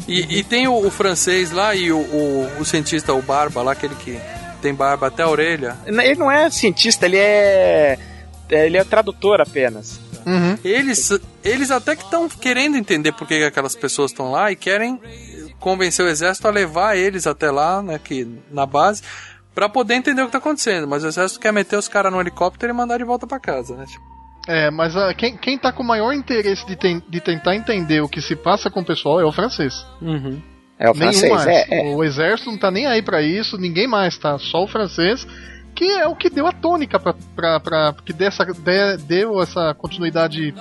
[0.06, 3.72] E, e tem o, o francês lá e o, o, o cientista, o Barba lá,
[3.72, 4.18] aquele que
[4.60, 5.76] tem barba até a orelha.
[5.86, 7.98] Ele não é cientista, ele é.
[8.48, 10.00] Ele é tradutor apenas.
[10.26, 10.58] Uhum.
[10.64, 11.10] Eles,
[11.44, 15.00] eles até que estão querendo entender por que que aquelas pessoas estão lá e querem
[15.58, 19.02] convencer o exército a levar eles até lá, né, que, na base,
[19.54, 20.86] pra poder entender o que tá acontecendo.
[20.88, 23.76] Mas o exército quer meter os caras no helicóptero e mandar de volta pra casa,
[23.76, 23.84] né?
[23.86, 24.04] Tipo,
[24.48, 28.00] É, mas ah, quem, quem tá com o maior interesse de, ten- de tentar entender
[28.00, 29.84] o que se passa com o pessoal é o francês.
[30.78, 31.46] É o Nenhum francês, mais.
[31.46, 31.94] é, é.
[31.94, 35.26] O exército não tá nem aí pra isso, ninguém mais tá, só o francês,
[35.74, 40.54] que é o que deu a tônica pra que dessa, de- deu essa continuidade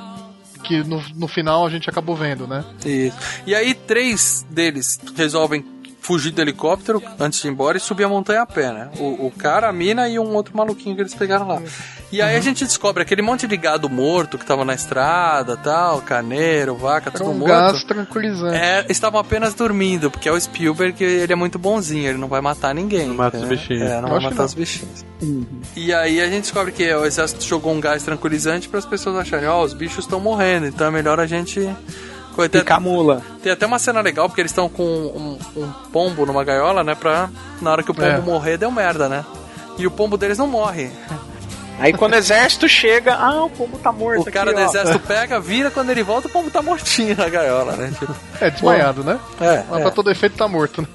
[0.63, 2.63] que no, no final a gente acabou vendo, né?
[2.85, 3.17] Isso.
[3.45, 5.65] E aí três deles resolvem
[6.09, 8.89] fugir do helicóptero antes de ir embora e subir a montanha a pé, né?
[8.97, 11.61] O, o cara, a mina e um outro maluquinho que eles pegaram lá.
[12.11, 16.01] E aí a gente descobre aquele monte de gado morto que tava na estrada, tal,
[16.01, 17.51] carneiro, vaca, Era tudo um morto.
[17.51, 18.55] gás tranquilizante.
[18.55, 22.41] É, estavam apenas dormindo, porque é o Spielberg, ele é muito bonzinho, ele não vai
[22.41, 23.05] matar ninguém.
[23.05, 23.83] Não mata os é, bichinhos.
[23.83, 24.45] É, não Eu vai matar não.
[24.45, 25.05] os bichinhos.
[25.75, 29.15] E aí a gente descobre que o exército jogou um gás tranquilizante para as pessoas
[29.15, 31.69] acharem, ó, os bichos estão morrendo, então é melhor a gente.
[32.47, 33.21] Tem, mula.
[33.43, 36.95] tem até uma cena legal, porque eles estão com um, um pombo numa gaiola, né?
[36.95, 37.29] Pra
[37.61, 38.19] na hora que o pombo É.
[38.21, 39.25] morrer, deu merda, né?
[39.77, 40.91] E o pombo deles não morre.
[41.79, 44.27] Aí quando o exército chega, ah, o pombo tá morto.
[44.27, 44.69] O cara aqui, do ó.
[44.69, 47.91] exército pega, vira, quando ele volta, o pombo tá mortinho na gaiola, né?
[47.97, 49.19] Tipo, É, desmaiado, né?
[49.39, 49.81] É, Mas é.
[49.83, 50.87] pra todo efeito tá morto, né?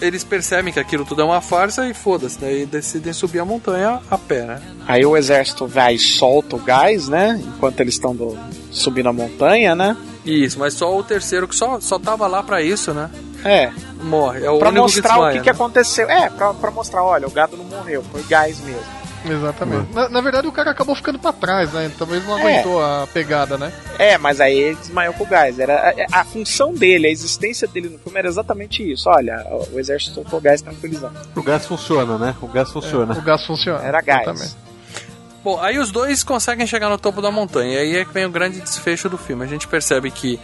[0.00, 4.00] eles percebem que aquilo tudo é uma farsa e foda-se, daí decidem subir a montanha
[4.10, 4.62] a pé, né?
[4.86, 7.40] Aí o exército vai e solta o gás, né?
[7.56, 8.38] Enquanto eles estão do-
[8.70, 9.96] subindo a montanha, né?
[10.24, 13.08] Isso, mas só o terceiro que só, só tava lá pra isso, né?
[13.42, 13.70] É.
[14.02, 14.44] Morre.
[14.44, 15.52] É o pra único mostrar que o desmaia, que, que né?
[15.52, 16.10] aconteceu.
[16.10, 18.82] É, pra, pra mostrar, olha, o gado não morreu, foi gás mesmo.
[19.24, 19.92] Exatamente.
[19.92, 21.90] Na, na verdade, o cara acabou ficando pra trás, né?
[21.98, 22.40] Talvez não É.
[22.42, 23.72] aguentou a pegada, né?
[23.98, 25.58] É, mas aí ele desmaiou com o gás.
[25.58, 29.08] Era a, a função dele, a existência dele no filme era exatamente isso.
[29.10, 31.18] Olha, o, o exército soltou gás tranquilizante.
[31.36, 32.34] O gás funciona, né?
[32.40, 33.12] O gás funciona.
[33.18, 33.82] O gás funciona.
[33.84, 34.22] Era gás.
[34.22, 34.70] Exatamente.
[35.42, 37.72] Bom, aí os dois conseguem chegar no topo da montanha.
[37.74, 39.42] E aí é que vem o grande desfecho do filme.
[39.42, 40.38] A gente percebe que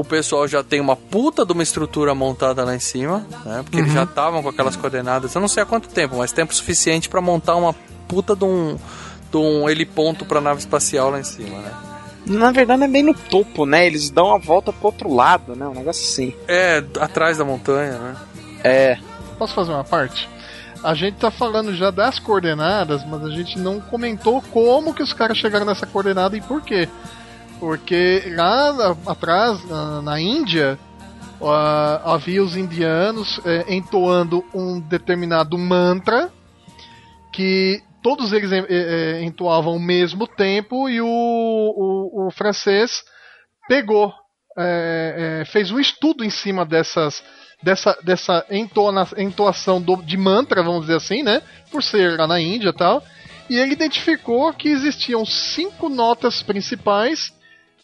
[0.00, 3.62] o pessoal já tem uma puta de uma estrutura montada lá em cima, né?
[3.64, 3.96] Porque eles Uhum.
[3.96, 5.34] já estavam com aquelas coordenadas.
[5.34, 7.74] Eu não sei há quanto tempo, mas tempo suficiente pra montar uma
[8.06, 8.78] puta de um,
[9.30, 11.72] de um heliponto pra nave espacial lá em cima, né?
[12.26, 13.86] Na verdade, é bem no topo, né?
[13.86, 15.66] Eles dão a volta pro outro lado, né?
[15.66, 16.32] Um negócio assim.
[16.46, 18.16] É, atrás da montanha, né?
[18.62, 18.98] É.
[19.38, 20.28] Posso fazer uma parte?
[20.84, 25.12] A gente tá falando já das coordenadas, mas a gente não comentou como que os
[25.12, 26.88] caras chegaram nessa coordenada e por quê.
[27.58, 30.78] Porque lá atrás, na, na Índia,
[31.42, 36.30] ah, havia os indianos eh, entoando um determinado mantra
[37.32, 43.02] que todos eles eh, eh, entoavam ao mesmo tempo e o, o, o francês
[43.68, 44.12] pegou,
[45.52, 47.22] fez um estudo em cima dessas
[47.62, 51.42] dessa, dessa entona, entoação do- de mantra, vamos dizer assim, né?
[51.70, 53.02] Por ser lá na Índia e tal.
[53.50, 57.32] E ele identificou que existiam cinco notas principais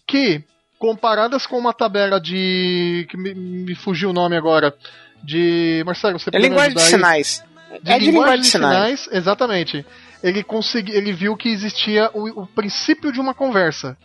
[0.07, 0.43] que,
[0.79, 3.07] comparadas com uma tabela de.
[3.11, 4.75] que me, me fugiu o nome agora.
[5.23, 5.83] De.
[5.87, 7.45] Marcelo, você É linguagem de sinais.
[7.83, 9.85] De é de linguagem de sinais, exatamente.
[10.23, 13.97] Ele consegui, ele viu que existia o, o princípio de uma conversa.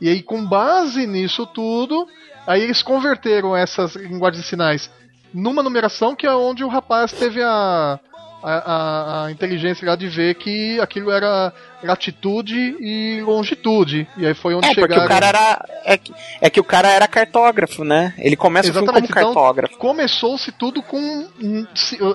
[0.00, 2.06] E aí, com base nisso tudo,
[2.46, 4.90] aí eles converteram essas linguagens de sinais
[5.32, 8.00] numa numeração que é onde o rapaz teve a,
[8.42, 11.52] a, a- a inteligência lá de ver que aquilo era
[11.82, 14.06] latitude e longitude.
[14.16, 15.04] E aí foi onde É, porque chegaram.
[15.04, 15.64] o cara era.
[15.84, 18.14] É que, é que o cara era cartógrafo, né?
[18.18, 19.76] Ele começa o filme como Exatamente, então cartógrafo.
[19.78, 21.26] começou-se tudo com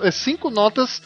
[0.02, 1.02] eh, cinco notas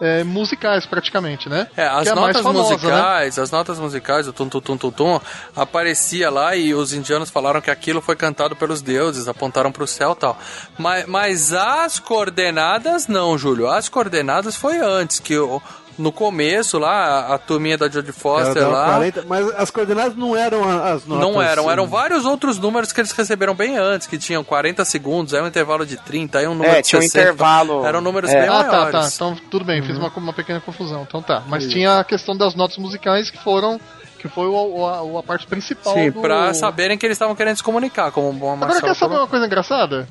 [0.00, 1.68] eh, musicais, praticamente, né?
[1.76, 2.74] É, as Que é notas famosa, né?
[2.76, 5.20] musicais, as notas musicais, o tum tum tum tum tum,
[5.54, 10.12] aparecia lá e os indianos falaram que aquilo foi cantado pelos deuses, apontaram pro céu
[10.12, 10.38] e tal.
[10.78, 13.68] Mas, mas as coordenadas não, Júlio.
[13.68, 15.60] As coordenadas foi antes, que o-
[15.98, 18.86] no começo lá, a, turminha da Jodie Foster lá...
[18.96, 21.24] 40, mas as coordenadas não eram as notas.
[21.24, 21.92] Não eram, eram assim.
[21.92, 25.86] vários outros números que eles receberam bem antes, que tinham 40 segundos, aí um intervalo
[25.86, 27.18] de 30, aí um número É, de tinha um 60.
[27.22, 28.40] intervalo- Eram números É.
[28.40, 28.92] bem Ah, tá, maiores.
[28.92, 29.08] tá.
[29.14, 31.02] Então tudo bem, fiz uma, uma pequena confusão.
[31.08, 31.42] Então tá.
[31.46, 31.72] Mas Isso.
[31.72, 33.80] tinha a questão das notas musicais que foram.
[34.18, 36.20] que foi o, o- a, a parte principal Sim, do.
[36.20, 39.24] pra saberem que eles estavam querendo se comunicar, como bom Agora Marcelo quer saber falou.
[39.24, 40.08] uma coisa engraçada?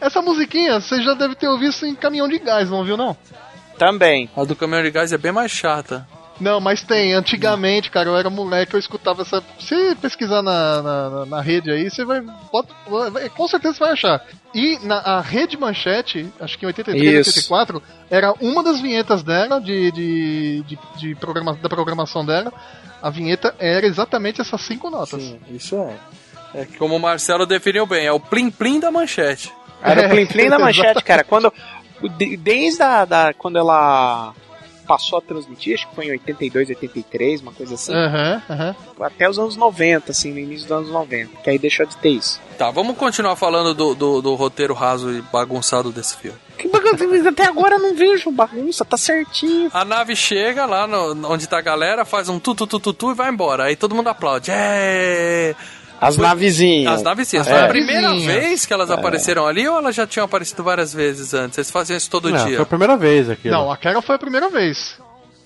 [0.00, 3.16] Essa musiquinha você já deve ter ouvido em caminhão de gás, não viu não?
[3.78, 4.28] Também.
[4.36, 6.06] A do caminhão de gás é bem mais chata.
[6.40, 7.14] Não, mas tem.
[7.14, 9.42] Antigamente, cara, eu era moleque, eu escutava essa.
[9.58, 12.72] Se pesquisar na, na, na- rede aí, você vai, bota-
[13.34, 14.24] Com certeza você vai achar.
[14.54, 17.52] E na a Rede Manchete, acho que em 83, Isso.
[17.52, 22.52] 84, era uma das vinhetas dela, de, de, de, de programa, da programação dela.
[23.02, 25.20] A vinheta era exatamente essas cinco notas.
[25.22, 25.96] Sim, isso é.
[26.54, 29.52] É que como o Marcelo definiu bem, é o plim-plim da manchete.
[29.82, 31.22] Era É, o Plim Plim da manchete, cara.
[31.22, 31.52] Quando,
[32.16, 34.32] desde a, da, quando ela
[34.86, 38.76] passou a transmitir, acho que foi em 82, 83, uma coisa assim, Aham, aham.
[39.02, 42.08] até os anos 90, assim, no início dos anos 90, que aí deixou de ter
[42.08, 42.40] isso.
[42.56, 46.38] Tá, vamos continuar falando do, do, do roteiro raso e bagunçado desse filme.
[46.56, 49.70] Que bagunça, mas até agora eu não vejo bagunça, tá certinho.
[49.74, 52.92] A nave chega lá no- onde tá a galera, faz um tu tu tu tu
[52.94, 53.64] tu e vai embora.
[53.64, 54.50] Aí todo mundo aplaude.
[54.50, 55.54] É!
[56.00, 56.94] As Foi- navezinhas.
[56.94, 57.46] As navezinhas.
[57.46, 57.50] É.
[57.50, 61.34] Foi a primeira vez que elas apareceram ali ou elas já tinham aparecido várias vezes
[61.34, 61.58] antes?
[61.58, 62.56] Eles faziam isso todo Não, dia?
[62.56, 63.48] foi a primeira vez aqui.
[63.50, 64.96] Não, aquela foi a primeira vez.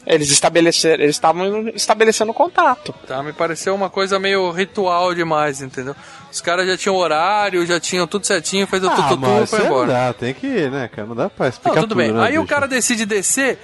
[0.05, 2.93] Eles estabeleceram, eles estavam estabelecendo contato.
[3.07, 5.95] Tá, me pareceu uma coisa meio ritual demais, entendeu?
[6.31, 9.65] Os caras já tinham horário, já tinham tudo certinho, fez o Ah, tututu e foi
[9.65, 9.87] embora.
[9.87, 11.07] Não dá, tem que, né, cara?
[11.07, 12.11] Não dá pra explicar Não, tudo bem.
[12.13, 12.53] né, Aí o bicho?
[12.53, 13.61] cara decide descer,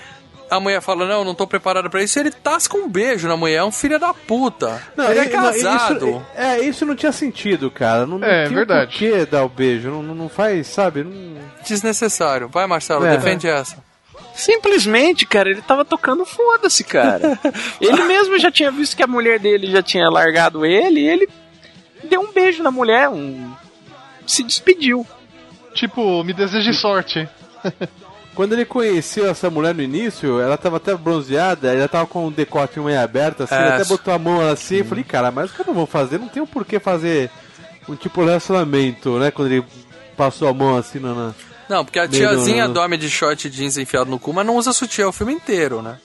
[0.50, 3.56] a mulher fala, não, não tô preparada pra isso, ele tasca um beijo na mulher,
[3.56, 4.82] é um filho da puta.
[4.96, 6.08] ele é e- não, casado.
[6.08, 8.06] Isso, é, isso não tinha sentido, cara.
[8.06, 8.90] Não, não É, tinha verdade.
[8.92, 9.90] por que dar o beijo.
[9.90, 11.04] Não, não, não faz, sabe?
[11.04, 11.36] Não...
[11.66, 12.48] Desnecessário.
[12.48, 13.16] Vai, Marcelo, É.
[13.16, 13.76] defende essa.
[14.34, 17.38] Simplesmente, cara, ele tava tocando foda-se, cara.
[17.80, 21.28] ele mesmo já tinha visto que a mulher dele já tinha largado ele e ele
[22.04, 23.52] deu um beijo na mulher, um...
[24.26, 25.04] se despediu.
[25.74, 27.28] Tipo, me deseje sorte.
[28.38, 32.30] Quando ele conheceu essa mulher no início, ela tava até bronzeada, ela tava com o
[32.30, 33.58] decote meio aberto, assim, É.
[33.58, 35.86] ele até botou a mão assim, eu falei, cara, mas o que eu não vou
[35.86, 36.20] fazer?
[36.20, 37.32] Não tem um porquê fazer
[37.88, 39.32] um tipo de relacionamento, né?
[39.32, 39.64] Quando ele
[40.16, 41.12] passou a mão assim na.
[41.12, 41.34] na-
[41.68, 45.08] Não, porque a tiazinha dorme de short jeans enfiado no cu, mas não usa sutiã
[45.08, 45.98] o filme inteiro, né?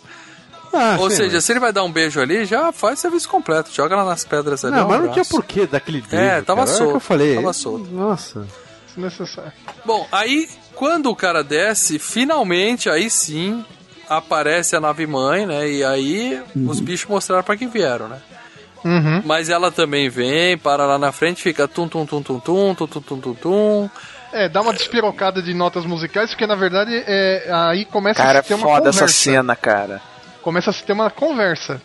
[0.73, 3.30] Ah, Ou sim, seja, mas- se ele vai dar um beijo ali, já faz serviço
[3.30, 3.69] completo.
[3.72, 4.76] Joga lá nas pedras ali.
[4.76, 5.30] Não, um mas não tinha abraço.
[5.30, 6.15] porquê daquele beijo.
[6.26, 6.72] É, tava cara.
[6.72, 6.89] É o solto.
[6.89, 7.35] que eu falei.
[7.35, 7.91] Tava solto.
[7.91, 8.47] Nossa.
[8.88, 9.51] Desnecessário.
[9.85, 13.63] Bom, aí quando o cara desce, finalmente, aí sim,
[14.09, 15.69] aparece a nave mãe, né?
[15.69, 18.21] E aí os bichos mostraram pra que vieram, né?
[18.83, 19.21] Uhum.
[19.25, 22.87] Mas ela também vem, para lá na frente, fica tum tum tum tum tum tum
[22.87, 23.89] tum tum tum tum.
[24.33, 28.41] É, dá uma despirocada de notas musicais, porque na verdade é, aí começa Cara, a
[28.41, 29.05] se ter uma foda conversa.
[29.05, 30.01] essa cena, cara.
[30.41, 31.81] Começa a se ter uma conversa.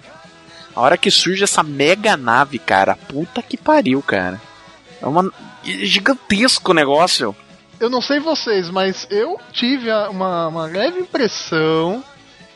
[0.75, 4.41] A hora que surge essa mega nave, cara, puta que pariu, cara.
[5.01, 5.31] É uma
[5.67, 7.37] é gigantesco o negócio.
[7.81, 12.03] Eu não sei vocês, mas eu tive uma, uma leve impressão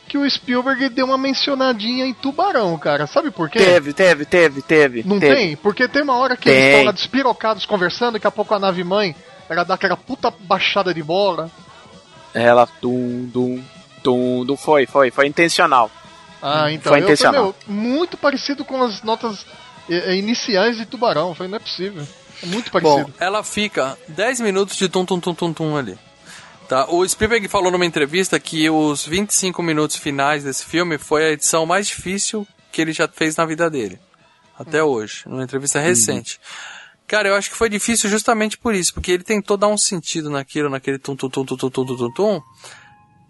[0.09, 3.07] que o Spielberg deu uma mencionadinha em Tubarão, cara.
[3.07, 3.59] Sabe por quê?
[3.59, 5.03] Teve, teve, teve, teve.
[5.05, 5.35] Não teve.
[5.35, 5.57] tem?
[5.57, 6.55] Porque tem uma hora que Tem.
[6.55, 9.17] eles estão lá despirocados conversando, daqui a pouco a nave mãe,
[9.49, 11.51] ela dá aquela puta baixada de bola.
[12.35, 15.91] Ela, dum, dum, dum, foi, foi, foi intencional.
[16.43, 16.91] Ah, então.
[16.91, 17.43] Foi eu intencional.
[17.43, 19.47] meu, muito parecido com as notas
[19.89, 21.29] eh, eh, iniciais de Tubarão.
[21.29, 22.07] Eu falei, não é possível.
[22.43, 23.07] É muito parecido.
[23.07, 25.99] Bom, ela fica 10 minutos de tum tum tum tum tum ali.
[26.69, 26.87] Tá?
[26.89, 31.67] O Spielberg falou numa entrevista que os 25 minutos finais desse filme foi a edição
[31.67, 34.01] mais difícil que ele já fez na vida dele.
[34.59, 36.41] Até hoje, numa entrevista recente.
[37.07, 40.31] Cara, eu acho que foi difícil justamente por isso, porque ele tentou dar um sentido
[40.31, 42.43] naquilo, naquele tum tum tum tum tum tum tum tum, tum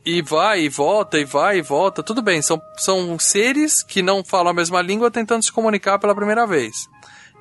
[0.05, 2.03] e vai e volta e vai e volta.
[2.03, 6.15] Tudo bem, são, são seres que não falam a mesma língua tentando se comunicar pela
[6.15, 6.89] primeira vez.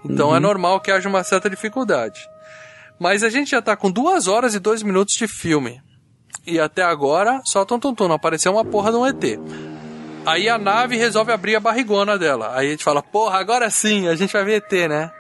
[0.04, 0.36] Então Uhum.
[0.36, 2.20] é normal que haja uma certa dificuldade.
[3.00, 5.82] Mas a gente já tá com duas horas e dois minutos de filme.
[6.46, 9.40] E até agora, só tum tum tum, não apareceu uma porra de um ET.
[10.26, 12.52] Aí a nave resolve abrir a barrigona dela.
[12.56, 15.12] Aí a gente fala, porra, agora sim, a gente vai ver ET, né?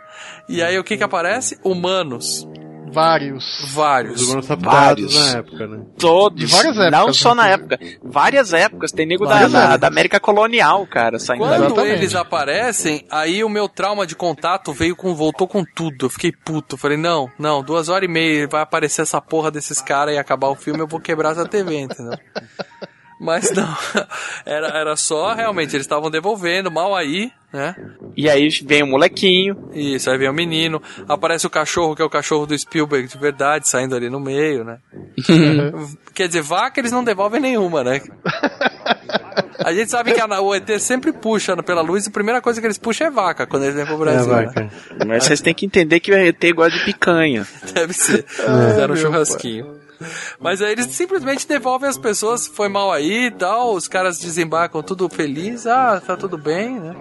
[0.47, 1.59] E aí o que que aparece?
[1.63, 2.47] Humanos.
[2.91, 3.71] Vários.
[3.73, 4.27] Vários.
[4.59, 5.15] Vários.
[5.15, 5.85] na época, né?
[5.97, 6.39] Todos.
[6.39, 7.79] De várias Não épocas, só na época.
[8.03, 8.91] Várias épocas.
[8.91, 9.79] Tem nego da, Várias da, épocas.
[9.79, 11.89] da América colonial, cara, saindo Quando dali.
[11.89, 16.05] eles aparecem, aí o meu trauma de contato veio com, voltou com tudo.
[16.05, 16.77] Eu fiquei puto.
[16.77, 20.49] Falei, não, não, duas horas e meia vai aparecer essa porra desses caras e acabar
[20.49, 22.17] o filme, eu vou quebrar essa TV, entendeu?
[23.19, 23.77] Mas não,
[24.45, 27.75] era, era só realmente, eles estavam devolvendo, mal aí, né?
[28.15, 29.69] E aí vem o molequinho.
[29.73, 33.17] Isso, aí vem o menino, aparece o cachorro, que é o cachorro do Spielberg de
[33.17, 34.77] verdade, saindo ali no meio, né?
[36.13, 38.01] Quer dizer, vaca eles não devolvem nenhuma, né?
[39.63, 42.59] A gente sabe que a, o ET sempre puxa pela luz e a primeira coisa
[42.59, 44.33] que eles puxam é vaca quando eles vêm pro Brasil.
[44.33, 44.71] né?
[45.05, 47.45] Mas vocês têm que entender que o ET gosta de picanha.
[47.73, 48.25] Deve ser.
[48.27, 49.80] Fizeram um churrasquinho.
[50.39, 54.81] Mas aí eles simplesmente devolvem as pessoas, foi mal aí e tal, os caras desembarcam
[54.81, 56.95] tudo feliz, ah, tá tudo bem, né?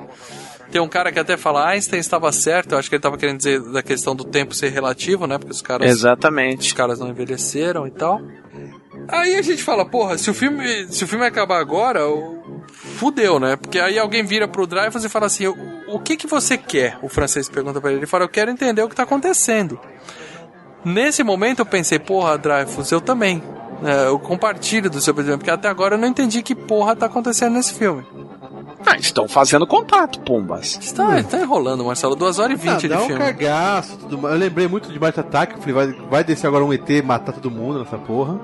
[0.70, 3.38] Tem um cara que até fala, Einstein estava certo, eu acho que ele estava querendo
[3.38, 5.36] dizer da questão do tempo ser relativo, né?
[5.36, 5.90] Porque os caras.
[5.90, 6.68] Exatamente.
[6.68, 8.22] Os caras não envelheceram e tal.
[9.08, 12.00] Aí a gente fala, porra, se o filme, se o filme acabar agora,
[12.70, 13.56] fudeu, né?
[13.56, 15.56] Porque aí alguém vira pro Dreyfus e fala assim: o,
[15.88, 16.98] o que que você quer?
[17.02, 18.00] O francês pergunta pra ele.
[18.00, 19.80] Ele fala: eu quero entender o que tá acontecendo.
[20.84, 23.42] Nesse momento eu pensei, porra, Dreyfus, eu também.
[23.82, 27.06] É, eu compartilho do seu pensamento, porque até agora eu não entendi que porra tá
[27.06, 28.04] acontecendo nesse filme.
[28.86, 30.76] Ah, estão fazendo contato, pombas.
[30.94, 32.14] Tá, tá enrolando, Marcelo.
[32.16, 33.18] 2 horas e 20 Ah, de dá um filme.
[33.20, 34.34] cagaço, tudo mais.
[34.34, 37.50] Eu lembrei muito de Marte Attack, falei, vai, vai descer agora um ET matar todo
[37.50, 38.38] mundo nessa porra.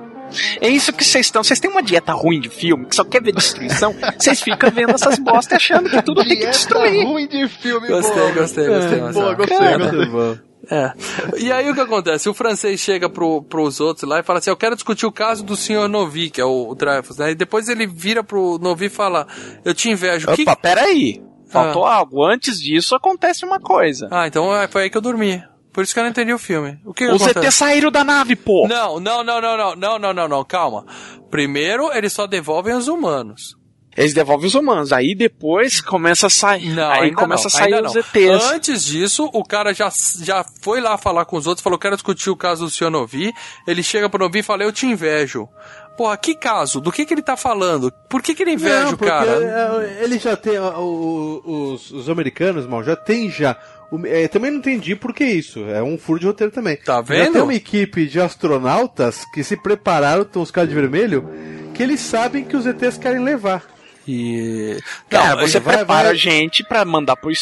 [0.60, 1.42] É isso que vocês estão.
[1.44, 3.94] Vocês têm uma dieta ruim de filme, que só quer ver destruição.
[4.18, 7.06] Vocês ficam vendo essas bostas achando que tudo tem que Dieta destruir.
[7.06, 8.32] ruim de filme, Gostei, boa.
[8.32, 10.40] gostei, gostei, É, boa, gostei, Cara, gostei.
[10.70, 10.92] É.
[11.38, 12.28] E aí o que acontece?
[12.28, 15.44] O francês chega pro, pros outros lá e fala assim: Eu quero discutir o caso
[15.44, 17.30] do senhor Novi, que é o, o Dreyfus, né?
[17.30, 19.26] E depois ele vira pro Novi e fala:
[19.64, 20.26] Eu te invejo.
[20.30, 20.62] Opa, que...
[20.62, 21.22] peraí.
[21.48, 22.24] Faltou algo.
[22.24, 24.08] Antes disso acontece uma coisa.
[24.10, 25.42] Ah, então é, foi aí que eu dormi.
[25.72, 26.78] Por isso que eu não entendi o filme.
[26.84, 27.24] O que Os?
[27.26, 28.66] ET saíram da nave, pô.
[28.66, 30.86] Não, não, não, não, não, não, não, não, não, calma.
[31.30, 33.55] Primeiro, eles só devolvem os humanos.
[33.96, 34.92] Eles devolvem os humanos.
[34.92, 36.68] Aí depois começa a sair.
[36.74, 37.94] Não, aí começa não, a sair os.
[37.96, 38.44] ETs.
[38.52, 39.90] Antes disso, o cara já,
[40.22, 43.32] já foi lá falar com os outros, falou: quero discutir o caso do senhor Novi.
[43.66, 45.48] Ele chega pro Novi e fala: eu te invejo.
[45.96, 46.78] Porra, que caso?
[46.78, 47.90] Do que que ele tá falando?
[48.10, 49.82] Por que que ele inveja Não, o cara?
[49.82, 50.58] é, Ele já tem.
[50.58, 53.56] o- o- os, os americanos, mal, já tem já.
[54.04, 55.60] é, também não entendi por que isso.
[55.70, 56.76] É um furo de roteiro também.
[56.76, 57.32] Tá Já vendo?
[57.32, 61.30] tem uma equipe de astronautas que se prepararam, estão os caras de vermelho,
[61.72, 63.64] que eles sabem que os ETs querem levar.
[64.06, 64.78] E.
[65.08, 67.32] Cara, Não, você vai- prepara vai- a gente pra mandar pro.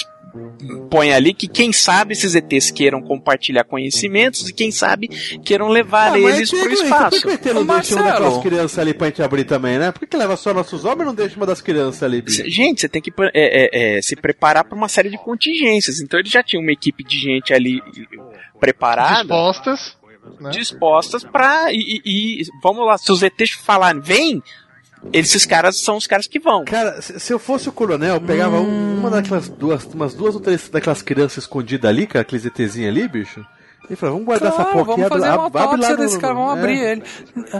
[0.91, 5.07] Põe ali que quem sabe esses ETs queiram compartilhar conhecimentos e quem sabe
[5.45, 7.11] queiram levar Ah, eles pro espaço.
[7.11, 9.93] Por que o ET não deixa uma daquelas crianças ali pra gente abrir também, né?
[9.93, 12.43] Por que, que leva só nossos homens e não deixa uma das crianças ali, bicho?
[12.51, 16.01] Gente, você tem que é, é, é, se preparar para uma série de contingências.
[16.01, 17.81] Então ele já tinha uma equipe de gente ali
[18.59, 19.97] preparada, Dispostas.
[20.41, 20.51] né?
[20.51, 21.73] dispostas pra.
[21.73, 24.43] E, e- e- vamos lá, se os ETs falarem, vem,
[25.13, 26.65] esses caras são os caras que vão.
[26.65, 30.41] Cara, se, eu fosse o coronel, eu pegava um- uma daquelas duas, umas duas ou
[30.41, 33.45] três daquelas crianças escondidas ali, cara, aqueles ETzinhos ali, bicho.
[33.91, 35.97] E falava, vamos guardar essa Claro, porra aqui, vamos abre, fazer uma abre, autópsia no-
[35.99, 36.59] desse cara, vamos é.
[36.59, 37.03] abrir ele.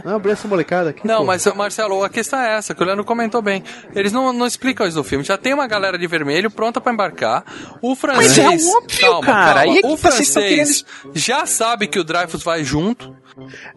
[0.03, 1.07] Não, abrir essa molecada aqui.
[1.07, 1.25] Não, pô.
[1.25, 3.63] mas Marcelo, a questão é essa, que o Leandro comentou bem.
[3.93, 5.23] Eles não, não explicam isso no filme.
[5.23, 7.43] Já tem uma galera de vermelho pronta pra embarcar.
[7.79, 8.39] O francês.
[8.39, 9.53] Mas é óbvio, calma, cara.
[9.65, 9.77] calma.
[9.77, 13.15] É que o estão francês já sabe que o Dreyfus vai junto.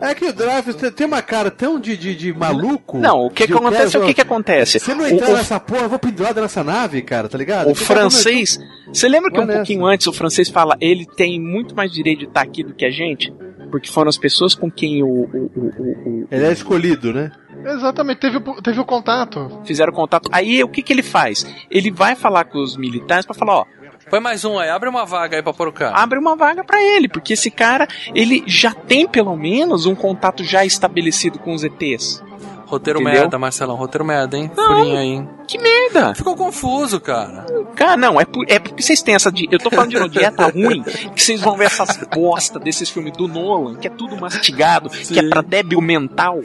[0.01, 2.97] É que o Dreyfus tem, tem uma cara tão de, de, de maluco.
[2.99, 3.93] Não, o que acontece?
[3.93, 4.79] quero- O que que acontece?
[4.79, 7.71] Se eu não entrar o- nessa porra, eu vou pendurado nessa nave, cara, tá ligado?
[7.71, 8.59] O francês,
[8.93, 9.59] você lembra que um nessa.
[9.59, 12.85] pouquinho antes o francês fala ele tem muito mais direito de estar aqui do que
[12.85, 13.33] a gente?
[13.71, 17.31] Porque foram as pessoas com quem o, o- o- o- o- Ele é escolhido, né?
[17.65, 19.61] Exatamente, teve, o- teve o contato.
[19.65, 20.29] fizeram contato.
[20.33, 21.45] Aí o que, que ele faz?
[21.71, 23.65] Ele vai falar com os militares pra falar, ó,
[24.11, 25.95] Põe mais um aí, abre uma vaga aí pra pôr o cara.
[25.97, 30.43] abre uma vaga pra ele, porque esse cara, ele já tem pelo menos um contato
[30.45, 32.23] já estabelecido com os ETs.
[32.67, 33.21] Roteiro Entendeu?
[33.23, 33.77] merda, Marcelão.
[33.77, 34.51] Roteiro merda, hein?
[34.55, 34.67] Não.
[34.77, 35.29] Furinho aí, hein?
[35.47, 36.15] Que merda!
[36.15, 37.47] Ficou confuso, cara.
[37.75, 39.33] Cara, não, é, por- é porque vocês têm essa.
[39.33, 42.91] di- Eu tô falando de uma dieta ruim, que vocês vão ver essas bosta desses
[42.91, 46.41] filmes do Nolan, que é tudo mastigado, que é pra débil mental.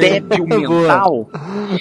[0.00, 0.60] Débil Boa.
[0.60, 1.28] mental.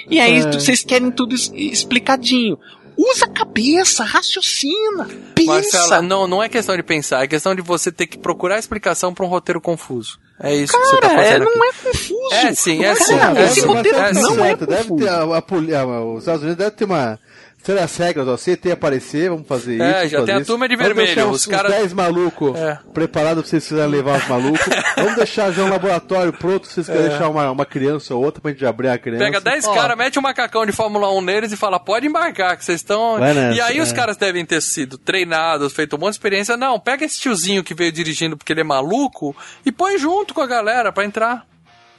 [0.10, 0.52] E aí É.
[0.54, 2.58] vocês querem tudo explicadinho.
[2.98, 5.78] Usa a cabeça, raciocina, pensa.
[5.78, 9.14] Marcelo, não, não é questão de pensar, é questão de você ter que procurar explicação
[9.14, 10.20] pra um roteiro confuso.
[10.40, 11.46] É isso que você tá Cara, é, fazendo.
[11.46, 11.60] não aqui.
[11.68, 12.34] é confuso.
[12.34, 13.16] É sim, é Cara, sim.
[13.16, 15.06] Não, é esse roteiro é não é certo, deve confuso.
[15.06, 15.42] ter a, a
[15.76, 17.20] a- os Estados Unidos deve ter uma.
[17.64, 20.10] Sei lá, as regras, ó, se tem aparecer, vamos fazer É, isso.
[20.10, 20.48] já fazer tem a isso.
[20.48, 22.78] turma de Vamos vermelho, deixar os caras- uns 10 malucos É.
[22.94, 24.60] preparados pra vocês quiserem levar os malucos.
[24.98, 27.10] vamos deixar já um laboratório pronto, se vocês quiserem É.
[27.12, 29.24] deixar uma, uma criança ou outra pra gente abrir a criança.
[29.24, 29.74] Pega 10 Ó.
[29.74, 33.18] caras, mete um macacão de Fórmula 1 neles e fala, pode embarcar, que vocês estão.
[33.56, 33.96] E aí os é.
[33.96, 36.58] caras devem ter sido treinados, feito um monte de experiência.
[36.58, 39.34] Não, pega esse tiozinho que veio dirigindo porque ele é maluco
[39.66, 41.46] e põe junto com a galera pra entrar.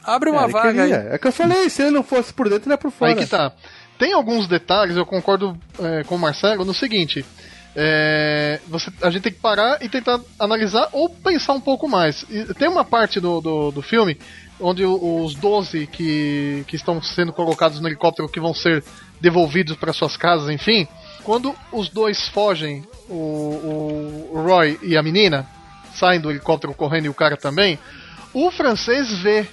[0.07, 1.01] Abre uma É, ele vaga queria.
[1.01, 1.07] aí.
[1.15, 3.13] É que eu falei, se ele não fosse por dentro, ele é por fora.
[3.13, 3.51] Aí que tá.
[3.99, 7.25] Tem alguns detalhes, eu concordo é, com o Marcelo, no seguinte.
[7.77, 12.25] é, você, a gente tem que parar e tentar analisar ou pensar um pouco mais.
[12.29, 14.19] E tem uma parte do, do, do filme
[14.61, 18.85] onde os 12 que, que estão sendo colocados no helicóptero que vão ser
[19.21, 20.87] devolvidos para suas casas, enfim.
[21.25, 25.45] Quando os dois fogem, o, o- o Roy e a menina,
[25.95, 27.79] saem do helicóptero correndo e o cara também,
[28.33, 29.47] o francês vê.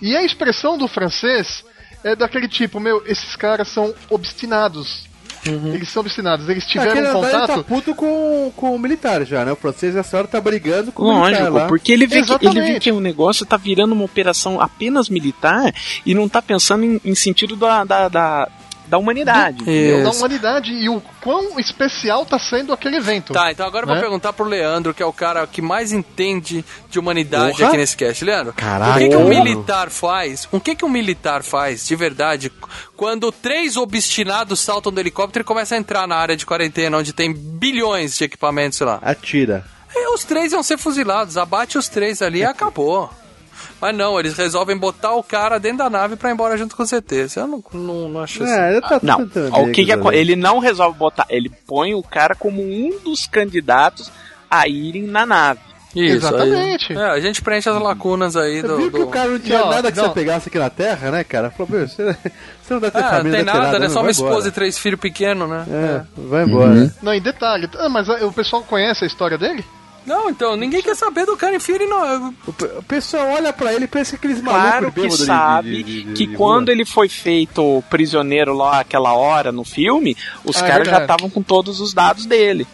[0.00, 1.62] E a expressão do francês
[2.04, 5.12] é daquele tipo, meu, esses caras são obstinados.
[5.46, 7.64] Eles são obstinados, eles tiveram Aquele um andar, ele tá contato.
[7.64, 9.52] puto com, com o militar já, né?
[9.52, 11.66] O francês essa hora tá brigando com o militar Lógico, lá.
[11.66, 15.74] porque ele vê, que, ele vê que o negócio tá virando uma operação apenas militar
[16.06, 18.48] e não tá pensando em, em sentido da, da, da,
[18.86, 19.64] da humanidade.
[20.02, 23.32] Da humanidade e o quão especial tá sendo aquele evento.
[23.32, 24.00] Tá, então agora eu vou Né?
[24.02, 27.68] perguntar pro Leandro, que é o cara que mais entende de humanidade Porra.
[27.68, 28.24] aqui nesse cast.
[28.24, 28.92] Leandro, Caralho.
[28.92, 30.48] o que, que um militar faz?
[30.52, 32.52] O que, que um militar faz, de verdade,
[32.96, 37.12] quando três obstinados saltam do helicóptero e começam a entrar na área de quarentena, onde
[37.12, 38.98] tem bilhões de equipamentos lá?
[39.02, 39.64] Atira.
[39.96, 43.08] E os três iam ser fuzilados, abate os três ali e acabou.
[43.84, 46.84] Mas não, eles resolvem botar o cara dentro da nave pra ir embora junto com
[46.84, 47.26] o CT.
[47.36, 48.50] Eu não, não, não acho assim.
[48.52, 50.16] É, ele tá Não, tentando o que, que ali.
[50.16, 54.10] ele não resolve botar, ele põe o cara como um dos candidatos
[54.50, 55.60] a irem na nave.
[55.94, 56.92] Isso, Exatamente.
[56.92, 58.76] aí- é, a gente preenche as lacunas aí Você do.
[58.78, 60.04] viu que do- o cara não tinha Não, nada que não.
[60.08, 61.50] você pegasse aqui na Terra, né, cara?
[61.50, 62.16] Falou, meu, você,
[62.62, 63.86] você não deve ter Ah, não família, tem deve ter nada, né?
[63.86, 64.48] não, Só uma esposa embora.
[64.48, 65.64] e três filhos pequenos, né?
[65.70, 66.90] É, vai embora.
[67.02, 67.68] Não, em detalhe.
[67.78, 69.62] Ah, mas o pessoal conhece a história dele?
[70.06, 72.34] Não, então, ninguém quer saber do cara enfia ele não.
[72.46, 75.70] O, pe- o pessoal olha pra ele e pensa que aqueles malucos Claro que sabe
[75.70, 80.16] de, de, de, que de quando ele foi feito prisioneiro lá aquela hora no filme,
[80.44, 81.12] os Ah, é caras já verdade.
[81.12, 82.66] estavam com todos os dados dele.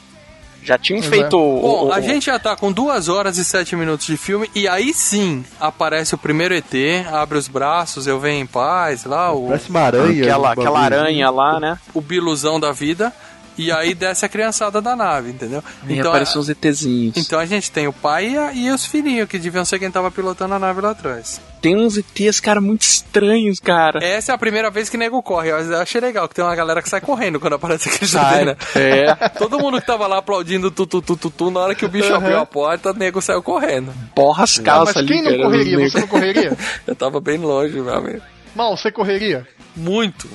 [0.63, 3.45] Já tinham feito o, Bom, o- a o- gente já tá com duas horas e
[3.45, 6.75] sete minutos de filme e aí sim aparece o primeiro ET,
[7.11, 10.23] abre os braços, eu venho em paz, lá o Parece uma aranha.
[10.23, 11.79] aquela, aquela aranha lá, né?
[11.95, 13.11] o biluzão da vida
[13.59, 15.63] e aí desce a criançada da nave, entendeu?
[15.89, 17.17] E aparecem os ETzinhos.
[17.17, 19.91] então a gente tem o pai e, a- e os filhinhos que deviam ser quem
[19.91, 21.41] tava pilotando a nave lá atrás.
[21.61, 24.03] Tem uns ETs, cara, muito estranhos, cara.
[24.03, 25.51] Essa é a primeira vez que nego corre.
[25.51, 28.47] Eu achei legal que tem uma galera que sai correndo quando aparece aquele Sai, ET,
[28.47, 28.57] né?
[28.75, 29.29] é.
[29.37, 31.89] Todo mundo que tava lá aplaudindo tu, tu, tu, tu, tu, na hora que o
[31.89, 32.17] bicho Uhum.
[32.17, 33.93] abriu a porta, o nego saiu correndo.
[34.15, 35.91] Porra as calças mas ali, quem não cara, correria?
[35.91, 36.57] Você não correria?
[36.87, 38.23] Eu tava bem longe, meu amigo.
[38.55, 39.47] Mal, você correria?
[39.77, 40.29] Muito.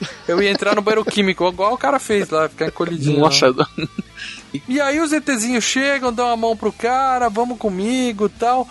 [0.26, 3.20] Eu ia entrar no banheiro químico, igual o cara fez lá, ficar encolhidinho.
[3.20, 3.54] Nossa.
[4.68, 8.68] E aí os ETzinhos chegam, dão a mão pro cara, vamos comigo tal.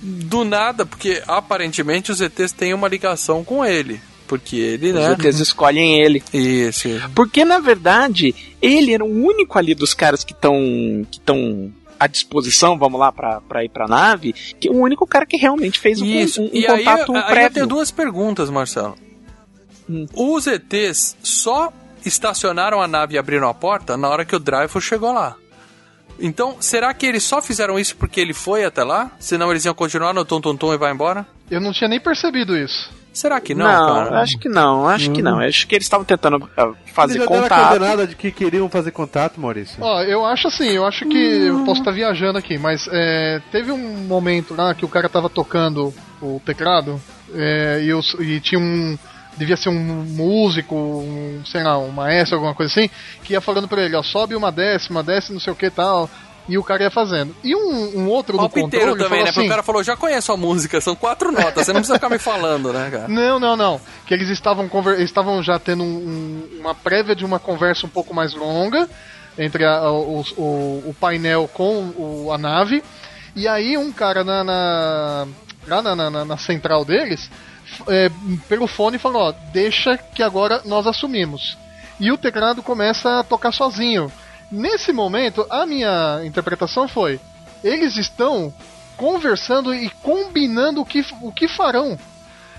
[0.00, 4.00] Do nada, porque aparentemente os ETs têm uma ligação com ele.
[4.26, 5.12] Porque ele, os né?
[5.12, 6.22] ETs escolhem ele.
[6.32, 6.88] Isso.
[7.14, 12.06] Porque, na verdade, ele era o único ali dos caras que estão que estão à
[12.06, 15.78] disposição, vamos lá, pra, pra ir pra nave, que é o único cara que realmente
[15.78, 16.42] fez um, Isso.
[16.42, 17.54] um, um e aí, contato aí eu prévio.
[17.54, 18.96] tenho duas perguntas, Marcelo.
[19.88, 20.06] Hum.
[20.14, 21.72] Os ETs só
[22.04, 25.36] estacionaram a nave e abriram a porta na hora que o Dreyfus chegou lá.
[26.18, 29.10] Então, será que eles só fizeram isso porque ele foi até lá?
[29.18, 31.26] Senão eles iam continuar no tum-tum-tum e vai embora?
[31.50, 32.90] Eu não tinha nem percebido isso.
[33.12, 34.20] Será que não, não, cara?
[34.22, 35.38] acho que não, acho que não.
[35.38, 37.68] Acho que eles estavam tentando ah, fazer Eles já deram a contato.
[37.68, 39.76] coordenada de que queriam fazer contato, Maurício.
[39.80, 41.16] Ó, eu acho assim, eu acho que.
[41.16, 45.30] Eu posso estar viajando aqui, mas é, teve um momento lá que o cara tava
[45.30, 47.00] tocando o teclado
[47.32, 48.98] é, e, os- e tinha um.
[49.36, 52.88] Devia ser um músico, um, sei lá, um maestro, alguma coisa assim,
[53.22, 56.08] que ia falando pra ele, ó, sobe uma décima, desce não sei o que tal.
[56.46, 57.34] E o cara ia fazendo.
[57.42, 59.24] E um, um outro Palpiteiro controle também, né?
[59.28, 61.94] Porque assim, o cara falou, já conheço a música, são quatro notas, você não precisa
[61.98, 63.08] ficar me falando, né, cara?
[63.08, 63.80] Não, não, não.
[64.06, 67.88] Que eles estavam, conver- estavam já tendo um- um- uma prévia de uma conversa um
[67.88, 68.86] pouco mais longa
[69.38, 72.84] entre a- o, o- o painel com o- a nave.
[73.34, 75.26] E aí um cara na, na-
[75.66, 77.30] lá na, na- na- central deles,
[77.88, 78.10] é,
[78.48, 81.56] pelo fone, falou: ó, deixa que agora nós assumimos.
[82.00, 84.10] E o teclado começa a tocar sozinho.
[84.50, 87.20] Nesse momento, a minha interpretação foi:
[87.62, 88.52] eles estão
[88.96, 91.98] conversando e combinando o que, o que farão.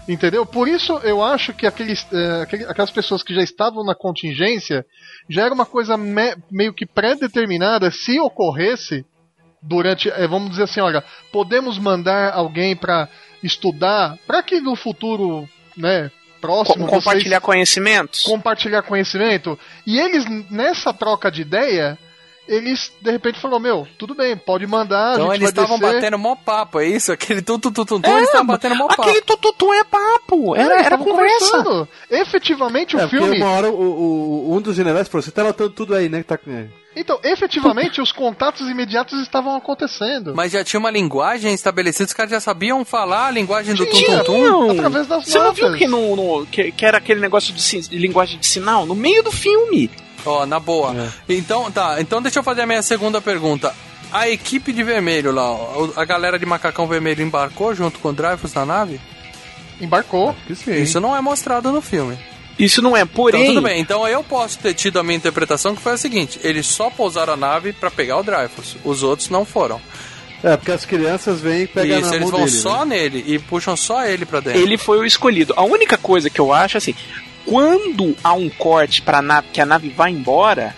[0.07, 0.45] Entendeu?
[0.45, 2.06] Por isso eu acho que aqueles,
[2.44, 4.86] aquele- aquelas pessoas que já estavam na contingência
[5.27, 9.03] já era uma coisa me- meio que pré-determinada se ocorresse
[9.64, 13.10] durante, eh, vamos dizer assim, olha, podemos mandar alguém para
[13.45, 15.47] estudar para que no futuro,
[15.77, 16.11] né,
[16.41, 18.23] próximo Co- compartilhar conhecimentos.
[18.23, 19.57] compartilhar conhecimento.
[19.85, 21.97] E eles nessa troca de ideia,
[22.47, 26.17] eles de repente falaram, meu, tudo bem, pode mandar, Então a gente eles estavam batendo
[26.19, 27.11] mó papo, é isso?
[27.11, 29.01] Aquele tum-tum-tum-tum, eles estavam batendo mó papo.
[29.03, 31.51] Aquele tututu é papo, É, era, era conversa.
[31.51, 31.88] conversando.
[32.09, 33.38] Efetivamente o É, filme.
[33.38, 36.19] uma hora o, o- um dos generais falou, você tá anotando tudo aí, né?
[36.19, 36.39] Que tá...
[36.97, 40.34] Então, efetivamente os contatos imediatos estavam acontecendo.
[40.34, 44.72] Mas já tinha uma linguagem estabelecida, os caras já sabiam falar a linguagem do tum-tum-tum.
[44.72, 47.97] através das Você não viu que, no, no- que, que era aquele negócio de, de
[47.97, 48.85] linguagem de sinal?
[48.85, 49.89] No meio do filme.
[50.26, 51.11] Ó, na boa.
[51.30, 53.73] Então, tá, então deixa eu fazer a minha segunda pergunta.
[54.11, 58.14] A equipe de vermelho lá, ó, a galera de macacão vermelho embarcou junto com o
[58.14, 58.99] Dreyfus na nave?
[59.81, 60.35] Embarcou.
[60.47, 62.18] Isso não é mostrado no filme.
[62.57, 63.41] Isso não é, porém.
[63.41, 66.39] Então tudo bem, então eu posso ter tido a minha interpretação que foi a seguinte:
[66.41, 69.81] eles só pousaram a nave pra pegar o Dreyfus, os outros não foram.
[70.43, 72.95] É, porque as crianças vêm e pegam Isso, na eles mão vão dele, só né?
[72.97, 74.61] nele e puxam só ele pra dentro.
[74.61, 75.53] Ele foi o escolhido.
[75.57, 76.93] A única coisa que eu acho assim,
[77.45, 80.76] quando há um corte pra nave, que a nave vai embora,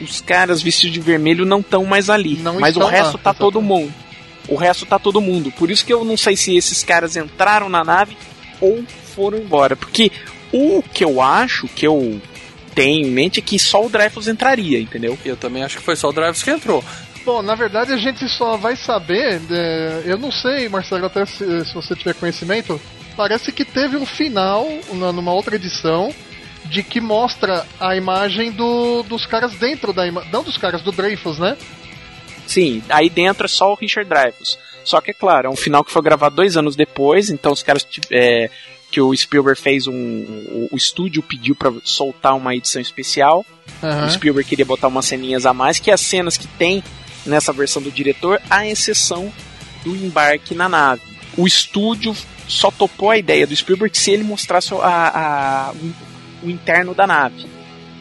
[0.00, 2.36] os caras vestidos de vermelho não estão mais ali.
[2.36, 3.92] Não mas o resto lá, tá todo mundo.
[4.48, 5.50] O resto tá todo mundo.
[5.52, 8.16] Por isso que eu não sei se esses caras entraram na nave
[8.60, 8.84] ou
[9.14, 9.74] foram embora.
[9.74, 10.12] Porque
[10.52, 12.20] o que eu acho, que eu
[12.74, 15.18] tenho em mente, é que só o Dreyfus entraria, entendeu?
[15.24, 16.84] Eu também acho que foi só o Dreyfus que entrou.
[17.24, 19.40] Bom, na verdade a gente só vai saber.
[19.50, 22.80] é, eu não sei, Marcelo, até se, se você tiver conhecimento.
[23.16, 26.12] Parece que teve um final na- numa outra edição
[26.66, 30.30] de que mostra a imagem do, dos caras dentro da imagem.
[30.32, 31.56] Não dos caras, do Dreyfus, né?
[32.46, 34.58] Sim, aí dentro é só o Richard Dreyfuss.
[34.84, 37.62] Só que é claro, é um final que foi gravado dois anos depois, então os
[37.62, 38.50] caras é,
[38.90, 39.94] que o Spielberg fez um.
[39.94, 43.46] O, o estúdio pediu pra soltar uma edição especial.
[43.82, 44.06] Aham.
[44.06, 46.82] O Spielberg queria botar umas ceninhas a mais, que as cenas que tem
[47.26, 49.32] nessa versão do diretor, à exceção
[49.84, 51.02] do embarque na nave.
[51.36, 52.14] O estúdio
[52.48, 54.78] só topou a ideia do Spielberg se ele mostrasse a,
[55.68, 55.72] a-
[56.42, 57.46] o, o interno da nave.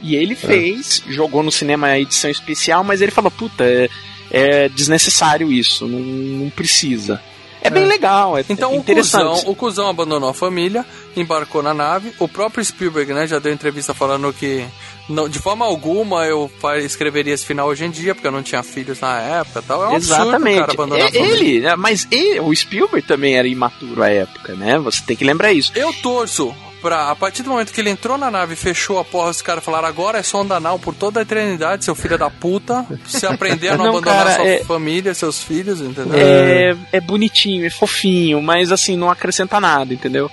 [0.02, 3.90] E ele fez, jogou no cinema a edição especial, mas ele falou: puta, é,
[4.32, 7.22] é desnecessário isso, não, não precisa.
[7.64, 10.86] É, bem legal, é Então é o cuzão, o cuzão abandonou a família,
[11.16, 12.14] embarcou na nave.
[12.20, 14.66] O próprio Spielberg, né, já deu entrevista falando que
[15.08, 16.50] não, de forma alguma eu
[16.84, 19.84] escreveria esse final hoje em dia, porque eu não tinha filhos na época tal.
[19.84, 20.60] É um absurdo o Exatamente.
[20.60, 21.34] cara abandonar a É- família.
[21.36, 24.78] ele, né, mas ele, o Spielberg também era imaturo à época, né?
[24.80, 25.72] Você tem que lembrar isso.
[25.76, 26.54] Eu torço
[26.84, 29.42] pra, a partir do momento que ele entrou na nave e fechou a porra, os
[29.42, 32.86] caras falaram, agora é sonda anal por toda a eternidade, seu filho da puta.
[33.08, 36.14] Se aprender a não, Não, abandonar cara, sua é- família, seus filhos, entendeu?
[36.14, 40.30] É, é bonitinho, é fofinho, mas assim, não acrescenta nada, entendeu?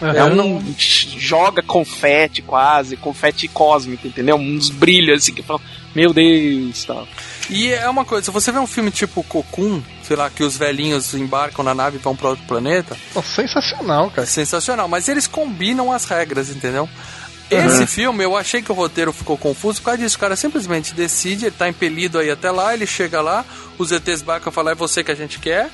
[0.00, 0.62] É um.
[0.76, 4.36] joga confete quase, confete cósmico, entendeu?
[4.36, 5.60] Uns brilhos assim que falam,
[5.92, 7.08] meu Deus, tal.
[7.50, 10.56] E é uma coisa, se você vê um filme tipo Cocoon, sei lá, que os
[10.56, 12.96] velhinhos embarcam na nave e vão pra outro planeta.
[13.22, 14.22] sensacional, cara.
[14.22, 16.88] É sensacional, mas eles combinam as regras, entendeu?
[17.50, 17.86] Esse Uhum.
[17.86, 20.16] filme, eu achei que o roteiro ficou confuso por causa disso.
[20.16, 23.42] O cara simplesmente decide, ele tá impelido aí até lá, ele chega lá,
[23.78, 25.70] os ETs barcam falar, é você que a gente quer.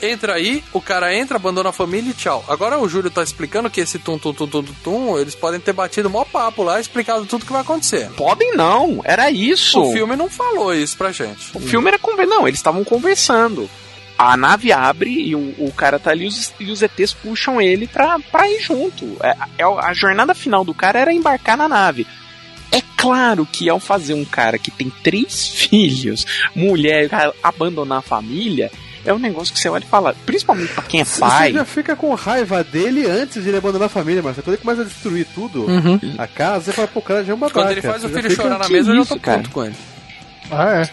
[0.00, 2.44] Entra aí, o cara entra, abandona a família e tchau.
[2.48, 5.58] Agora o Júlio tá explicando que esse tum tum tum tum tum, tum eles podem
[5.58, 8.08] ter batido mó papo lá, explicado tudo que vai acontecer.
[8.12, 9.80] Podem não, era isso.
[9.80, 11.50] O filme não falou isso pra gente.
[11.54, 12.26] O filme era conver...
[12.26, 13.68] Não, eles estavam conversando.
[14.16, 17.60] A nave abre e o, o cara tá ali e os, e os ETs puxam
[17.60, 19.16] ele pra, pra ir junto.
[19.22, 22.06] É, é, a jornada final do cara era embarcar na nave.
[22.70, 27.08] É claro que ao fazer um cara que tem três filhos, mulher,
[27.42, 28.70] abandonar a família,
[29.08, 31.48] é um negócio que você olha e fala, principalmente pra quem é pai.
[31.52, 34.56] Você já fica com raiva dele antes de ele abandonar a família, mas quando ele
[34.58, 35.98] começa a destruir tudo, Uhum.
[36.18, 37.60] a casa, você fala, pô, o cara já é um babaca.
[37.60, 39.38] Quando ele faz o filho chorar na mesa, eu já isso, tô cara?
[39.38, 39.74] puto com ele.
[40.50, 40.90] Ah, é?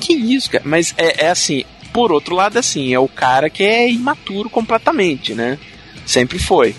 [0.00, 0.64] Que isso, cara?
[0.66, 5.34] Mas é, é assim, por outro lado, assim, é o cara que é imaturo completamente,
[5.34, 5.58] né?
[6.06, 6.74] Sempre foi.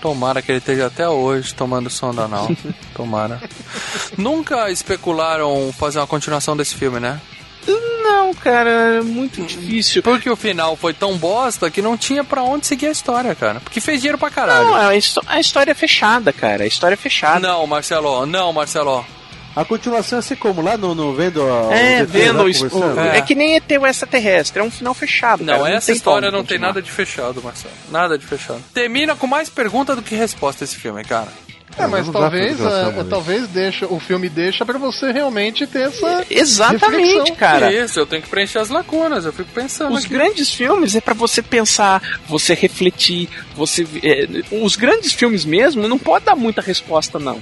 [0.00, 2.50] Tomara que ele esteja até hoje tomando sonda anal.
[2.94, 3.40] Tomara.
[4.18, 7.20] Nunca especularam fazer uma continuação desse filme, né?
[7.66, 10.02] Não, cara, é muito difícil.
[10.02, 13.60] Porque o final foi tão bosta que não tinha pra onde seguir a história, cara.
[13.60, 14.66] Porque fez dinheiro pra caralho.
[14.66, 16.64] Não, a, histó- a história é fechada, cara.
[16.64, 17.40] A história é fechada.
[17.40, 19.04] Não, Marcelo, não, Marcelo.
[19.54, 22.58] A continuação é assim como lá no, no vendo a, É, vendo lá o, es-
[22.58, 22.96] conversando?
[22.96, 23.20] o- é.
[23.20, 25.44] que nem ET o extraterrestre, é um final fechado.
[25.44, 26.68] Não, cara, essa tem história não tem continuar.
[26.68, 27.74] nada de fechado, Marcelo.
[27.90, 28.62] Nada de fechado.
[28.72, 31.28] Termina com mais pergunta do que resposta esse filme, cara.
[31.78, 36.24] É, mas talvez, é, mas- talvez deixa, o filme deixa pra você realmente ter essa
[36.30, 37.36] Exatamente, reflexão.
[37.36, 37.72] cara.
[37.72, 40.12] Isso, eu tenho que preencher as lacunas, eu fico pensando Os aqui.
[40.14, 44.28] grandes filmes é pra você pensar, você refletir, você é,
[44.62, 47.40] os grandes filmes mesmo não pode dar muita resposta não.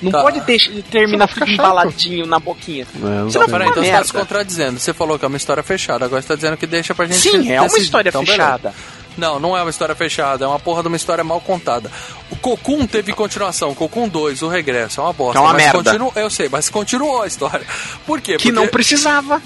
[0.00, 0.22] Não Tá.
[0.22, 1.60] pode deixar, terminar fica tudo chato.
[1.66, 2.86] embaladinho na boquinha.
[2.94, 4.78] não Senão Não, peraí, então você tá se contradizendo.
[4.78, 7.18] Você falou que é uma história fechada, agora você tá dizendo que deixa pra gente
[7.18, 8.72] Sim, é uma história Então, beleza.
[9.18, 11.90] Não, não é uma história fechada, é uma porra de uma história mal contada.
[12.30, 15.38] O Cocum teve continuação, Cocum 2, o regresso, é uma bosta.
[15.38, 15.82] É uma merda.
[15.82, 17.66] Continua, eu sei, mas continuou a história.
[18.06, 18.36] Por quê?
[18.36, 19.42] Que não precisava.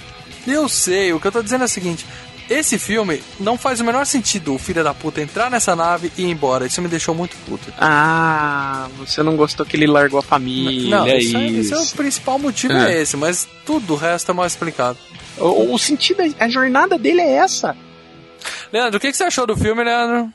[0.47, 2.05] Eu sei, o que eu tô dizendo é o seguinte.
[2.51, 6.23] Esse filme não faz o menor sentido o filho da puta entrar nessa nave e
[6.25, 6.67] ir embora.
[6.67, 7.73] Isso me deixou muito puto.
[7.79, 11.79] Ah, você não gostou que ele largou a família, não, é isso, é- esse é
[11.79, 12.95] o principal motivo É.
[12.97, 13.01] é.
[13.01, 14.99] esse, mas tudo o resto é mal explicado.
[15.39, 17.75] O, o sentido, a jornada dele é essa.
[18.73, 20.33] Leandro, o que, que você achou do filme, Leandro?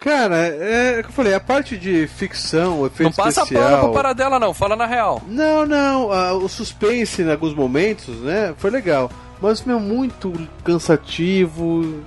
[0.00, 3.64] Cara, é, é o que eu falei, a parte de ficção, efeito Não passa especial...
[3.64, 5.20] pano pra paradela, não, fala na real.
[5.26, 9.10] Não, não, ah, o suspense em alguns momentos, né, foi legal.
[9.40, 10.32] Mas, meu, muito
[10.64, 12.02] cansativo.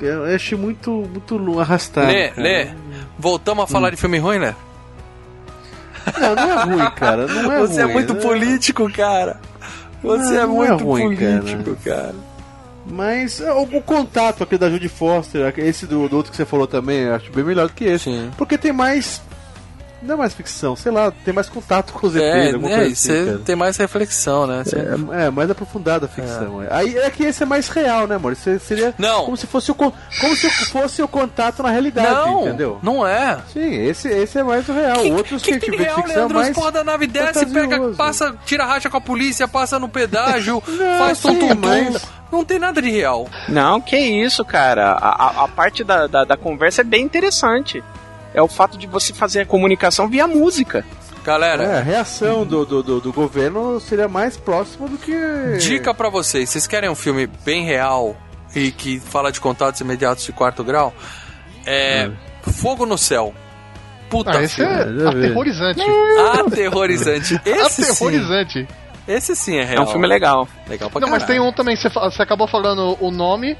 [0.00, 2.06] Eu achei muito, muito arrastado.
[2.08, 2.42] Lê, cara.
[2.42, 2.68] Lê,
[3.18, 4.54] voltamos a falar de filme ruim, né?
[6.20, 7.26] Não, não é ruim, cara.
[7.26, 8.20] Não é Você é ruim, muito né?
[8.20, 9.40] político, cara.
[10.02, 12.14] Você Não, é não é muito ruim, político, cara.
[12.90, 16.44] Mas é, o, o contato aquele da Judy Foster, esse do, do outro que você
[16.44, 18.04] falou também, acho bem melhor do que esse.
[18.04, 18.30] Sim.
[18.36, 19.20] Porque tem mais.
[20.02, 22.92] Não é mais ficção, sei lá, tem mais contato com os ETs, É, alguma coisa
[22.92, 23.38] assim, cara.
[23.44, 24.62] tem mais reflexão, né?
[25.12, 26.62] É, é, mais aprofundada a ficção.
[26.62, 26.68] é.
[26.70, 28.32] Aí é que esse é mais real, né, amor?
[28.32, 29.24] Esse seria Não.
[29.24, 29.92] como se fosse o como
[30.36, 32.78] se fosse o contato na realidade, Não, entendeu?
[32.82, 33.38] não é.
[33.52, 35.06] Sim, esse, esse é mais o real.
[35.12, 36.38] Outros que, que a gente tem real, ficção é Leandro?
[36.38, 40.62] Mais porra da nave desce, pega, passa, tira racha com a polícia, passa no pedágio,
[40.68, 41.68] Não, faz sim, tum tum tum.
[41.68, 43.28] mas- Não tem nada de real.
[43.48, 44.92] Não, que isso, cara.
[44.92, 47.82] A, a- a parte da, da, da conversa é bem interessante.
[48.36, 50.84] É o fato de você fazer a comunicação via música.
[51.24, 55.12] Galera, É, a reação do, do, do, do governo seria mais próxima do que.
[55.58, 56.50] dica pra vocês.
[56.50, 58.14] Vocês querem um filme bem real
[58.54, 60.94] e que fala de contatos imediatos de quarto grau?
[61.64, 62.10] É.
[62.42, 63.34] Fogo no Céu.
[64.10, 64.70] Puta Ah, esse filme.
[64.72, 65.80] é aterrorizante.
[66.44, 67.40] Aterrorizante.
[67.44, 67.90] Esse sim.
[68.04, 68.68] aterrorizante.
[69.08, 69.84] Esse sim é É real.
[69.84, 70.46] um filme legal.
[70.68, 71.40] Legal pra Não, mas caralho.
[71.40, 73.56] tem um também, você, você acabou falando o nome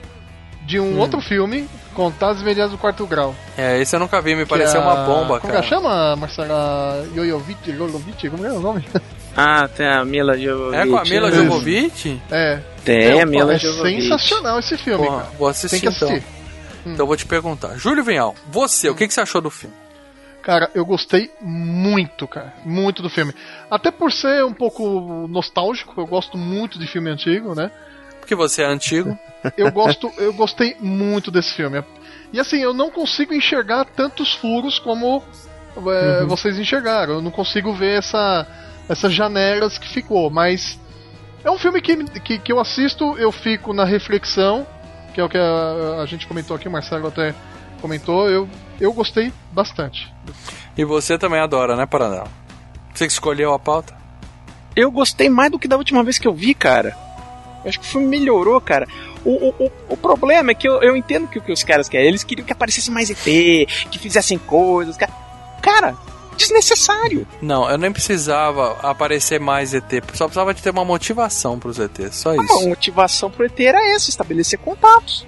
[0.66, 0.94] de Hum.
[0.96, 3.34] um outro filme, Contatos Imediatos do Quarto Grau.
[3.56, 5.62] É, esse eu nunca vi, me pareceu é uma bomba, Como cara.
[5.62, 7.72] que chama, Marcela Jojovic?
[7.74, 8.28] Jojovic?
[8.30, 8.84] Como é o nome?
[9.38, 10.76] Ah, tem a Mila Jovovich.
[10.78, 11.36] É com a Mila né?
[11.36, 12.22] Jovovich?
[12.30, 12.58] É.
[12.86, 14.00] Tem é, a Mila é Jovovich.
[14.00, 15.30] sensacional esse filme, Porra, cara.
[15.38, 16.24] vou assistir Tem que assistir.
[16.80, 16.92] então.
[16.94, 17.76] Então eu vou te perguntar.
[17.76, 19.76] Júlio Vinhal, você, o que, que você achou do filme?
[20.42, 22.54] Cara, eu gostei muito, cara.
[22.64, 23.34] Muito do filme.
[23.70, 27.70] Até por ser um pouco nostálgico, eu gosto muito de filme antigo, né?
[28.26, 29.16] Porque você é antigo.
[29.56, 31.80] Eu gosto, eu gostei muito desse filme.
[32.32, 35.22] E assim, eu não consigo enxergar tantos furos como
[35.76, 36.26] é, uhum.
[36.26, 37.14] vocês enxergaram.
[37.14, 38.44] Eu não consigo ver essa,
[38.88, 40.76] essas janelas que ficou, mas
[41.44, 44.66] é um filme que, que, que eu assisto, eu fico na reflexão,
[45.14, 47.32] que é o que a, a gente comentou aqui, o Marcelo até
[47.80, 48.48] comentou, eu,
[48.80, 50.12] eu gostei bastante.
[50.76, 52.26] E você também adora, né, Paranel?
[52.92, 53.96] Você que escolheu a pauta?
[54.74, 57.05] Eu gostei mais do que da última vez que eu vi, cara.
[57.66, 58.86] Eu acho que o filme melhorou, cara.
[59.24, 62.06] O, o, o, problema é que eu, eu entendo que o que os caras querem.
[62.06, 63.18] Eles queriam que aparecesse mais ET,
[63.90, 64.96] que fizessem coisas.
[65.60, 65.96] Cara,
[66.36, 67.26] desnecessário.
[67.42, 72.12] Não, eu nem precisava aparecer mais ET, só precisava de ter uma motivação pros ET,
[72.12, 72.52] só isso.
[72.52, 75.26] A motivação pro ET era essa, estabelecer contatos.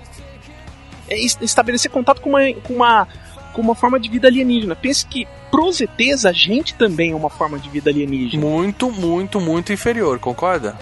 [1.08, 3.08] É estabelecer contato com uma, com uma,
[3.52, 4.76] com uma forma de vida alienígena.
[4.76, 8.40] Pense que pros ETs a gente também é uma forma de vida alienígena.
[8.40, 10.76] Muito, muito, muito inferior, concorda?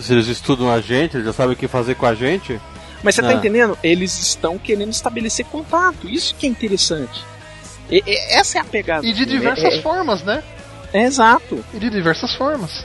[0.00, 2.60] Se eles estudam a gente, eles já sabem o que fazer com a gente.
[3.02, 3.76] Mas você tá entendendo?
[3.82, 6.08] Eles estão querendo estabelecer contato.
[6.08, 7.22] Isso que é interessante.
[7.90, 9.06] E, e, essa é a pegada.
[9.06, 10.42] E de diversas é, é, formas, né?
[10.92, 11.62] É, exato.
[11.74, 12.84] E de diversas formas.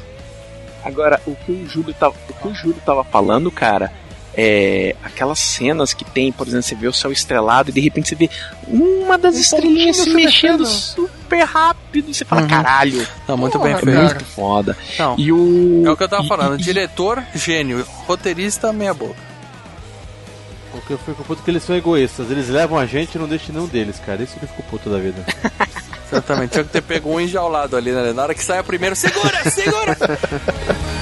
[0.84, 3.92] Agora, o que o Júlio tava, o que o Júlio tava falando, cara,
[4.34, 8.10] é aquelas cenas que tem, por exemplo, você vê o céu estrelado e de repente
[8.10, 8.30] você vê
[8.68, 10.64] uma das um estrelinhas se mexendo,
[11.30, 12.14] super rápido.
[12.14, 12.48] Você fala, uhum.
[12.48, 13.08] caralho.
[13.28, 14.00] Não, muito bem feito.
[14.00, 14.76] Muito foda.
[14.98, 15.84] Não, e o...
[15.86, 16.60] É o que eu tava falando.
[16.60, 17.86] E, Diretor, gênio.
[18.08, 19.16] Roteirista, meia boca.
[20.72, 22.32] Porque eu fico puto que eles são egoístas.
[22.32, 24.24] Eles levam a gente e não deixam nenhum deles, cara.
[24.24, 25.24] Isso que eu fico puto da vida.
[26.12, 26.52] Exatamente.
[26.52, 28.12] Tinha que ter pego um enjaulado ali, né?
[28.14, 29.98] Na hora que sai a primeira, segura, segura!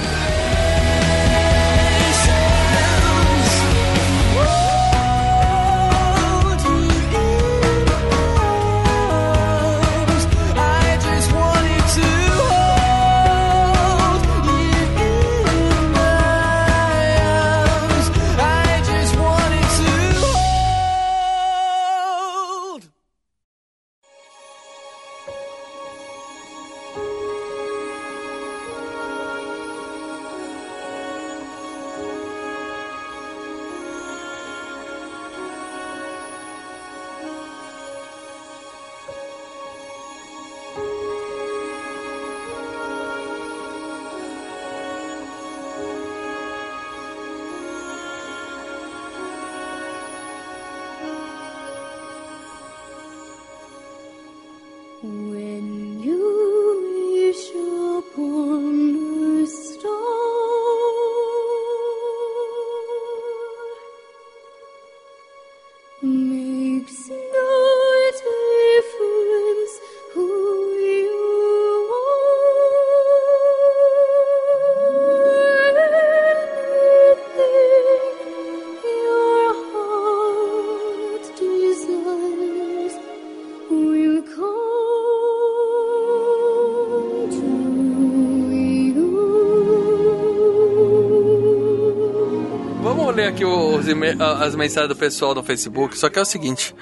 [94.40, 96.74] as mensagens do pessoal no Facebook, só que é o seguinte.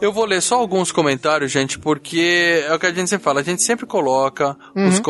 [0.00, 3.40] Eu vou ler só alguns comentários, gente, porque é o que a gente sempre fala.
[3.40, 4.88] A gente sempre coloca uhum.
[4.88, 5.00] os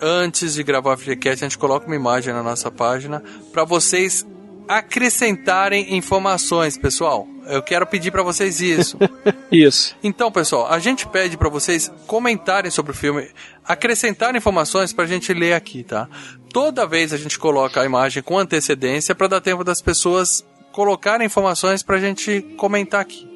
[0.00, 3.22] antes de gravar o FGCast, a gente coloca uma imagem na nossa página
[3.52, 4.26] para vocês
[4.70, 7.26] acrescentarem informações, pessoal.
[7.46, 8.96] Eu quero pedir para vocês isso.
[9.50, 9.96] isso.
[10.02, 13.28] Então, pessoal, a gente pede para vocês comentarem sobre o filme,
[13.64, 16.08] acrescentarem informações pra gente ler aqui, tá?
[16.52, 21.20] Toda vez a gente coloca a imagem com antecedência para dar tempo das pessoas colocar
[21.22, 23.28] informações pra gente comentar aqui.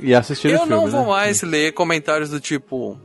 [0.00, 1.08] E assistir Eu o filme, não vou né?
[1.08, 2.98] mais ler comentários do tipo: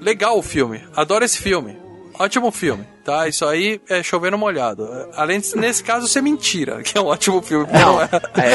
[0.00, 1.76] legal o filme, adoro esse filme,
[2.18, 3.28] ótimo filme tá?
[3.28, 4.84] Isso aí é chovendo molhado.
[5.14, 7.72] Além de, nesse caso, ser mentira, que é um ótimo filme.
[7.72, 8.08] Não, é,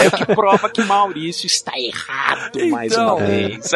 [0.04, 3.72] é o que prova que Maurício está errado então, mais uma vez.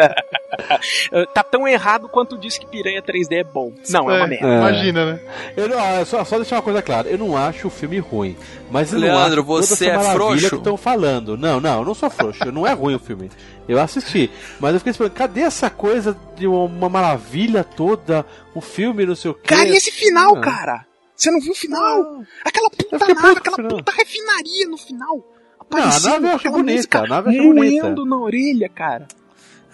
[1.34, 3.74] tá tão errado quanto disse que Piranha 3D é bom.
[3.90, 4.48] Não, é, é uma merda.
[4.48, 4.58] É.
[4.58, 5.20] Imagina, né?
[5.56, 8.36] Eu não, só, só deixar uma coisa clara, eu não acho o filme ruim.
[8.70, 10.50] Mas Leandro, não você é frouxo.
[10.50, 11.38] que estão falando.
[11.38, 12.52] Não, não, eu não sou frouxo.
[12.52, 13.30] não é ruim o filme.
[13.68, 14.30] Eu assisti.
[14.60, 18.26] Mas eu fiquei pensando, cadê essa coisa de uma maravilha toda?
[18.54, 19.48] O filme, não sei o quê.
[19.48, 20.42] Cara, e esse final, ah.
[20.42, 20.86] cara?
[21.16, 22.04] Você não viu o final?
[22.04, 22.28] Não.
[22.44, 23.72] Aquela puta nave, aquela final.
[23.72, 25.36] puta refinaria no final.
[25.72, 27.00] Não, a nave eu achei bonita.
[27.00, 28.06] A nave eu achei bonita.
[28.06, 29.08] na orelha, cara.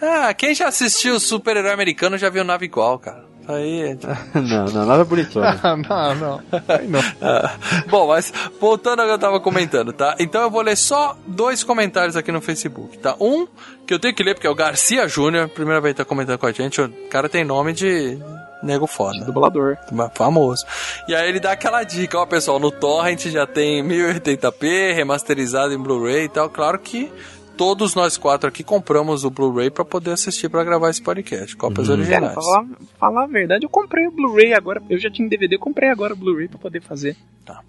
[0.02, 3.24] Ah, quem já assistiu Super Herói Americano já viu nave igual, cara.
[3.46, 3.96] Aí.
[4.34, 5.60] não, não, nada bonitona.
[5.88, 6.42] não, não.
[6.68, 7.00] Aí não.
[7.20, 7.54] Ah,
[7.88, 10.16] Bom, mas voltando ao que eu tava comentando, tá?
[10.18, 13.14] Então eu vou ler só dois comentários aqui no Facebook, tá?
[13.20, 13.46] Um
[13.86, 16.38] que eu tenho que ler porque é o Garcia Júnior, primeira vez que tá comentando
[16.38, 16.80] com a gente.
[16.80, 18.18] O cara tem nome de
[18.62, 19.24] nego foda.
[19.24, 19.76] Dublador.
[20.14, 20.64] Famoso.
[21.08, 25.78] E aí ele dá aquela dica, ó, pessoal, no Torrent já tem 1080p, remasterizado em
[25.78, 26.48] Blu-ray e tal.
[26.48, 27.10] Claro que
[27.56, 31.56] todos nós quatro aqui compramos o Blu-ray pra poder assistir pra gravar esse podcast.
[31.56, 32.34] Cópias Cara, originais.
[32.34, 32.66] falar,
[32.98, 34.82] falar a verdade, eu comprei o Blu-ray agora.
[34.90, 37.16] Eu já tinha DVD, comprei agora o Blu-ray pra poder fazer.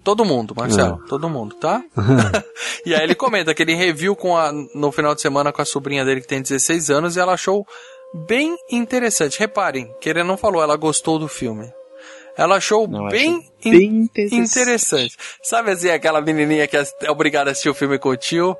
[0.02, 1.82] Todo mundo, Marcelo, todo mundo, tá?
[2.86, 5.64] e aí ele comenta que ele review com a, no final de semana com a
[5.64, 7.66] sobrinha dele que tem 16 anos e ela achou
[8.28, 9.38] bem interessante.
[9.38, 11.68] Reparem que ele não falou, ela gostou do filme.
[12.36, 14.40] Ela achou Não, bem, bem in- interessante.
[14.60, 15.16] interessante.
[15.42, 18.56] Sabe assim, aquela menininha que é obrigada a assistir o filme com o tio,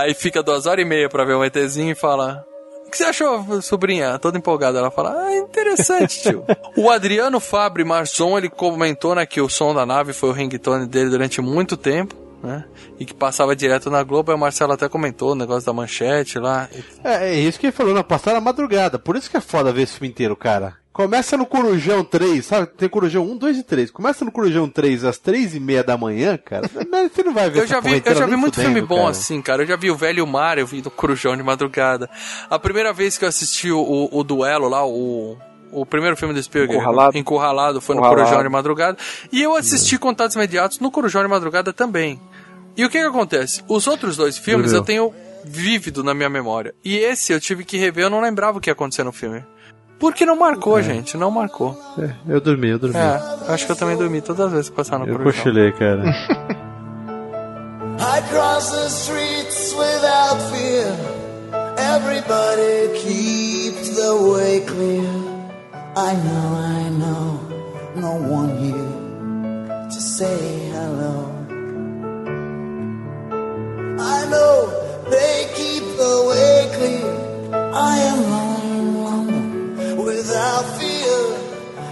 [0.00, 2.44] aí fica duas horas e meia pra ver um ETzinho e fala...
[2.86, 4.18] O que você achou, sobrinha?
[4.18, 4.78] Toda empolgada.
[4.78, 6.42] Ela fala, ah, interessante, tio.
[6.74, 10.86] o Adriano Fabre Marzon, ele comentou, né, que o som da nave foi o ringtone
[10.86, 12.64] dele durante muito tempo, né?
[12.98, 14.30] E que passava direto na Globo.
[14.30, 16.68] Aí o Marcelo até comentou o negócio da manchete lá.
[17.02, 18.98] É, é isso que ele falou, na passada madrugada.
[18.98, 20.76] Por isso que é foda ver esse filme inteiro, cara.
[20.98, 22.66] Começa no Corujão 3, sabe?
[22.76, 23.90] Tem Corujão 1, 2 e 3.
[23.92, 26.68] Começa no Corujão 3 às 3 e meia da manhã, cara.
[26.68, 29.10] Você não vai ver Eu já vi, eu já vi muito filme bom cara.
[29.10, 29.62] assim, cara.
[29.62, 32.10] Eu já vi o Velho Mar, eu vi no Corujão de madrugada.
[32.50, 35.38] A primeira vez que eu assisti o, o, o duelo lá, o,
[35.72, 37.18] o primeiro filme do Spielberg, Encurralado.
[37.18, 38.24] Encurralado, foi no Encurralado.
[38.26, 38.98] Corujão de madrugada.
[39.32, 42.20] E eu assisti Contatos Imediatos no Corujão de madrugada também.
[42.76, 43.62] E o que que acontece?
[43.68, 45.12] Os outros dois filmes eu tenho
[45.44, 46.74] vívido na minha memória.
[46.84, 49.44] E esse eu tive que rever, eu não lembrava o que ia acontecer no filme.
[49.98, 51.76] Porque não marcou, gente, não marcou.
[51.98, 52.96] É, eu dormi, eu dormi.
[52.96, 53.20] É,
[53.52, 55.42] acho que eu também dormi todas as vezes que passaram no eu Corujão.
[55.42, 56.04] cochilei, cara.
[58.00, 60.94] I cross the streets without fear.
[61.96, 65.27] Everybody keeps the way clear.
[65.98, 67.26] I know, I know,
[67.96, 71.16] no one here to say hello.
[73.98, 74.54] I know
[75.10, 77.10] they keep the way clear.
[77.74, 81.18] I am lonely in without fear.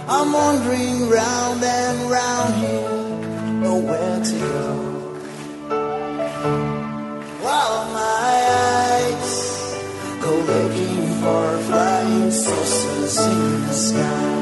[0.07, 2.99] I'm wandering round and round here,
[3.67, 4.67] nowhere to go.
[7.43, 8.33] While my
[8.71, 9.35] eyes
[10.21, 11.86] go looking for flying
[12.43, 14.37] saucers in the sky.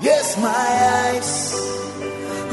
[0.00, 0.66] Yes, my
[1.04, 1.32] eyes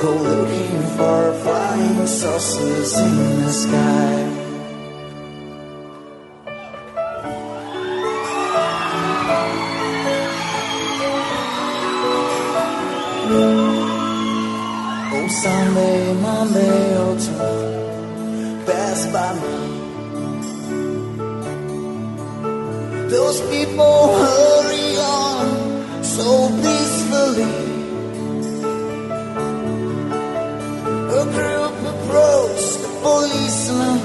[0.01, 4.15] go looking for flying saucers in the sky.
[15.17, 19.74] Oh, Sunday, Monday, autumn pass by me.
[23.15, 27.55] Those people hurry on so peacefully.
[31.19, 33.99] A group approached the policeman.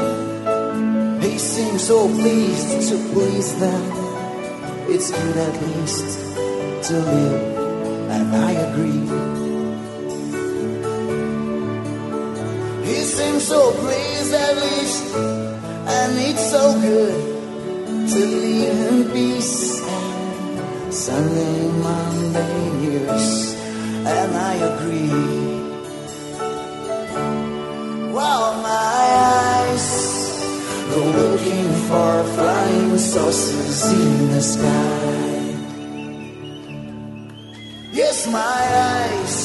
[1.23, 3.83] He seemed so pleased to please them.
[4.89, 6.09] It's good at least
[6.87, 7.43] to live,
[8.15, 9.07] and I agree.
[12.87, 15.05] He seems so pleased at least,
[15.97, 17.30] and it's so good
[18.13, 19.81] to live in peace.
[20.91, 23.55] Sunday, Monday, years,
[24.05, 25.11] and I agree.
[28.13, 29.05] While my
[29.47, 29.89] eyes
[30.93, 35.11] go looking for flying saucers in the sky.
[37.93, 38.63] Yes, my
[38.95, 39.37] eyes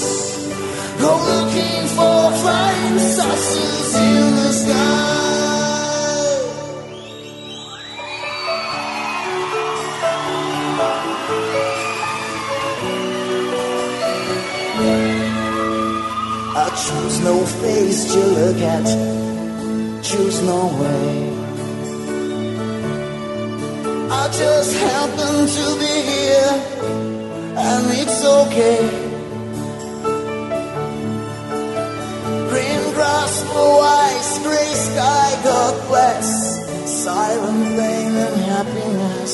[1.00, 4.35] go looking for flying saucers in the sky.
[18.60, 21.32] Look choose no way.
[24.12, 26.54] I just happen to be here,
[27.58, 28.82] and it's okay.
[32.50, 36.28] Green grass, blue eyes, gray sky, God bless.
[37.04, 39.34] Silent pain and happiness.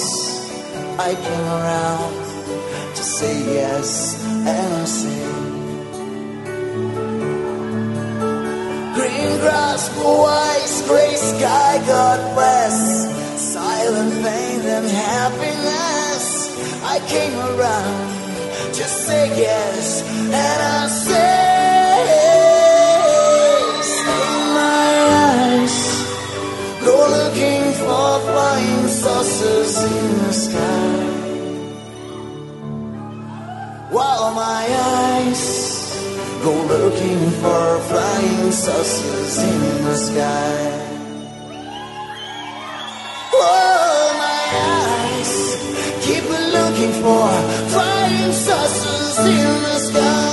[0.99, 2.13] I came around
[2.95, 4.10] to say yes,
[11.41, 12.77] sky, God bless.
[13.53, 16.25] Silent pain and happiness.
[16.93, 18.07] I came around
[18.77, 20.03] to say yes,
[20.43, 21.37] and I say,
[23.95, 24.27] say
[24.61, 24.89] my
[25.25, 25.77] eyes
[26.85, 30.97] go looking for flying saucers in the sky.
[33.95, 34.63] While my
[34.97, 35.43] eyes
[36.43, 40.70] go looking for flying saucers in the sky.
[47.01, 47.29] For
[47.69, 50.30] flying saucers in the sky.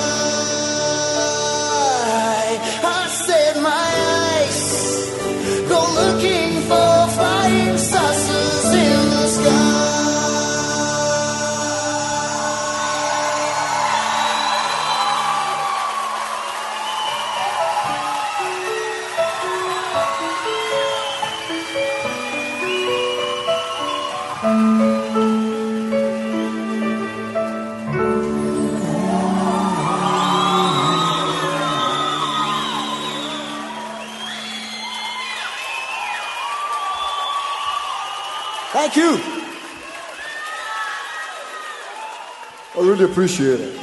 [42.99, 43.79] Really appreciate it.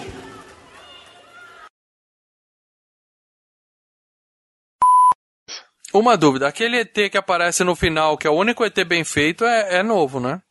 [5.94, 9.46] Uma dúvida, aquele ET que aparece no final, que é o único ET bem feito,
[9.46, 10.42] é, é novo, né?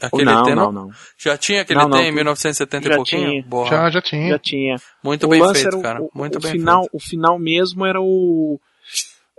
[0.00, 0.90] Aquele Não, ET não, não.
[1.16, 3.30] Já tinha aquele Não, ET não, em 1970 e já pouquinho?
[3.30, 3.42] tinha.
[3.44, 3.66] Boa.
[3.68, 4.28] Já, já tinha.
[4.28, 4.76] Já tinha.
[5.02, 6.02] Muito O bem lance feito, o- cara.
[6.02, 6.96] o- Muito o bem final, feito.
[6.96, 8.60] O final mesmo era o.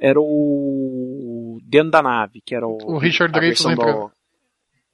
[0.01, 1.59] Era o.
[1.63, 2.77] Dentro da nave, que era o.
[2.95, 4.11] O Richard Dreyfuss entrando.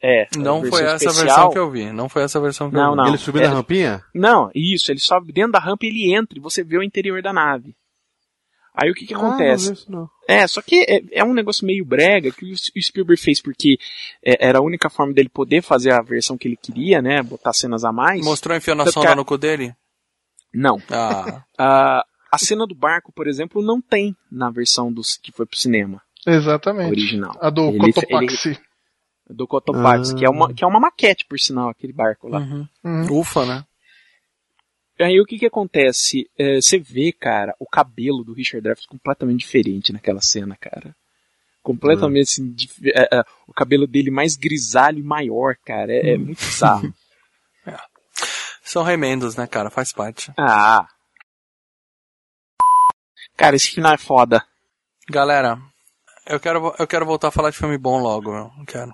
[0.07, 0.27] É.
[0.37, 1.25] Não foi essa especial.
[1.25, 1.91] versão que eu vi.
[1.91, 2.97] Não foi essa versão que eu Não, vi.
[2.97, 3.07] não.
[3.07, 4.03] Ele subiu na É- rampinha?
[4.13, 7.21] Não, isso, ele sobe dentro da rampa e ele entra e você vê o interior
[7.23, 7.75] da nave.
[8.77, 9.67] Aí o que que Ah, acontece?
[9.67, 10.09] não vi isso, não.
[10.27, 13.77] É, só que é, é um negócio meio brega que o Spielberg fez porque
[14.23, 17.23] é, era a única forma dele poder fazer a versão que ele queria, né?
[17.23, 18.23] Botar cenas a mais.
[18.23, 19.73] Mostrou a que sonda no cu dele?
[20.53, 20.77] Não.
[20.91, 21.43] Ah.
[21.57, 25.57] a, a cena do barco, por exemplo, não tem na versão dos, que foi pro
[25.57, 26.01] cinema.
[26.27, 26.89] Exatamente.
[26.91, 27.35] Original.
[27.39, 28.49] A do Ele- Cotopaxi.
[28.49, 28.59] ele-
[29.29, 30.15] do Cotopaxi, Ah.
[30.17, 32.39] que, é uma, que é uma maquete, por sinal, aquele barco lá.
[32.39, 33.19] Uhum.
[33.19, 33.65] Ufa, né?
[34.99, 36.29] Aí o que que acontece?
[36.37, 40.95] É, você vê, cara, o cabelo do Richard Dreyfuss completamente diferente naquela cena, cara.
[41.61, 45.91] Completamente assim, dif- é, é, o cabelo dele mais grisalho e maior, cara.
[45.91, 46.93] É, é muito bizarro.
[48.63, 49.69] São remendos, né, cara?
[49.69, 50.31] Faz parte.
[50.37, 50.87] ah.
[53.35, 54.45] Cara, esse final é foda.
[55.09, 55.59] Galera,
[56.25, 58.49] eu quero, eu quero voltar a falar de filme bom logo, meu.
[58.59, 58.93] Eu Quero.